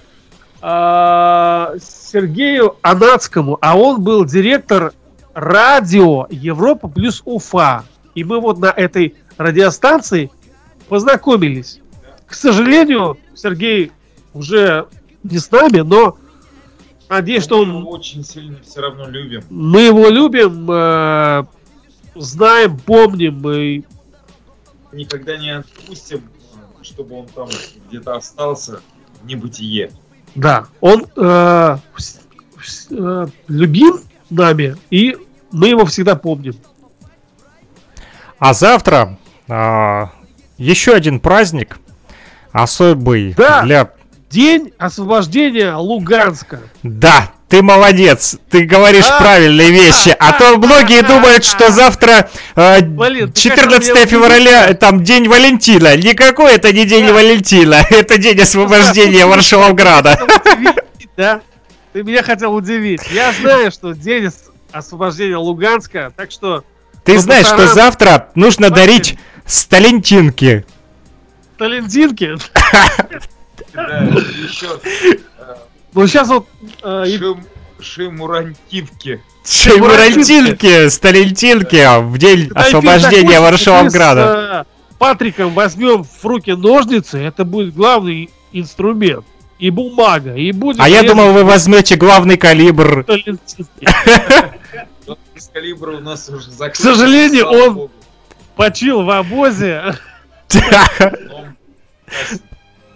э, 0.61 1.77
Сергею 1.81 2.77
Анацкому, 2.81 3.57
а 3.59 3.77
он 3.77 4.01
был 4.01 4.23
директор 4.23 4.93
радио 5.33 6.27
Европа 6.29 6.87
плюс 6.87 7.21
Уфа. 7.25 7.85
И 8.15 8.23
мы 8.23 8.39
вот 8.39 8.59
на 8.59 8.67
этой 8.67 9.15
радиостанции 9.37 10.31
познакомились. 10.87 11.79
К 12.27 12.33
сожалению, 12.33 13.17
Сергей 13.33 13.91
уже 14.33 14.87
не 15.23 15.37
с 15.39 15.49
нами, 15.51 15.79
но 15.79 16.17
надеюсь, 17.09 17.43
что 17.43 17.63
Мы 17.63 17.71
его 17.71 17.89
он, 17.89 17.99
очень 17.99 18.23
сильно 18.23 18.57
все 18.63 18.81
равно 18.81 19.07
любим. 19.07 19.43
мы 19.49 19.81
его 19.81 20.09
любим, 20.09 20.69
э, 20.69 21.45
знаем, 22.15 22.77
помним. 22.79 23.49
И, 23.49 23.83
Никогда 24.91 25.37
не 25.37 25.49
отпустим, 25.57 26.21
чтобы 26.83 27.19
он 27.19 27.27
там 27.27 27.49
где-то 27.89 28.15
остался 28.15 28.81
в 29.21 29.25
небытие. 29.25 29.91
да, 30.35 30.67
он 30.81 31.05
э, 31.15 31.77
э, 32.91 33.27
любим 33.47 33.99
нами, 34.33 34.75
и 34.89 35.15
мы 35.51 35.67
его 35.69 35.85
всегда 35.85 36.15
помним. 36.15 36.55
А 38.39 38.53
завтра 38.53 39.17
а, 39.47 40.09
еще 40.57 40.93
один 40.93 41.19
праздник 41.19 41.79
особый 42.51 43.33
Да. 43.37 43.61
для... 43.63 43.89
День 44.29 44.73
освобождения 44.79 45.75
Луганска. 45.75 46.61
Да, 46.81 47.29
ты 47.49 47.61
молодец, 47.61 48.35
ты 48.49 48.63
говоришь 48.65 49.05
А? 49.07 49.19
правильные 49.19 49.69
вещи, 49.69 50.15
а 50.19 50.31
то 50.33 50.57
многие 50.57 51.03
думают, 51.03 51.45
что 51.45 51.69
завтра 51.71 52.31
э, 52.55 52.81
Блин, 52.81 53.31
ты 53.31 53.39
14 53.39 53.79
хотел 53.79 53.95
меня 53.95 54.05
февраля, 54.07 54.61
удивить. 54.63 54.79
там 54.79 55.03
День 55.03 55.27
Валентина. 55.29 55.95
Никакой 55.97 56.53
это 56.55 56.73
не 56.73 56.85
День 56.85 57.05
Да. 57.05 57.13
Валентина, 57.13 57.75
это 57.91 58.17
День 58.17 58.41
освобождения 58.41 59.27
Варшавограда. 59.27 60.17
Удивить, 60.23 60.75
Да? 61.15 61.41
Ты 61.93 62.03
меня 62.03 62.23
хотел 62.23 62.53
удивить. 62.53 63.01
Я 63.11 63.31
знаю, 63.33 63.71
что 63.71 63.93
день 63.93 64.27
ос- 64.27 64.49
освобождения 64.71 65.37
Луганска, 65.37 66.11
так 66.15 66.31
что 66.31 66.63
Ты 67.03 67.19
знаешь, 67.19 67.45
что 67.45 67.67
завтра 67.67 68.29
нужно 68.35 68.69
дарить 68.69 69.17
сталентинки. 69.45 70.65
Талентинки. 71.57 72.35
Да, 73.73 73.99
еще 73.99 74.79
Ну 75.93 76.07
сейчас 76.07 76.27
вот 76.27 76.47
э, 76.81 77.03
и- 77.07 77.17
шим, 77.17 77.45
шимурантивки. 77.79 79.21
Шеймурантинки, 79.45 80.87
сталентинки 80.89 81.99
в 82.01 82.17
день 82.17 82.49
освобождения 82.55 83.39
Варшавограда. 83.39 84.65
э, 84.69 84.93
Патриком 84.97 85.53
возьмем 85.53 86.03
в 86.03 86.23
руки 86.25 86.51
ножницы, 86.51 87.19
это 87.19 87.43
будет 87.43 87.75
главный 87.75 88.29
инструмент. 88.53 89.25
И 89.63 89.69
бумага, 89.69 90.35
и 90.35 90.51
будет... 90.51 90.81
А 90.81 90.89
я 90.89 91.03
думал, 91.03 91.31
вы 91.31 91.45
возьмете 91.45 91.95
главный 91.95 92.35
калибр. 92.35 93.05
Из 95.35 95.47
калибра 95.53 95.95
у 95.95 96.01
нас 96.01 96.27
уже 96.27 96.51
закрыто. 96.51 96.73
К 96.73 96.75
сожалению, 96.75 97.47
он-. 97.47 97.89
Почил 98.57 99.03
в 99.03 99.09
обозе. 99.09 99.95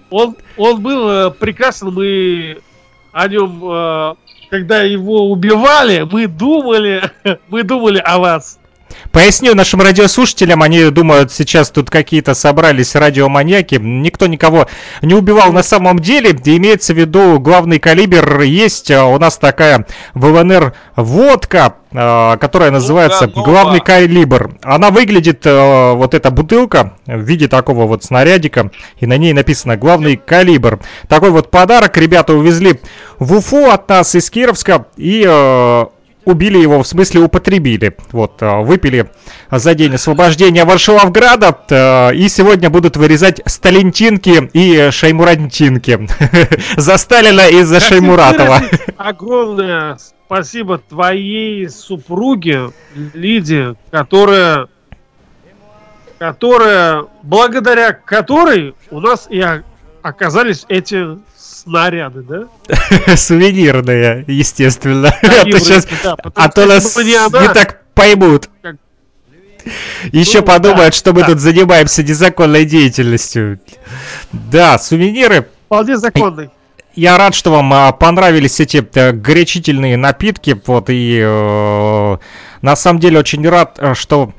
Он, 0.10 0.36
он 0.58 0.82
был 0.82 1.10
э, 1.10 1.32
прекрасен, 1.32 1.94
мы 1.94 2.60
о 3.14 3.28
нем, 3.30 3.62
э, 3.64 4.16
когда 4.50 4.82
его 4.82 5.32
убивали, 5.32 6.08
мы 6.10 6.28
думали, 6.28 7.10
мы 7.48 7.64
думали 7.64 8.00
о 8.00 8.18
вас. 8.20 8.60
Поясню 9.12 9.56
нашим 9.56 9.82
радиослушателям, 9.82 10.62
они 10.62 10.90
думают, 10.90 11.32
сейчас 11.32 11.72
тут 11.72 11.90
какие-то 11.90 12.34
собрались 12.34 12.96
радиоманьяки. 12.96 13.76
Никто 13.76 14.28
никого 14.28 14.68
не 15.02 15.14
убивал 15.14 15.52
на 15.52 15.64
самом 15.64 16.00
деле. 16.00 16.32
Имеется 16.32 16.94
в 16.94 16.98
виду 16.98 17.40
главный 17.40 17.80
калибр. 17.80 18.42
Есть 18.42 18.92
а, 18.92 19.06
у 19.06 19.18
нас 19.18 19.38
такая 19.38 19.88
в 20.14 20.26
ЛНР 20.26 20.74
водка, 20.96 21.76
а, 21.94 22.38
которая 22.38 22.72
называется 22.72 23.28
главный 23.28 23.80
калибр. 23.80 24.52
Она 24.62 24.92
выглядит, 24.92 25.42
а, 25.46 25.94
вот 25.94 26.14
эта 26.14 26.30
бутылка, 26.30 26.94
в 27.06 27.22
виде 27.22 27.48
такого 27.48 27.86
вот 27.88 28.04
снарядика, 28.04 28.72
и 29.00 29.06
на 29.06 29.18
ней 29.18 29.34
написано 29.34 29.78
главный 29.78 30.18
калибр. 30.18 30.80
Такой 31.08 31.32
вот 31.32 31.50
подарок 31.50 31.98
ребята 31.98 32.34
увезли 32.34 32.80
в 33.20 33.38
Уфу 33.38 33.70
от 33.70 33.90
нас 33.90 34.16
из 34.16 34.30
Кировска 34.30 34.86
и 34.98 35.24
убили 36.28 36.58
его, 36.58 36.84
в 36.84 36.88
смысле 36.88 37.22
употребили. 37.22 37.96
Вот, 38.12 38.42
э, 38.42 38.62
выпили 38.62 39.10
за 39.50 39.74
день 39.74 39.96
освобождения 39.96 40.66
Варшавограда. 40.66 41.58
э, 41.70 42.16
И 42.16 42.28
сегодня 42.30 42.70
будут 42.70 42.98
вырезать 42.98 43.42
сталентинки 43.46 44.50
и 44.54 44.92
шеймурантинки. 44.92 46.08
За 46.78 46.98
Сталина 46.98 47.48
и 47.48 47.64
за 47.64 47.80
выразить 47.80 47.88
Огромное 48.98 49.98
спасибо 50.26 50.78
твоей 50.78 51.70
супруге 51.70 52.72
Лиде, 53.14 53.76
которая, 53.92 54.68
которая, 56.20 57.06
благодаря 57.24 57.94
которой 57.94 58.76
у 58.92 59.00
нас 59.00 59.28
и 59.30 59.44
оказались 60.02 60.66
эти 60.68 61.18
снаряды, 61.68 62.22
да? 62.24 63.16
Сувенирные, 63.18 64.24
естественно. 64.28 65.10
А 65.22 65.44
то 65.44 65.60
сейчас, 65.60 65.88
а 66.36 66.50
то 66.50 66.66
нас 66.66 66.96
бы 66.96 67.04
не 67.04 67.54
так 67.54 67.82
поймут. 67.94 68.50
Еще 70.14 70.40
Ну, 70.40 70.46
подумают, 70.46 70.94
да, 70.94 70.98
что 70.98 71.12
мы 71.12 71.22
да. 71.22 71.28
тут 71.28 71.40
занимаемся 71.40 72.02
незаконной 72.02 72.64
деятельностью. 72.64 73.60
Да, 74.32 74.80
сувениры. 74.80 75.48
вполне 75.66 75.98
законный. 75.98 76.50
Я 76.96 77.18
рад, 77.18 77.36
что 77.36 77.52
вам 77.52 77.74
а, 77.74 77.92
понравились 77.92 78.62
эти 78.62 78.88
э, 78.96 79.12
горячительные 79.12 79.98
напитки. 79.98 80.60
Вот 80.66 80.90
и 80.90 81.20
э, 81.22 82.18
на 82.62 82.76
самом 82.78 83.00
деле 83.00 83.20
очень 83.20 83.48
рад, 83.48 83.78
э, 83.78 83.94
что 83.94 84.32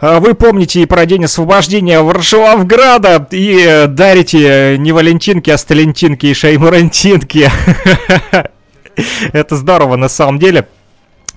вы 0.00 0.34
помните 0.34 0.82
и 0.82 0.86
про 0.86 1.06
День 1.06 1.24
освобождения 1.24 2.00
Варшавграда 2.00 3.26
и 3.30 3.64
э, 3.66 3.86
дарите 3.88 4.76
не 4.78 4.92
валентинки, 4.92 5.50
а 5.50 5.58
сталентинки 5.58 6.26
и 6.26 6.34
шаймурантинки. 6.34 7.50
Это 9.32 9.56
здорово 9.56 9.96
на 9.96 10.08
самом 10.08 10.38
деле. 10.38 10.68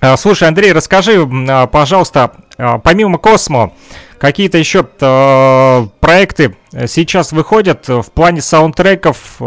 А, 0.00 0.16
Слушай, 0.16 0.48
Андрей, 0.48 0.72
расскажи, 0.72 1.28
а, 1.48 1.66
пожалуйста, 1.66 2.32
а, 2.58 2.78
помимо 2.78 3.18
Космо, 3.18 3.72
какие-то 4.18 4.58
еще 4.58 4.84
проекты 4.84 6.56
сейчас 6.86 7.32
выходят 7.32 7.88
в 7.88 8.06
плане 8.12 8.40
саундтреков 8.40 9.40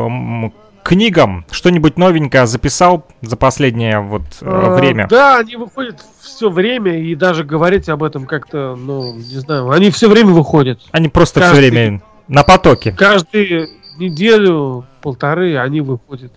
книгам? 0.86 1.45
Что-нибудь 1.51 1.97
новенькое 1.97 2.45
записал 2.45 3.05
за 3.21 3.36
последнее 3.36 3.99
вот 3.99 4.21
э, 4.41 4.45
Э, 4.49 4.75
время? 4.75 5.07
Да, 5.09 5.39
они 5.39 5.55
выходят 5.55 5.99
все 6.21 6.49
время, 6.49 6.99
и 6.99 7.15
даже 7.15 7.43
говорить 7.43 7.89
об 7.89 8.03
этом 8.03 8.25
как-то, 8.25 8.75
ну, 8.75 9.15
не 9.15 9.39
знаю, 9.39 9.69
они 9.71 9.89
все 9.89 10.07
время 10.07 10.29
выходят. 10.31 10.79
Они 10.91 11.09
просто 11.09 11.39
все 11.41 11.49
каждый- 11.49 11.69
время 11.71 12.01
на 12.27 12.43
потоке. 12.43 12.91
Каждую 12.91 13.67
неделю, 13.97 14.86
полторы 15.01 15.57
они 15.57 15.81
выходят. 15.81 16.31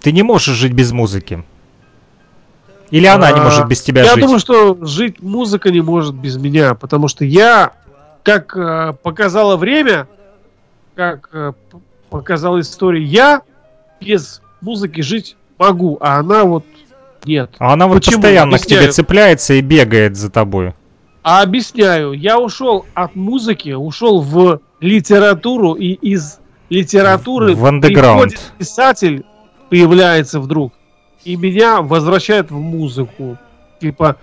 Ты 0.00 0.12
не 0.12 0.22
можешь 0.22 0.54
жить 0.54 0.72
без 0.72 0.92
музыки. 0.92 1.42
Или 2.90 3.06
она 3.06 3.32
не 3.32 3.40
А, 3.40 3.42
может 3.44 3.66
без 3.66 3.82
тебя 3.82 4.04
Я 4.04 4.12
жить? 4.12 4.20
думаю, 4.22 4.38
что 4.38 4.78
жить 4.86 5.20
музыка 5.20 5.70
не 5.72 5.80
может 5.80 6.14
без 6.14 6.36
меня, 6.36 6.74
потому 6.74 7.08
что 7.08 7.24
я, 7.24 7.72
как 8.22 8.56
э, 8.56 8.92
показало 9.02 9.56
время, 9.56 10.06
как 10.94 11.28
э, 11.32 11.52
показала 12.10 12.60
история, 12.60 13.02
я 13.02 13.42
без 14.00 14.42
музыки 14.60 15.00
жить 15.00 15.36
могу, 15.58 15.98
а 16.00 16.18
она 16.18 16.44
вот 16.44 16.64
нет. 17.24 17.50
А 17.58 17.72
она 17.72 17.86
вот 17.86 17.96
Почему? 17.96 18.16
постоянно 18.16 18.58
к 18.58 18.62
тебе 18.62 18.76
Объясняю. 18.78 18.92
цепляется 18.92 19.54
и 19.54 19.60
бегает 19.60 20.16
за 20.16 20.30
тобой. 20.30 20.74
А 21.22 21.42
объясняю, 21.42 22.12
я 22.12 22.38
ушел 22.38 22.86
от 22.94 23.16
музыки, 23.16 23.70
ушел 23.70 24.20
в 24.20 24.60
литературу, 24.80 25.74
и 25.74 25.92
из 25.92 26.38
литературы 26.70 27.54
В 27.54 27.80
приходит 27.80 28.40
писатель, 28.58 29.24
появляется 29.68 30.38
вдруг, 30.38 30.72
и 31.24 31.36
меня 31.36 31.82
возвращает 31.82 32.50
в 32.50 32.58
музыку. 32.58 33.38
Типа, 33.80 34.16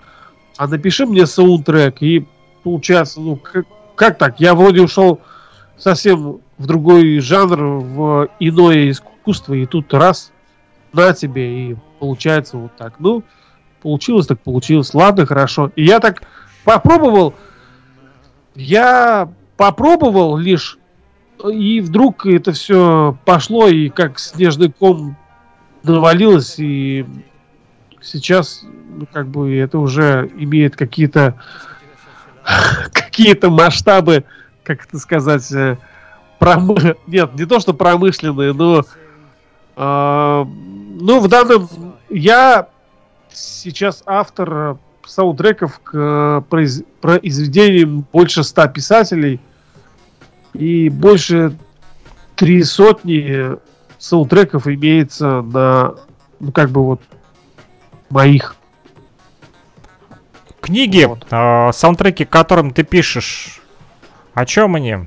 а 0.58 0.68
напиши 0.68 1.06
мне 1.06 1.26
саундтрек, 1.26 2.02
и 2.02 2.26
получается, 2.64 3.20
ну, 3.20 3.36
как, 3.36 3.66
как 3.96 4.18
так? 4.18 4.40
Я 4.40 4.56
вроде 4.56 4.82
ушел 4.82 5.20
совсем 5.78 6.40
в 6.58 6.66
другой 6.66 7.20
жанр, 7.20 7.64
в 7.64 8.30
иное 8.40 8.90
искусство, 8.92 9.54
и 9.54 9.66
тут 9.66 9.94
раз, 9.94 10.32
на 10.94 11.14
тебе, 11.14 11.72
и 11.72 11.76
получается 12.00 12.58
вот 12.58 12.76
так. 12.78 12.96
Ну, 13.00 13.24
получилось 13.82 14.28
так 14.28 14.40
получилось, 14.40 14.94
ладно, 14.94 15.26
хорошо. 15.26 15.72
И 15.76 15.84
я 15.84 16.00
так 16.00 16.24
попробовал, 16.64 17.34
я 18.56 19.30
попробовал 19.58 20.38
лишь, 20.38 20.78
и 21.52 21.82
вдруг 21.82 22.26
это 22.26 22.54
все 22.54 23.18
пошло, 23.26 23.68
и 23.68 23.90
как 23.90 24.20
снежный 24.20 24.72
ком 24.72 25.18
навалилось, 25.84 26.56
и 26.60 27.06
сейчас, 28.02 28.64
ну, 28.90 29.06
как 29.12 29.28
бы, 29.28 29.56
это 29.56 29.80
уже 29.80 30.32
имеет 30.38 30.76
какие-то 30.76 31.40
какие-то 32.94 33.50
масштабы, 33.50 34.26
как 34.64 34.86
это 34.86 35.00
сказать, 35.00 35.52
э, 35.52 35.78
промы- 36.40 36.98
нет, 37.08 37.36
не 37.36 37.46
то 37.46 37.60
что 37.60 37.74
промышленные, 37.74 38.54
но 38.54 38.84
а, 39.76 40.46
ну, 40.46 41.20
в 41.20 41.28
данном 41.28 41.68
я 42.10 42.68
сейчас 43.32 44.04
автор 44.06 44.54
э, 44.54 44.76
саундтреков 45.06 45.80
к 45.80 45.92
э, 45.96 46.42
произ- 46.50 46.86
произведениям 47.02 48.06
больше 48.14 48.44
ста 48.44 48.68
писателей 48.68 49.40
и 50.54 50.90
больше 50.90 51.58
три 52.36 52.64
сотни 52.64 53.58
саундтреков 53.98 54.68
имеется 54.68 55.42
на, 55.42 55.96
ну, 56.40 56.52
как 56.52 56.70
бы 56.70 56.84
вот, 56.84 57.02
моих. 58.10 58.56
Книги, 60.62 61.06
Вот. 61.06 61.26
э, 61.30 61.72
саундтреки, 61.74 62.26
которым 62.26 62.72
ты 62.72 62.84
пишешь, 62.84 63.60
о 64.34 64.46
чем 64.46 64.76
они? 64.76 64.98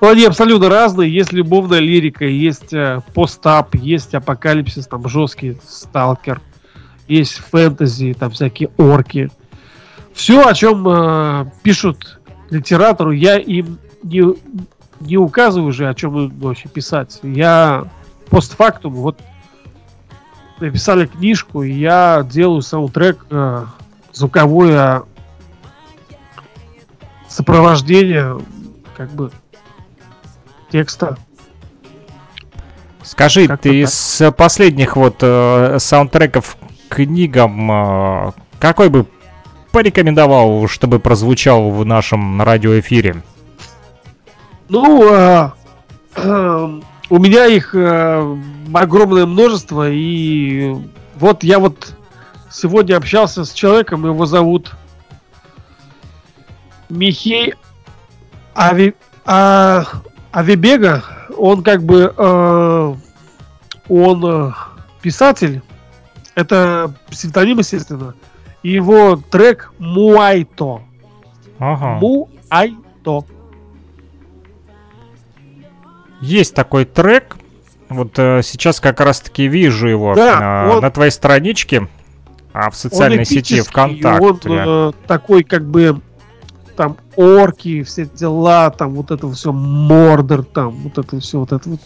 Ну, 0.00 0.08
они 0.08 0.24
абсолютно 0.24 0.68
разные. 0.68 1.12
Есть 1.12 1.32
любовная 1.32 1.80
лирика, 1.80 2.24
есть 2.24 2.72
э, 2.72 3.00
постап, 3.14 3.74
есть 3.74 4.14
апокалипсис, 4.14 4.86
там 4.86 5.08
жесткий 5.08 5.58
сталкер, 5.66 6.40
есть 7.08 7.34
фэнтези, 7.38 8.14
там 8.18 8.30
всякие 8.30 8.70
орки. 8.76 9.30
Все, 10.12 10.46
о 10.46 10.54
чем 10.54 10.86
э, 10.88 11.46
пишут 11.62 12.20
литератору, 12.50 13.10
я 13.10 13.36
им 13.36 13.78
не, 14.02 14.22
не 15.00 15.16
указываю 15.16 15.68
уже, 15.68 15.88
о 15.88 15.94
чем 15.94 16.16
им 16.16 16.38
вообще 16.38 16.68
писать. 16.68 17.18
Я 17.22 17.88
постфактум, 18.30 18.94
вот 18.94 19.20
написали 20.60 21.06
книжку, 21.06 21.62
и 21.62 21.72
я 21.72 22.26
делаю 22.28 22.62
саундтрек, 22.62 23.26
э, 23.30 23.64
звуковое 24.12 25.02
сопровождение, 27.28 28.40
как 28.96 29.10
бы 29.10 29.30
текста. 30.70 31.16
Скажи, 33.02 33.46
Как-то 33.46 33.62
ты 33.62 33.82
так. 33.82 33.88
из 33.88 34.22
последних 34.36 34.96
вот 34.96 35.16
э, 35.20 35.78
саундтреков 35.78 36.58
книгам 36.88 37.70
э, 37.70 38.32
какой 38.58 38.90
бы 38.90 39.06
порекомендовал, 39.72 40.68
чтобы 40.68 40.98
прозвучал 40.98 41.70
в 41.70 41.84
нашем 41.84 42.42
радиоэфире? 42.42 43.22
Ну, 44.68 45.08
а, 45.10 45.54
эм, 46.16 46.82
у 47.08 47.18
меня 47.18 47.46
их 47.46 47.74
э, 47.74 48.36
огромное 48.74 49.24
множество, 49.24 49.88
и 49.90 50.74
вот 51.16 51.42
я 51.42 51.58
вот 51.58 51.94
сегодня 52.50 52.96
общался 52.96 53.44
с 53.44 53.52
человеком, 53.52 54.04
его 54.04 54.26
зовут 54.26 54.72
Михей 56.88 57.54
Ави, 58.54 58.94
а, 59.24 59.84
Авибега. 60.32 61.04
Он 61.36 61.62
как 61.62 61.82
бы 61.82 62.12
э, 62.16 62.94
он 63.88 64.24
э, 64.26 64.52
писатель, 65.02 65.62
это 66.34 66.92
псевдоним, 67.08 67.58
естественно. 67.58 68.14
И 68.62 68.70
его 68.72 69.16
трек 69.16 69.72
Муайто. 69.78 70.82
Ага. 71.58 71.98
Муайто. 72.00 73.24
Есть 76.20 76.54
такой 76.54 76.84
трек. 76.84 77.36
Вот 77.88 78.18
э, 78.18 78.42
сейчас 78.42 78.80
как 78.80 79.00
раз-таки 79.00 79.46
вижу 79.46 79.86
его 79.86 80.14
Да, 80.14 80.66
э, 80.66 80.70
он- 80.72 80.82
на 80.82 80.90
твоей 80.90 81.10
страничке, 81.10 81.88
а 82.52 82.70
в 82.70 82.76
социальной 82.76 83.20
Он 83.20 83.24
сети 83.24 83.60
ВКонтакте. 83.60 84.26
Он 84.26 84.40
э, 84.44 84.92
такой 85.06 85.44
как 85.44 85.64
бы 85.64 86.00
там 86.78 86.96
орки, 87.16 87.82
все 87.82 88.04
дела, 88.04 88.70
там 88.70 88.94
вот 88.94 89.10
это 89.10 89.28
все 89.32 89.50
мордор, 89.50 90.44
там 90.44 90.70
вот 90.70 90.96
это 90.96 91.18
все, 91.18 91.40
вот 91.40 91.50
это 91.50 91.70
вот 91.70 91.80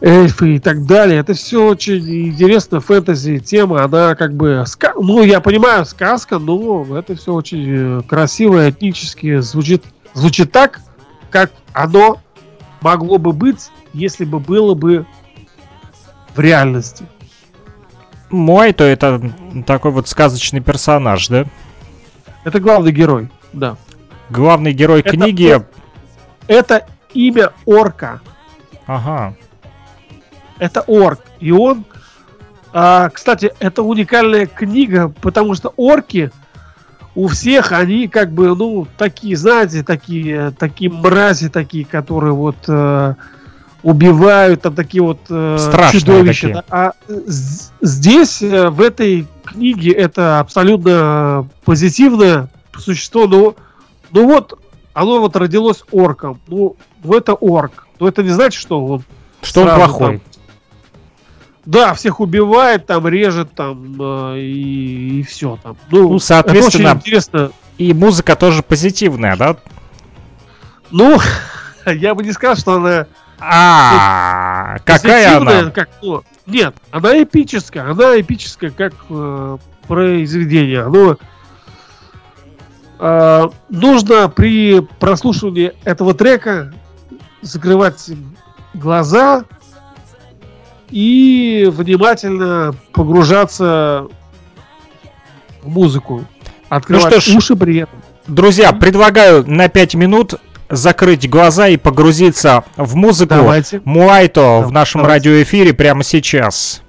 эльфы 0.00 0.56
и 0.56 0.58
так 0.58 0.84
далее. 0.84 1.20
Это 1.20 1.34
все 1.34 1.64
очень 1.68 2.26
интересно, 2.26 2.80
фэнтези 2.80 3.38
тема, 3.38 3.84
она 3.84 4.16
как 4.16 4.34
бы, 4.34 4.64
ска- 4.66 5.00
ну 5.00 5.22
я 5.22 5.40
понимаю, 5.40 5.86
сказка, 5.86 6.40
но 6.40 6.84
это 6.98 7.14
все 7.14 7.32
очень 7.32 8.00
э, 8.00 8.02
красиво, 8.02 8.68
этнически 8.68 9.38
звучит, 9.38 9.84
звучит 10.12 10.50
так, 10.50 10.80
как 11.30 11.52
оно 11.72 12.18
могло 12.80 13.18
бы 13.18 13.32
быть, 13.32 13.70
если 13.92 14.24
бы 14.24 14.40
было 14.40 14.74
бы 14.74 15.06
в 16.34 16.40
реальности. 16.40 17.06
Мой, 18.28 18.72
то 18.72 18.82
это 18.82 19.22
такой 19.68 19.92
вот 19.92 20.08
сказочный 20.08 20.60
персонаж, 20.60 21.28
да? 21.28 21.44
Это 22.42 22.58
главный 22.58 22.90
герой, 22.90 23.30
да. 23.52 23.76
Главный 24.30 24.72
герой 24.72 25.00
Это 25.00 25.10
книги. 25.10 25.62
Это 26.46 26.86
имя 27.12 27.52
орка. 27.66 28.20
Ага. 28.86 29.34
Это 30.58 30.84
орк. 30.86 31.20
И 31.40 31.50
он, 31.50 31.84
а, 32.72 33.10
кстати, 33.10 33.52
это 33.58 33.82
уникальная 33.82 34.46
книга, 34.46 35.12
потому 35.20 35.54
что 35.54 35.72
орки 35.76 36.30
у 37.14 37.28
всех 37.28 37.72
они 37.72 38.08
как 38.08 38.32
бы, 38.32 38.54
ну, 38.56 38.86
такие, 38.96 39.36
знаете, 39.36 39.82
такие, 39.82 40.52
такие 40.58 40.90
мрази, 40.90 41.48
такие, 41.50 41.84
которые 41.84 42.32
вот 42.32 42.56
э, 42.68 43.14
убивают, 43.82 44.62
там 44.62 44.74
такие 44.74 45.02
вот 45.02 45.20
э, 45.28 45.56
Страшные 45.58 46.00
чудовища. 46.00 46.46
такие. 46.48 46.54
да. 46.54 46.64
А 46.70 46.92
здесь, 47.82 48.40
э, 48.40 48.70
в 48.70 48.80
этой 48.80 49.26
книге, 49.44 49.92
это 49.92 50.40
абсолютно 50.40 51.48
позитивное 51.64 52.48
существо, 52.78 53.26
но, 53.26 53.54
ну 54.10 54.26
вот, 54.26 54.58
оно 54.92 55.20
вот 55.20 55.36
родилось 55.36 55.84
орком. 55.90 56.40
Ну, 56.46 56.76
ну 57.04 57.14
это 57.14 57.36
орк. 57.40 57.86
Но 58.00 58.08
это 58.08 58.22
не 58.22 58.30
значит, 58.30 58.60
что 58.60 58.84
он 58.84 59.04
Что 59.42 59.62
он 59.62 59.74
плохой. 59.74 60.18
там- 60.18 60.20
да, 61.64 61.94
всех 61.94 62.18
убивает, 62.20 62.86
там 62.86 63.06
режет, 63.06 63.54
там 63.54 63.96
э, 64.34 64.40
и, 64.40 65.22
все 65.22 65.58
там. 65.62 65.76
Ну, 65.90 66.08
Ну, 66.10 66.18
соответственно- 66.18 66.88
это 66.88 66.90
очень 66.96 66.98
интересно. 67.00 67.52
И 67.78 67.94
музыка 67.94 68.34
тоже 68.34 68.62
позитивная, 68.62 69.36
да? 69.36 69.56
Ну, 70.90 71.18
я 71.86 72.14
бы 72.14 72.24
не 72.24 72.32
сказал, 72.32 72.56
что 72.56 72.74
она 72.74 73.06
А, 73.38 74.78
какая 74.84 75.36
она? 75.36 75.70
Как, 75.70 75.88
ну, 76.02 76.22
нет, 76.46 76.74
она 76.90 77.22
эпическая, 77.22 77.90
она 77.90 78.20
эпическая 78.20 78.70
как 78.70 78.94
э, 79.08 79.58
произведение. 79.86 80.82
Оно 80.82 81.16
э, 83.02 83.48
нужно 83.68 84.28
при 84.28 84.80
прослушивании 84.80 85.72
этого 85.84 86.14
трека 86.14 86.72
закрывать 87.42 88.10
глаза 88.74 89.44
и 90.90 91.68
внимательно 91.72 92.74
погружаться 92.92 94.06
в 95.62 95.68
музыку. 95.68 96.24
Открывать 96.68 97.04
Ну 97.04 97.20
что 97.20 97.30
ж, 97.32 97.36
уши 97.36 97.56
при 97.56 97.78
этом. 97.78 98.00
Друзья, 98.28 98.72
предлагаю 98.72 99.44
на 99.50 99.68
5 99.68 99.94
минут 99.96 100.34
закрыть 100.70 101.28
глаза 101.28 101.68
и 101.68 101.76
погрузиться 101.76 102.64
в 102.76 102.94
музыку 102.94 103.34
Давайте. 103.34 103.82
Муайто 103.84 104.60
в 104.60 104.72
нашем 104.72 105.02
давайте. 105.02 105.28
радиоэфире 105.28 105.74
прямо 105.74 106.02
сейчас. 106.04 106.82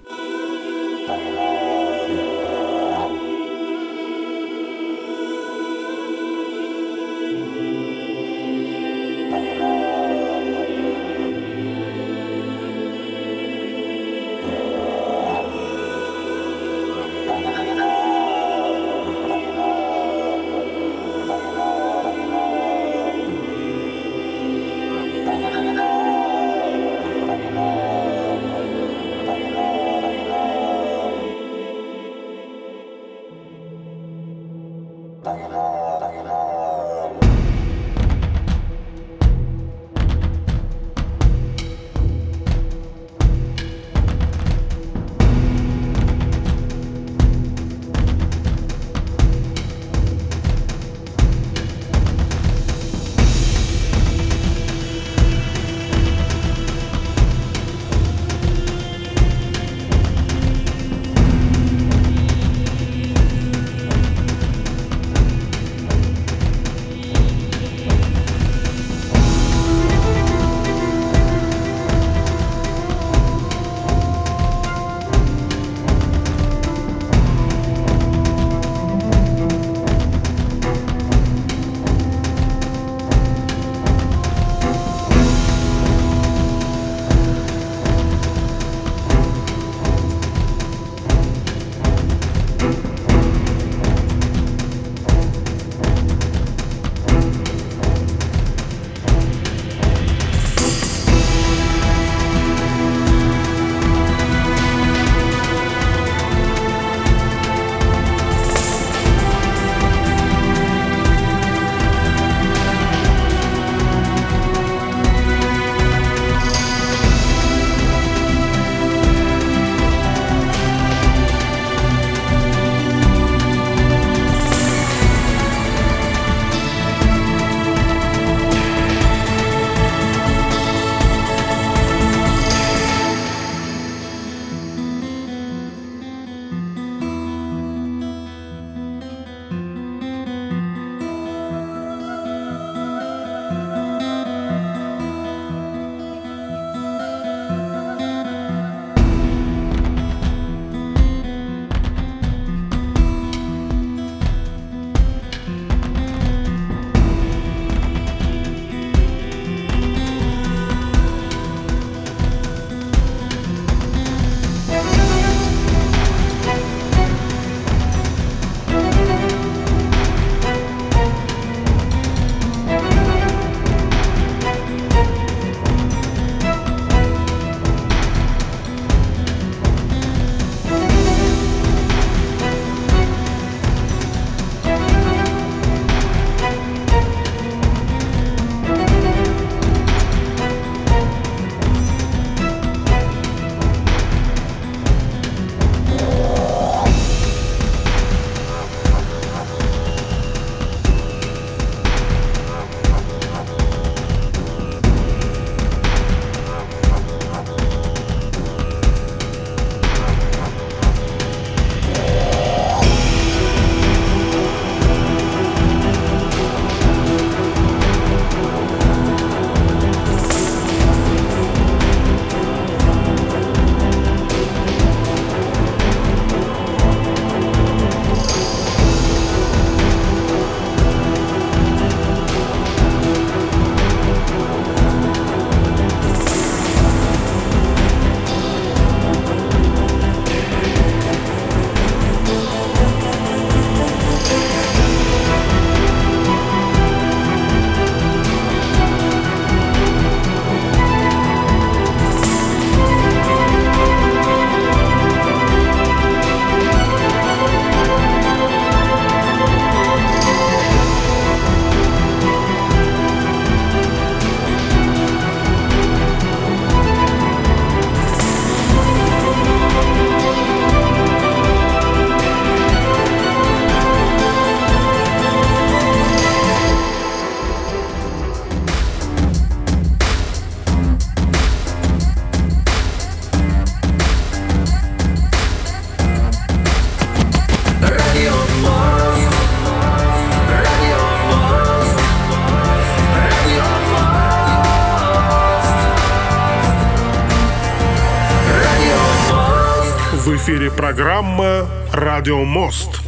Программа 301.03 301.65
«Радио 301.91 302.45
Мост». 302.45 303.01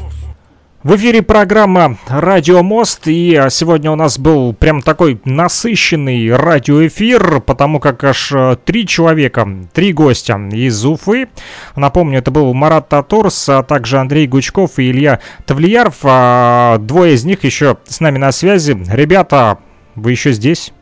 В 0.84 0.98
эфире 0.98 1.22
программа 1.22 1.96
«Радио 2.10 2.62
Мост», 2.62 3.04
и 3.06 3.42
сегодня 3.50 3.90
у 3.90 3.96
нас 3.96 4.20
был 4.20 4.52
прям 4.52 4.82
такой 4.82 5.22
насыщенный 5.24 6.36
радиоэфир, 6.36 7.40
потому 7.40 7.80
как 7.80 8.04
аж 8.04 8.34
э, 8.34 8.58
три 8.66 8.86
человека, 8.86 9.48
три 9.72 9.94
гостя 9.94 10.36
из 10.52 10.86
Уфы. 10.86 11.30
Напомню, 11.78 12.20
это 12.20 12.32
был 12.32 12.54
Марат 12.54 12.90
Татурс, 12.90 13.48
а 13.48 13.64
также 13.64 13.98
Андрей 13.98 14.28
Гучков 14.28 14.78
и 14.78 14.92
Илья 14.92 15.22
Тавлияров. 15.46 16.00
А 16.04 16.78
Двое 16.80 17.14
из 17.14 17.24
них 17.24 17.46
еще 17.46 17.78
с 17.88 18.02
нами 18.02 18.18
на 18.18 18.34
связи. 18.34 18.78
Ребята, 18.90 19.60
вы 19.96 20.12
еще 20.12 20.34
здесь? 20.34 20.74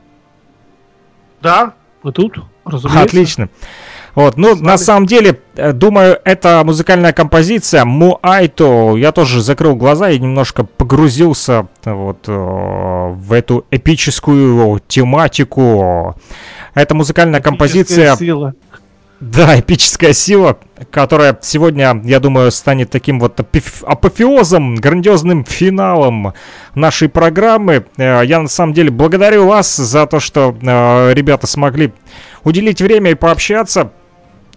Да, 1.44 1.76
мы 2.02 2.12
тут, 2.12 2.40
разумеется. 2.66 3.04
Отлично. 3.04 3.50
Вот, 4.16 4.38
ну, 4.38 4.56
на 4.56 4.78
самом 4.78 5.08
деле, 5.08 5.40
э, 5.56 5.72
думаю, 5.74 6.20
это 6.24 6.62
музыкальная 6.64 7.14
композиция 7.14 7.84
Муайто. 7.84 8.96
Я 8.96 9.12
тоже 9.12 9.42
закрыл 9.42 9.76
глаза 9.76 10.12
и 10.12 10.20
немножко 10.20 10.64
погрузился 10.64 11.68
вот 11.84 12.26
э, 12.28 12.32
в 12.32 13.34
эту 13.34 13.66
эпическую 13.72 14.80
тематику. 14.88 16.16
Это 16.76 16.94
музыкальная 16.94 17.42
композиция... 17.42 18.16
Сила. 18.16 18.54
Да, 19.20 19.58
эпическая 19.58 20.12
сила, 20.12 20.58
которая 20.92 21.38
сегодня, 21.42 22.00
я 22.04 22.20
думаю, 22.20 22.52
станет 22.52 22.90
таким 22.90 23.22
вот 23.22 23.40
апоф- 23.40 23.86
апофеозом, 23.86 24.76
грандиозным 24.76 25.46
финалом 25.46 26.34
нашей 26.76 27.08
программы. 27.10 27.86
Э, 27.98 28.22
Я 28.26 28.42
на 28.42 28.48
самом 28.50 28.74
деле 28.74 28.92
благодарю 28.92 29.48
вас 29.48 29.76
за 29.76 30.06
то, 30.06 30.20
что 30.20 30.54
ребята 31.14 31.48
смогли 31.48 31.94
уделить 32.44 32.80
время 32.80 33.12
и 33.12 33.16
пообщаться. 33.16 33.92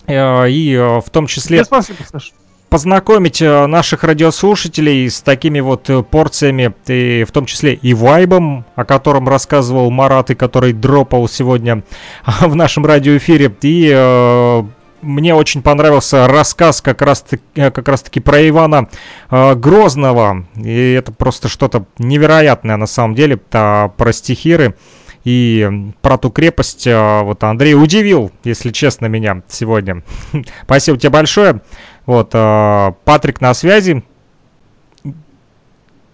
Э, 0.06 0.48
И 0.48 0.72
э, 0.74 1.00
в 1.00 1.10
том 1.10 1.26
числе 1.26 1.64
спасибо, 1.64 1.98
Саша. 2.10 2.32
познакомить 2.68 3.40
э, 3.42 3.66
наших 3.66 4.04
радиослушателей 4.04 5.08
с 5.08 5.20
такими 5.20 5.60
вот 5.60 5.88
э, 5.90 6.02
порциями, 6.02 6.74
и 6.86 7.24
в 7.24 7.32
том 7.32 7.46
числе 7.46 7.74
и 7.74 7.94
вайбом, 7.94 8.64
о 8.74 8.84
котором 8.84 9.28
рассказывал 9.28 9.90
Марат, 9.90 10.30
и 10.30 10.34
который 10.34 10.72
дропал 10.72 11.28
сегодня 11.28 11.82
в 12.40 12.54
нашем 12.54 12.84
радиоэфире. 12.86 13.54
И 13.62 13.90
э, 13.94 14.62
мне 15.02 15.34
очень 15.34 15.62
понравился 15.62 16.26
рассказ 16.26 16.80
как 16.80 17.02
раз, 17.02 17.24
как 17.54 17.86
раз 17.88 18.02
таки 18.02 18.18
про 18.20 18.46
Ивана 18.48 18.88
э, 19.30 19.54
Грозного. 19.54 20.46
И 20.56 20.92
это 20.92 21.12
просто 21.12 21.48
что-то 21.48 21.86
невероятное 21.98 22.76
на 22.76 22.86
самом 22.86 23.14
деле, 23.14 23.38
а, 23.52 23.88
про 23.88 24.12
стихиры. 24.12 24.74
И 25.26 25.68
про 26.02 26.18
ту 26.18 26.30
крепость 26.30 26.86
э, 26.86 27.20
вот 27.22 27.42
Андрей 27.42 27.74
удивил, 27.74 28.30
если 28.44 28.70
честно, 28.70 29.06
меня 29.06 29.42
сегодня. 29.48 30.04
Спасибо 30.62 30.96
тебе 30.98 31.10
большое. 31.10 31.62
Вот, 32.06 32.30
э, 32.32 32.92
Патрик 33.04 33.40
на 33.40 33.52
связи. 33.52 34.04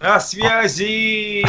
На 0.00 0.18
связи! 0.18 1.44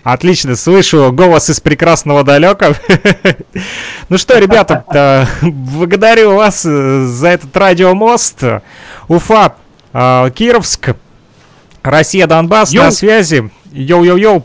Отлично, 0.02 0.56
слышу 0.56 1.12
голос 1.12 1.48
из 1.48 1.60
прекрасного 1.60 2.24
далека. 2.24 2.74
Ну 4.08 4.18
что, 4.18 4.36
ребята, 4.38 5.28
благодарю 5.40 6.34
вас 6.34 6.66
э, 6.66 7.06
за 7.06 7.28
этот 7.28 7.56
радиомост. 7.56 8.42
Уфа, 9.06 9.54
э, 9.92 10.30
Кировск, 10.34 10.96
Россия, 11.84 12.26
Донбасс 12.26 12.72
на 12.72 12.90
связи. 12.90 13.52
Йоу-йоу-йоу. 13.70 14.42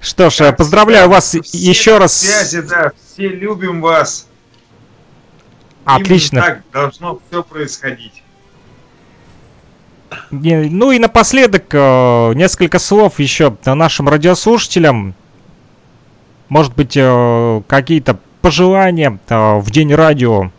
Что 0.00 0.30
ж, 0.30 0.40
э, 0.42 0.52
поздравляю 0.52 1.08
вас 1.08 1.28
Все 1.30 1.40
еще 1.58 1.98
раз. 1.98 2.18
Связи, 2.18 2.62
да, 2.62 2.92
все 2.96 3.28
любим 3.28 3.80
вас. 3.80 4.28
Отлично. 5.84 6.38
Именно 6.38 6.54
так 6.54 6.62
должно 6.72 7.20
все 7.28 7.42
происходить. 7.42 8.22
Ну 10.30 10.92
и 10.92 10.98
напоследок 10.98 11.64
э, 11.70 12.32
несколько 12.34 12.78
слов 12.78 13.18
еще 13.18 13.56
нашим 13.64 14.08
радиослушателям. 14.08 15.14
Может 16.48 16.74
быть, 16.74 16.96
э, 16.96 17.62
какие-то 17.66 18.18
пожелания 18.40 19.18
в 19.28 19.70
день 19.70 19.94
радио. 19.94 20.50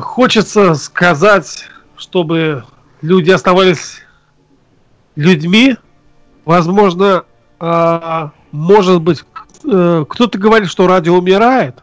Хочется 0.00 0.74
сказать, 0.74 1.68
чтобы 1.96 2.64
люди 3.00 3.30
оставались 3.30 4.01
людьми. 5.16 5.76
Возможно, 6.44 7.24
э, 7.60 8.28
может 8.50 9.00
быть, 9.00 9.24
э, 9.64 10.04
кто-то 10.08 10.38
говорит, 10.38 10.68
что 10.68 10.86
радио 10.86 11.16
умирает. 11.16 11.82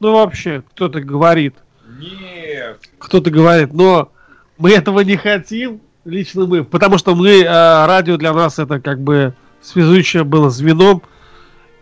Ну, 0.00 0.14
вообще, 0.14 0.62
кто-то 0.70 1.00
говорит. 1.00 1.54
Нет. 1.98 2.80
Кто-то 2.98 3.30
говорит, 3.30 3.72
но 3.72 4.10
мы 4.56 4.70
этого 4.72 5.00
не 5.00 5.16
хотим, 5.16 5.80
лично 6.04 6.46
мы, 6.46 6.64
потому 6.64 6.98
что 6.98 7.14
мы, 7.14 7.42
э, 7.42 7.86
радио 7.86 8.16
для 8.16 8.32
нас 8.32 8.58
это 8.58 8.80
как 8.80 9.00
бы 9.00 9.34
связующее 9.60 10.24
было 10.24 10.50
звеном, 10.50 11.02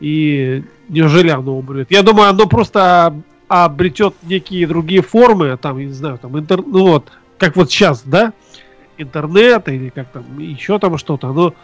и 0.00 0.64
неужели 0.88 1.28
оно 1.28 1.58
умрет? 1.58 1.90
Я 1.90 2.02
думаю, 2.02 2.30
оно 2.30 2.46
просто 2.46 3.06
об- 3.06 3.22
обретет 3.48 4.14
некие 4.22 4.66
другие 4.66 5.02
формы, 5.02 5.56
там, 5.56 5.78
я 5.78 5.86
не 5.86 5.92
знаю, 5.92 6.18
там, 6.18 6.38
интер... 6.38 6.62
ну 6.66 6.86
вот, 6.86 7.12
как 7.38 7.56
вот 7.56 7.70
сейчас, 7.70 8.02
да, 8.04 8.32
интернет 8.98 9.68
или 9.68 9.90
как 9.90 10.08
там, 10.08 10.38
еще 10.38 10.78
там 10.78 10.98
что-то, 10.98 11.32
но 11.32 11.54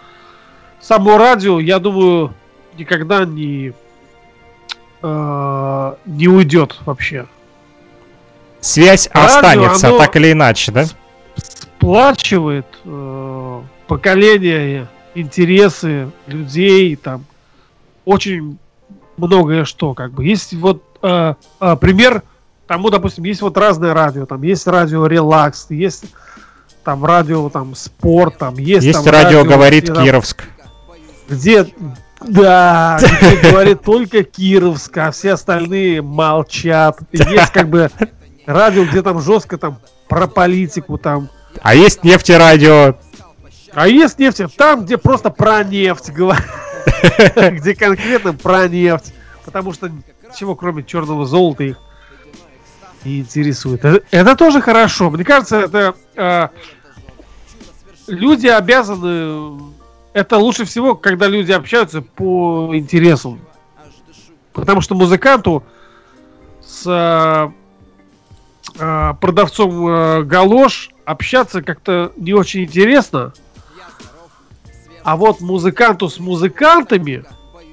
само 0.80 1.18
радио, 1.18 1.60
я 1.60 1.78
думаю, 1.78 2.34
никогда 2.76 3.24
не, 3.24 3.72
э, 5.02 5.94
не 6.06 6.28
уйдет 6.28 6.78
вообще. 6.84 7.26
Связь 8.60 9.09
Радио, 9.12 9.26
останется, 9.26 9.98
так 9.98 10.14
или 10.16 10.32
иначе, 10.32 10.70
да? 10.70 10.84
сплачивает 11.82 12.66
э, 12.84 13.62
поколения, 13.88 14.86
интересы 15.16 16.10
людей, 16.28 16.94
там 16.94 17.24
очень 18.04 18.56
многое 19.16 19.64
что, 19.64 19.92
как 19.94 20.12
бы. 20.12 20.24
Есть 20.24 20.54
вот 20.54 20.82
э, 21.02 21.34
э, 21.60 21.76
пример 21.76 22.22
тому, 22.68 22.88
допустим, 22.90 23.24
есть 23.24 23.42
вот 23.42 23.56
разное 23.56 23.94
радио, 23.94 24.26
там 24.26 24.42
есть 24.42 24.66
радио 24.68 25.06
релакс, 25.06 25.66
есть 25.70 26.04
там 26.82 27.04
радио 27.04 27.48
там 27.48 27.74
спорт, 27.74 28.38
там 28.38 28.54
есть, 28.54 28.84
Есть 28.84 29.04
там 29.04 29.12
радио, 29.12 29.44
говорит 29.44 29.88
где 29.88 30.02
Кировск. 30.02 30.44
где 31.28 31.66
да, 32.20 32.98
где 33.00 33.36
говорит 33.50 33.82
только 33.82 34.22
Кировск, 34.22 34.96
а 34.98 35.10
все 35.10 35.32
остальные 35.32 36.02
молчат. 36.02 36.98
Есть 37.12 37.52
как 37.52 37.68
бы 37.68 37.90
радио, 38.46 38.84
где 38.84 39.02
там 39.02 39.20
жестко 39.20 39.59
там 39.59 39.78
про 40.09 40.26
политику 40.26 40.98
там 40.98 41.28
А 41.62 41.74
есть 41.74 42.04
нефтерадио. 42.04 42.96
а 43.72 43.88
есть 43.88 44.18
нефть 44.18 44.42
там, 44.56 44.84
где 44.84 44.98
просто 44.98 45.30
про 45.30 45.64
нефть 45.64 46.10
говорят. 46.12 46.44
Где 47.36 47.74
конкретно 47.74 48.34
про 48.34 48.68
нефть. 48.68 49.12
Потому 49.44 49.72
что 49.72 49.90
ничего 50.28 50.54
кроме 50.54 50.84
черного 50.84 51.26
золота 51.26 51.64
их 51.64 51.78
не 53.04 53.20
интересует. 53.20 53.84
Это, 53.84 54.04
это 54.10 54.36
тоже 54.36 54.60
хорошо. 54.60 55.10
Мне 55.10 55.24
кажется, 55.24 55.60
это 55.60 55.94
э, 56.16 56.48
люди 58.06 58.46
обязаны. 58.46 59.72
Это 60.12 60.36
лучше 60.36 60.64
всего, 60.64 60.94
когда 60.94 61.26
люди 61.26 61.52
общаются 61.52 62.02
по 62.02 62.70
интересам. 62.74 63.40
Потому 64.52 64.80
что 64.80 64.94
музыканту 64.94 65.64
с 66.60 66.86
э, 66.86 67.50
э, 68.78 69.14
продавцом 69.20 69.88
э, 69.88 70.22
галош 70.22 70.90
общаться 71.04 71.62
как-то 71.62 72.12
не 72.16 72.34
очень 72.34 72.64
интересно. 72.64 73.32
А 75.02 75.16
вот 75.16 75.40
музыканту 75.40 76.08
с 76.08 76.18
музыкантами 76.18 77.24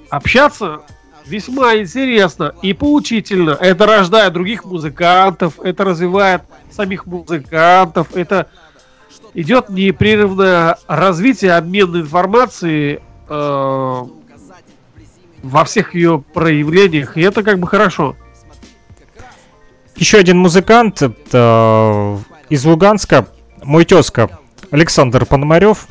общаться 0.09 0.81
весьма 1.29 1.77
интересно 1.77 2.53
и 2.61 2.73
поучительно. 2.73 3.51
Это 3.51 3.85
рождает 3.85 4.33
других 4.33 4.65
музыкантов, 4.65 5.59
это 5.59 5.83
развивает 5.85 6.41
самих 6.71 7.05
музыкантов, 7.05 8.15
это 8.15 8.49
идет 9.33 9.69
непрерывное 9.69 10.77
развитие, 10.87 11.53
обмен 11.53 11.95
информацией 11.95 12.99
э, 13.29 14.03
во 15.43 15.63
всех 15.65 15.95
ее 15.95 16.23
проявлениях, 16.33 17.15
и 17.15 17.21
это 17.21 17.43
как 17.43 17.59
бы 17.59 17.67
хорошо. 17.67 18.15
Еще 19.95 20.17
один 20.17 20.39
музыкант 20.39 21.01
э, 21.01 22.17
из 22.49 22.65
Луганска, 22.65 23.27
мой 23.63 23.85
тезка 23.85 24.29
Александр 24.71 25.25
Пономарев. 25.25 25.87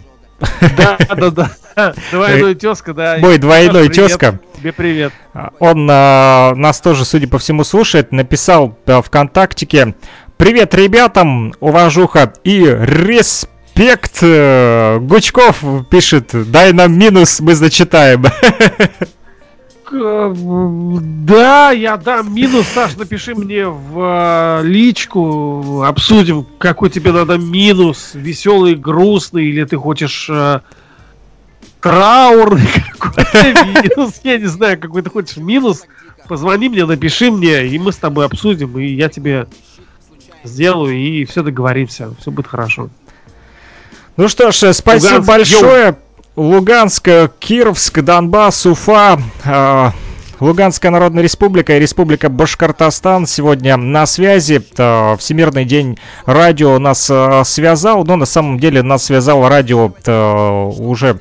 Да, 0.76 0.98
да, 1.16 1.30
да. 1.30 1.50
Двойной 2.10 2.54
тезка, 2.54 2.94
да. 2.94 3.18
Мой 3.18 3.38
двойной 3.38 3.88
тезка. 3.88 4.40
Тебе 4.56 4.72
привет. 4.72 5.12
Он 5.58 5.88
э, 5.88 6.54
нас 6.54 6.80
тоже, 6.80 7.04
судя 7.04 7.28
по 7.28 7.38
всему, 7.38 7.64
слушает. 7.64 8.12
Написал 8.12 8.76
э, 8.86 9.00
ВКонтактике. 9.02 9.94
Привет 10.36 10.74
ребятам, 10.74 11.54
уважуха 11.60 12.32
и 12.44 12.64
респект. 12.64 14.18
Э, 14.22 14.98
Гучков 15.00 15.62
пишет, 15.90 16.30
дай 16.50 16.72
нам 16.72 16.98
минус, 16.98 17.40
мы 17.40 17.54
зачитаем. 17.54 18.24
да, 19.90 21.70
я 21.70 21.96
дам 21.96 22.34
минус, 22.34 22.66
Саш, 22.74 22.96
напиши 22.96 23.34
мне 23.34 23.66
в 23.66 24.60
э, 24.60 24.66
личку, 24.66 25.82
обсудим, 25.82 26.46
какой 26.58 26.90
тебе 26.90 27.12
надо 27.12 27.38
минус, 27.38 28.10
веселый, 28.14 28.74
грустный, 28.74 29.46
или 29.46 29.64
ты 29.64 29.76
хочешь 29.76 30.28
э, 30.30 30.60
траурный 31.80 32.68
какой-то 32.98 33.64
минус, 33.64 34.20
я 34.24 34.38
не 34.38 34.46
знаю, 34.46 34.78
какой 34.78 35.02
ты 35.02 35.10
хочешь 35.10 35.36
минус, 35.36 35.84
позвони 36.28 36.68
мне, 36.68 36.84
напиши 36.84 37.30
мне, 37.30 37.66
и 37.66 37.78
мы 37.78 37.92
с 37.92 37.96
тобой 37.96 38.26
обсудим, 38.26 38.78
и 38.78 38.86
я 38.86 39.08
тебе 39.08 39.46
сделаю, 40.44 40.94
и 40.96 41.24
все 41.24 41.42
договоримся, 41.42 42.14
все 42.20 42.30
будет 42.30 42.46
хорошо. 42.46 42.90
Ну 44.16 44.28
что 44.28 44.50
ж, 44.50 44.64
э, 44.64 44.72
спасибо 44.72 45.20
Луганск, 45.20 45.28
большое. 45.28 45.96
Луганск, 46.38 47.08
э, 47.08 47.28
Кировск, 47.38 48.00
Донбасс, 48.00 48.64
Уфа, 48.66 49.20
э, 49.44 49.90
Луганская 50.38 50.92
Народная 50.92 51.22
Республика 51.22 51.76
и 51.76 51.80
Республика 51.80 52.28
Башкортостан 52.28 53.26
сегодня 53.26 53.76
на 53.76 54.06
связи. 54.06 54.62
Э, 54.76 55.16
Всемирный 55.18 55.64
день 55.64 55.98
радио 56.26 56.78
нас 56.78 57.10
связал, 57.48 58.04
но 58.04 58.14
на 58.14 58.26
самом 58.26 58.60
деле 58.60 58.84
нас 58.84 59.06
связало 59.06 59.48
радио 59.48 59.92
уже, 60.78 61.20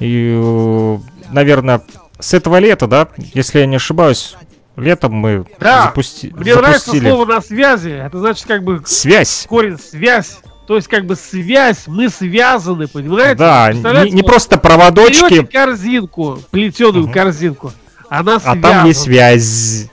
и, 0.00 0.98
наверное, 1.30 1.82
с 2.18 2.34
этого 2.34 2.58
лета, 2.58 2.86
да, 2.86 3.08
если 3.34 3.60
я 3.60 3.66
не 3.66 3.76
ошибаюсь. 3.76 4.34
Летом 4.76 5.12
мы 5.12 5.44
Да, 5.58 5.92
запусти- 5.94 6.32
Мне 6.34 6.54
нравится 6.54 6.86
запустили 6.86 7.10
слово 7.10 7.24
на 7.26 7.40
связи, 7.42 7.90
это 7.90 8.18
значит 8.18 8.46
как 8.46 8.62
бы 8.64 8.82
связь. 8.86 9.44
корень 9.48 9.78
связь, 9.78 10.38
то 10.66 10.76
есть 10.76 10.88
как 10.88 11.04
бы 11.06 11.16
связь, 11.16 11.86
мы 11.86 12.08
связаны, 12.08 12.86
понимаете? 12.88 13.34
Да, 13.34 13.72
не, 13.72 14.10
не 14.10 14.22
просто 14.22 14.56
берете 14.56 14.62
проводочки, 14.68 15.44
корзинку, 15.44 16.38
плетеную 16.50 17.04
Мгм. 17.04 17.12
корзинку, 17.12 17.72
она 18.08 18.36
а 18.36 18.40
связана. 18.40 18.62
там 18.62 18.86
есть 18.86 19.00
связь. 19.02 19.86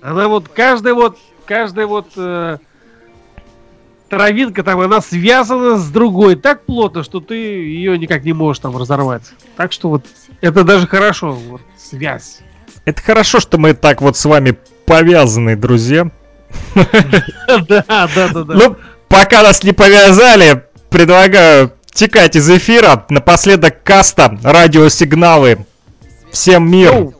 Она 0.00 0.26
вот, 0.26 0.48
каждая 0.48 0.94
вот, 0.94 1.18
каждая 1.46 1.86
вот 1.86 2.08
э, 2.16 2.58
травинка 4.12 4.62
там, 4.62 4.78
она 4.78 5.00
связана 5.00 5.78
с 5.78 5.88
другой 5.88 6.36
так 6.36 6.66
плотно, 6.66 7.02
что 7.02 7.20
ты 7.20 7.34
ее 7.34 7.96
никак 7.98 8.24
не 8.24 8.34
можешь 8.34 8.60
там 8.60 8.76
разорвать. 8.76 9.22
Так 9.56 9.72
что 9.72 9.88
вот, 9.88 10.04
это 10.42 10.64
даже 10.64 10.86
хорошо, 10.86 11.32
вот, 11.32 11.62
связь. 11.78 12.40
Это 12.84 13.00
хорошо, 13.00 13.40
что 13.40 13.56
мы 13.56 13.72
так 13.72 14.02
вот 14.02 14.18
с 14.18 14.24
вами 14.26 14.58
повязаны, 14.84 15.56
друзья. 15.56 16.10
Да, 17.46 17.84
да, 17.88 18.08
да, 18.14 18.44
да. 18.44 18.54
Ну, 18.54 18.76
пока 19.08 19.42
нас 19.42 19.62
не 19.62 19.72
повязали, 19.72 20.64
предлагаю 20.90 21.72
текать 21.94 22.36
из 22.36 22.50
эфира. 22.50 23.06
Напоследок 23.08 23.82
каста, 23.82 24.38
радиосигналы. 24.42 25.64
Всем 26.30 26.70
мир. 26.70 27.14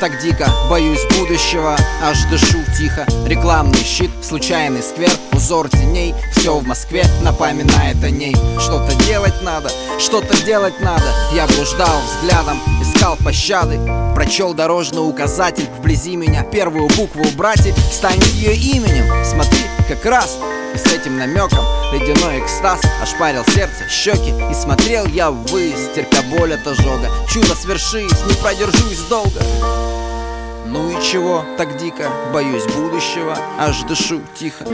Так 0.00 0.20
дико, 0.20 0.48
боюсь 0.68 1.04
будущего, 1.16 1.76
аж 2.02 2.24
дышу 2.24 2.58
тихо. 2.76 3.06
Рекламный 3.26 3.82
щит, 3.84 4.10
случайный 4.20 4.82
сквер, 4.82 5.12
узор 5.32 5.68
теней 5.68 6.14
Все 6.32 6.58
в 6.58 6.66
Москве 6.66 7.04
напоминает 7.22 8.02
о 8.02 8.10
ней. 8.10 8.34
Что-то 8.58 8.94
делать 9.06 9.40
надо, 9.42 9.70
что-то 9.98 10.36
делать 10.44 10.80
надо. 10.80 11.04
Я 11.34 11.46
блуждал 11.46 12.00
взглядом, 12.02 12.58
искал 12.82 13.16
пощады. 13.16 13.78
Прочел 14.14 14.54
дорожный 14.54 15.08
указатель 15.08 15.68
вблизи 15.78 16.16
меня. 16.16 16.42
Первую 16.42 16.88
букву 16.88 17.22
убрать 17.22 17.66
и 17.66 17.72
станет 17.92 18.26
ее 18.26 18.54
именем. 18.54 19.24
Смотри, 19.24 19.60
как 19.96 20.06
раз 20.06 20.38
и 20.74 20.78
с 20.78 20.86
этим 20.86 21.18
намеком 21.18 21.64
ледяной 21.92 22.40
экстаз 22.40 22.80
ошпарил 23.02 23.44
сердце, 23.44 23.86
щеки. 23.90 24.32
И 24.50 24.54
смотрел 24.54 25.04
я 25.06 25.30
ввысь, 25.30 25.90
терпя 25.94 26.22
боль 26.22 26.54
от 26.54 26.66
ожога. 26.66 27.10
Чудо 27.28 27.54
свершись, 27.54 28.24
не 28.26 28.34
продержусь 28.40 29.00
долго. 29.10 29.40
Ну 30.66 30.90
и 30.90 31.02
чего 31.02 31.44
так 31.58 31.76
дико, 31.76 32.10
боюсь 32.32 32.64
будущего 32.64 33.36
Аж 33.58 33.82
дышу 33.82 34.22
тихо. 34.34 34.64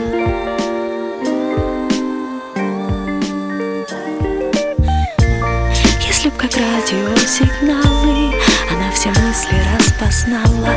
Если 6.07 6.29
б 6.29 6.35
как 6.37 6.51
радиосигналы 6.55 8.33
Она 8.71 8.91
все 8.93 9.09
мысли 9.09 9.61
распознала. 9.75 10.75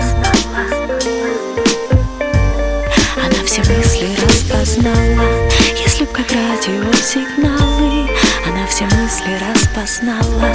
Она 3.17 3.45
все 3.47 3.61
мысли 3.61 4.07
распознала 4.17 4.32
Если 4.63 6.05
б 6.05 6.13
как 6.13 6.31
радиосигналы 6.31 8.09
Она 8.47 8.65
все 8.69 8.85
мысли 8.85 9.37
распознала. 9.43 10.53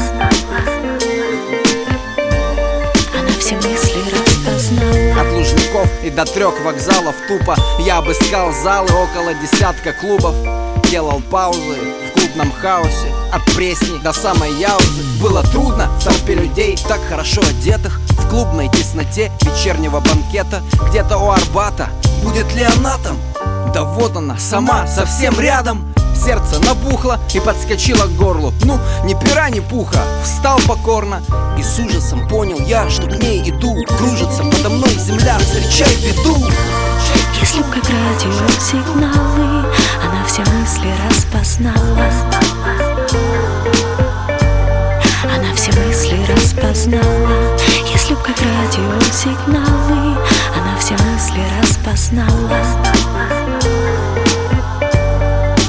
Она 3.13 3.37
все 3.37 3.55
мысли 3.55 3.99
распознала. 4.09 5.21
От 5.21 5.33
Лужников 5.33 5.89
и 6.05 6.09
до 6.09 6.23
трех 6.23 6.57
вокзалов 6.63 7.15
тупо. 7.27 7.57
Я 7.79 7.97
обыскал 7.97 8.53
залы 8.53 8.87
около 8.87 9.33
десятка 9.33 9.91
клубов. 9.91 10.35
Делал 10.89 11.21
паузы 11.29 11.77
в 12.09 12.17
клубном 12.17 12.53
хаосе. 12.53 13.11
От 13.33 13.43
Пресни 13.57 13.97
до 14.01 14.13
самой 14.13 14.53
Яузы. 14.53 15.03
Было 15.21 15.43
трудно 15.43 15.89
в 15.99 16.05
толпе 16.05 16.33
людей 16.33 16.77
так 16.87 17.01
хорошо 17.09 17.41
одетых. 17.41 17.99
В 18.11 18.29
клубной 18.29 18.69
тесноте 18.69 19.33
вечернего 19.41 19.99
банкета. 19.99 20.63
Где-то 20.87 21.17
у 21.17 21.29
Арбата 21.29 21.89
Будет 22.27 22.53
ли 22.55 22.63
она 22.63 22.97
там? 22.97 23.17
Да 23.73 23.83
вот 23.85 24.17
она, 24.17 24.37
сама, 24.37 24.85
совсем 24.85 25.39
рядом. 25.39 25.87
Сердце 26.13 26.59
набухло 26.59 27.21
и 27.33 27.39
подскочило 27.39 28.05
к 28.05 28.15
горлу. 28.17 28.53
Ну, 28.65 28.77
ни 29.05 29.13
пера, 29.13 29.49
ни 29.49 29.61
пуха, 29.61 30.01
встал 30.23 30.59
покорно 30.67 31.21
И 31.57 31.63
с 31.63 31.79
ужасом 31.79 32.27
понял 32.27 32.59
я, 32.67 32.89
что 32.89 33.07
к 33.07 33.17
ней 33.17 33.49
иду. 33.49 33.77
Кружится 33.97 34.43
подо 34.43 34.69
мной 34.69 34.89
земля, 34.99 35.37
встречай 35.39 35.95
беду. 36.03 36.35
Если 37.39 37.61
б 37.61 37.65
как 37.73 37.85
радиосигналы 37.89 39.65
Она 40.03 40.25
все 40.27 40.41
мысли 40.41 40.93
распознала. 41.07 42.11
Она 45.23 45.55
все 45.55 45.71
мысли 45.79 46.25
распознала 46.29 47.46
Б 48.09 48.15
как 48.23 48.37
радиосигналы 48.39 50.17
Она 50.55 50.77
все 50.79 50.93
мысли 50.93 51.41
распознала. 51.61 52.29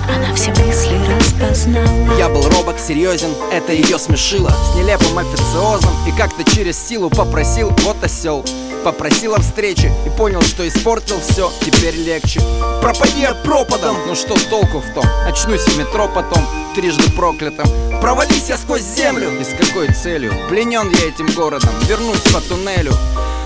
Она 0.09 0.33
все 0.37 0.51
мысли 0.51 1.01
распознала. 1.17 2.17
Я 2.17 2.29
был 2.29 2.49
робок, 2.49 2.79
серьезен, 2.79 3.31
это 3.51 3.73
ее 3.73 3.99
смешило. 3.99 4.51
С 4.51 4.77
нелепым 4.77 5.19
официозом 5.19 5.93
и 6.07 6.13
как-то 6.13 6.45
через 6.49 6.79
силу 6.79 7.11
попросил 7.11 7.73
Вот 7.85 8.05
осел 8.05 8.45
Попросил 8.85 9.35
о 9.35 9.41
встрече 9.41 9.93
и 10.07 10.11
понял, 10.11 10.41
что 10.43 10.67
испортил 10.67 11.21
все 11.21 11.51
Теперь 11.61 11.97
легче. 11.97 12.41
Пропади 12.81 13.25
от 13.25 13.43
пропадом 13.43 13.97
Ну 14.07 14.15
что 14.15 14.35
толку 14.49 14.79
в 14.79 14.95
том? 14.95 15.05
Очнусь 15.27 15.63
в 15.63 15.79
метро 15.79 16.09
потом 16.09 16.43
Трижды 16.75 17.11
проклятым. 17.13 17.67
Провались 18.01 18.49
я 18.49 18.57
сквозь 18.57 18.83
землю. 18.83 19.31
И 19.41 19.45
с 19.45 19.49
какой 19.49 19.93
целью? 19.93 20.33
Пленен 20.49 20.91
я 20.91 21.09
этим 21.09 21.27
городом 21.35 21.71
Вернусь 21.87 22.23
по 22.33 22.41
туннелю. 22.41 22.93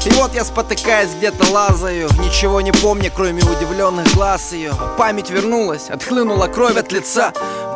И 0.05 0.11
вот 0.11 0.35
я 0.35 0.45
спотыкаясь 0.45 1.15
где-то 1.17 1.51
лазаю 1.53 2.09
Ничего 2.19 2.61
не 2.61 2.73
помню, 2.73 3.11
кроме 3.15 3.43
удивленных 3.43 4.13
глаз 4.15 4.53
ее 4.53 4.73
Память 4.99 5.31
вернулась, 5.31 5.91
отхлынула 5.91 6.49
кровь 6.49 6.77
от 6.77 6.93
лица. 6.93 7.33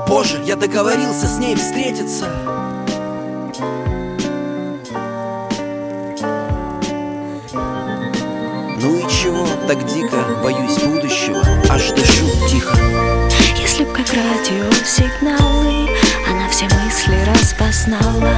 Боже, 0.08 0.42
я 0.44 0.56
договорился 0.56 1.26
с 1.26 1.38
ней 1.38 1.56
встретиться 1.56 2.55
так 9.66 9.84
дико, 9.86 10.16
боюсь 10.42 10.78
будущего 10.78 11.42
Аж 11.68 11.90
дышу 11.90 12.26
тихо. 12.48 12.76
Если 13.60 13.84
б 13.84 13.92
как 13.92 14.06
радиосигналы 14.12 15.90
Она 16.28 16.48
все 16.48 16.66
мысли 16.66 17.18
распознала. 17.26 18.36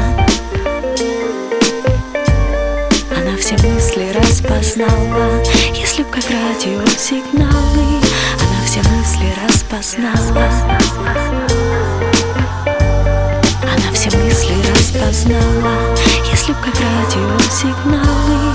Она 3.15 3.37
все 3.39 3.57
мысли 3.67 4.11
распознала. 4.13 5.43
Если 5.75 6.03
б 6.03 6.09
как 6.11 6.25
радиосигналы 6.31 8.01
Она 8.41 8.65
все 8.65 8.81
мысли 8.89 9.35
распознала. 9.45 10.49
Она 13.63 13.93
все 13.93 14.11
мысли 14.17 14.55
распознала. 14.71 15.95
Если 16.31 16.53
б 16.53 16.59
как 16.65 16.75
радиосигналы 16.75 18.55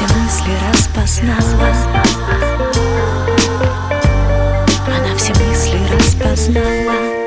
все 0.00 0.14
мысли 0.14 0.52
распознала. 0.72 1.74
Она 4.86 5.16
все 5.16 5.34
мысли 5.34 5.78
распознала 5.94 7.19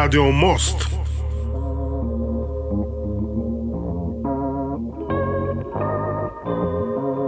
В 0.00 0.02
эфире 0.02 0.10
программа 0.12 0.30
«Радио 0.30 0.30
Мост». 0.30 0.89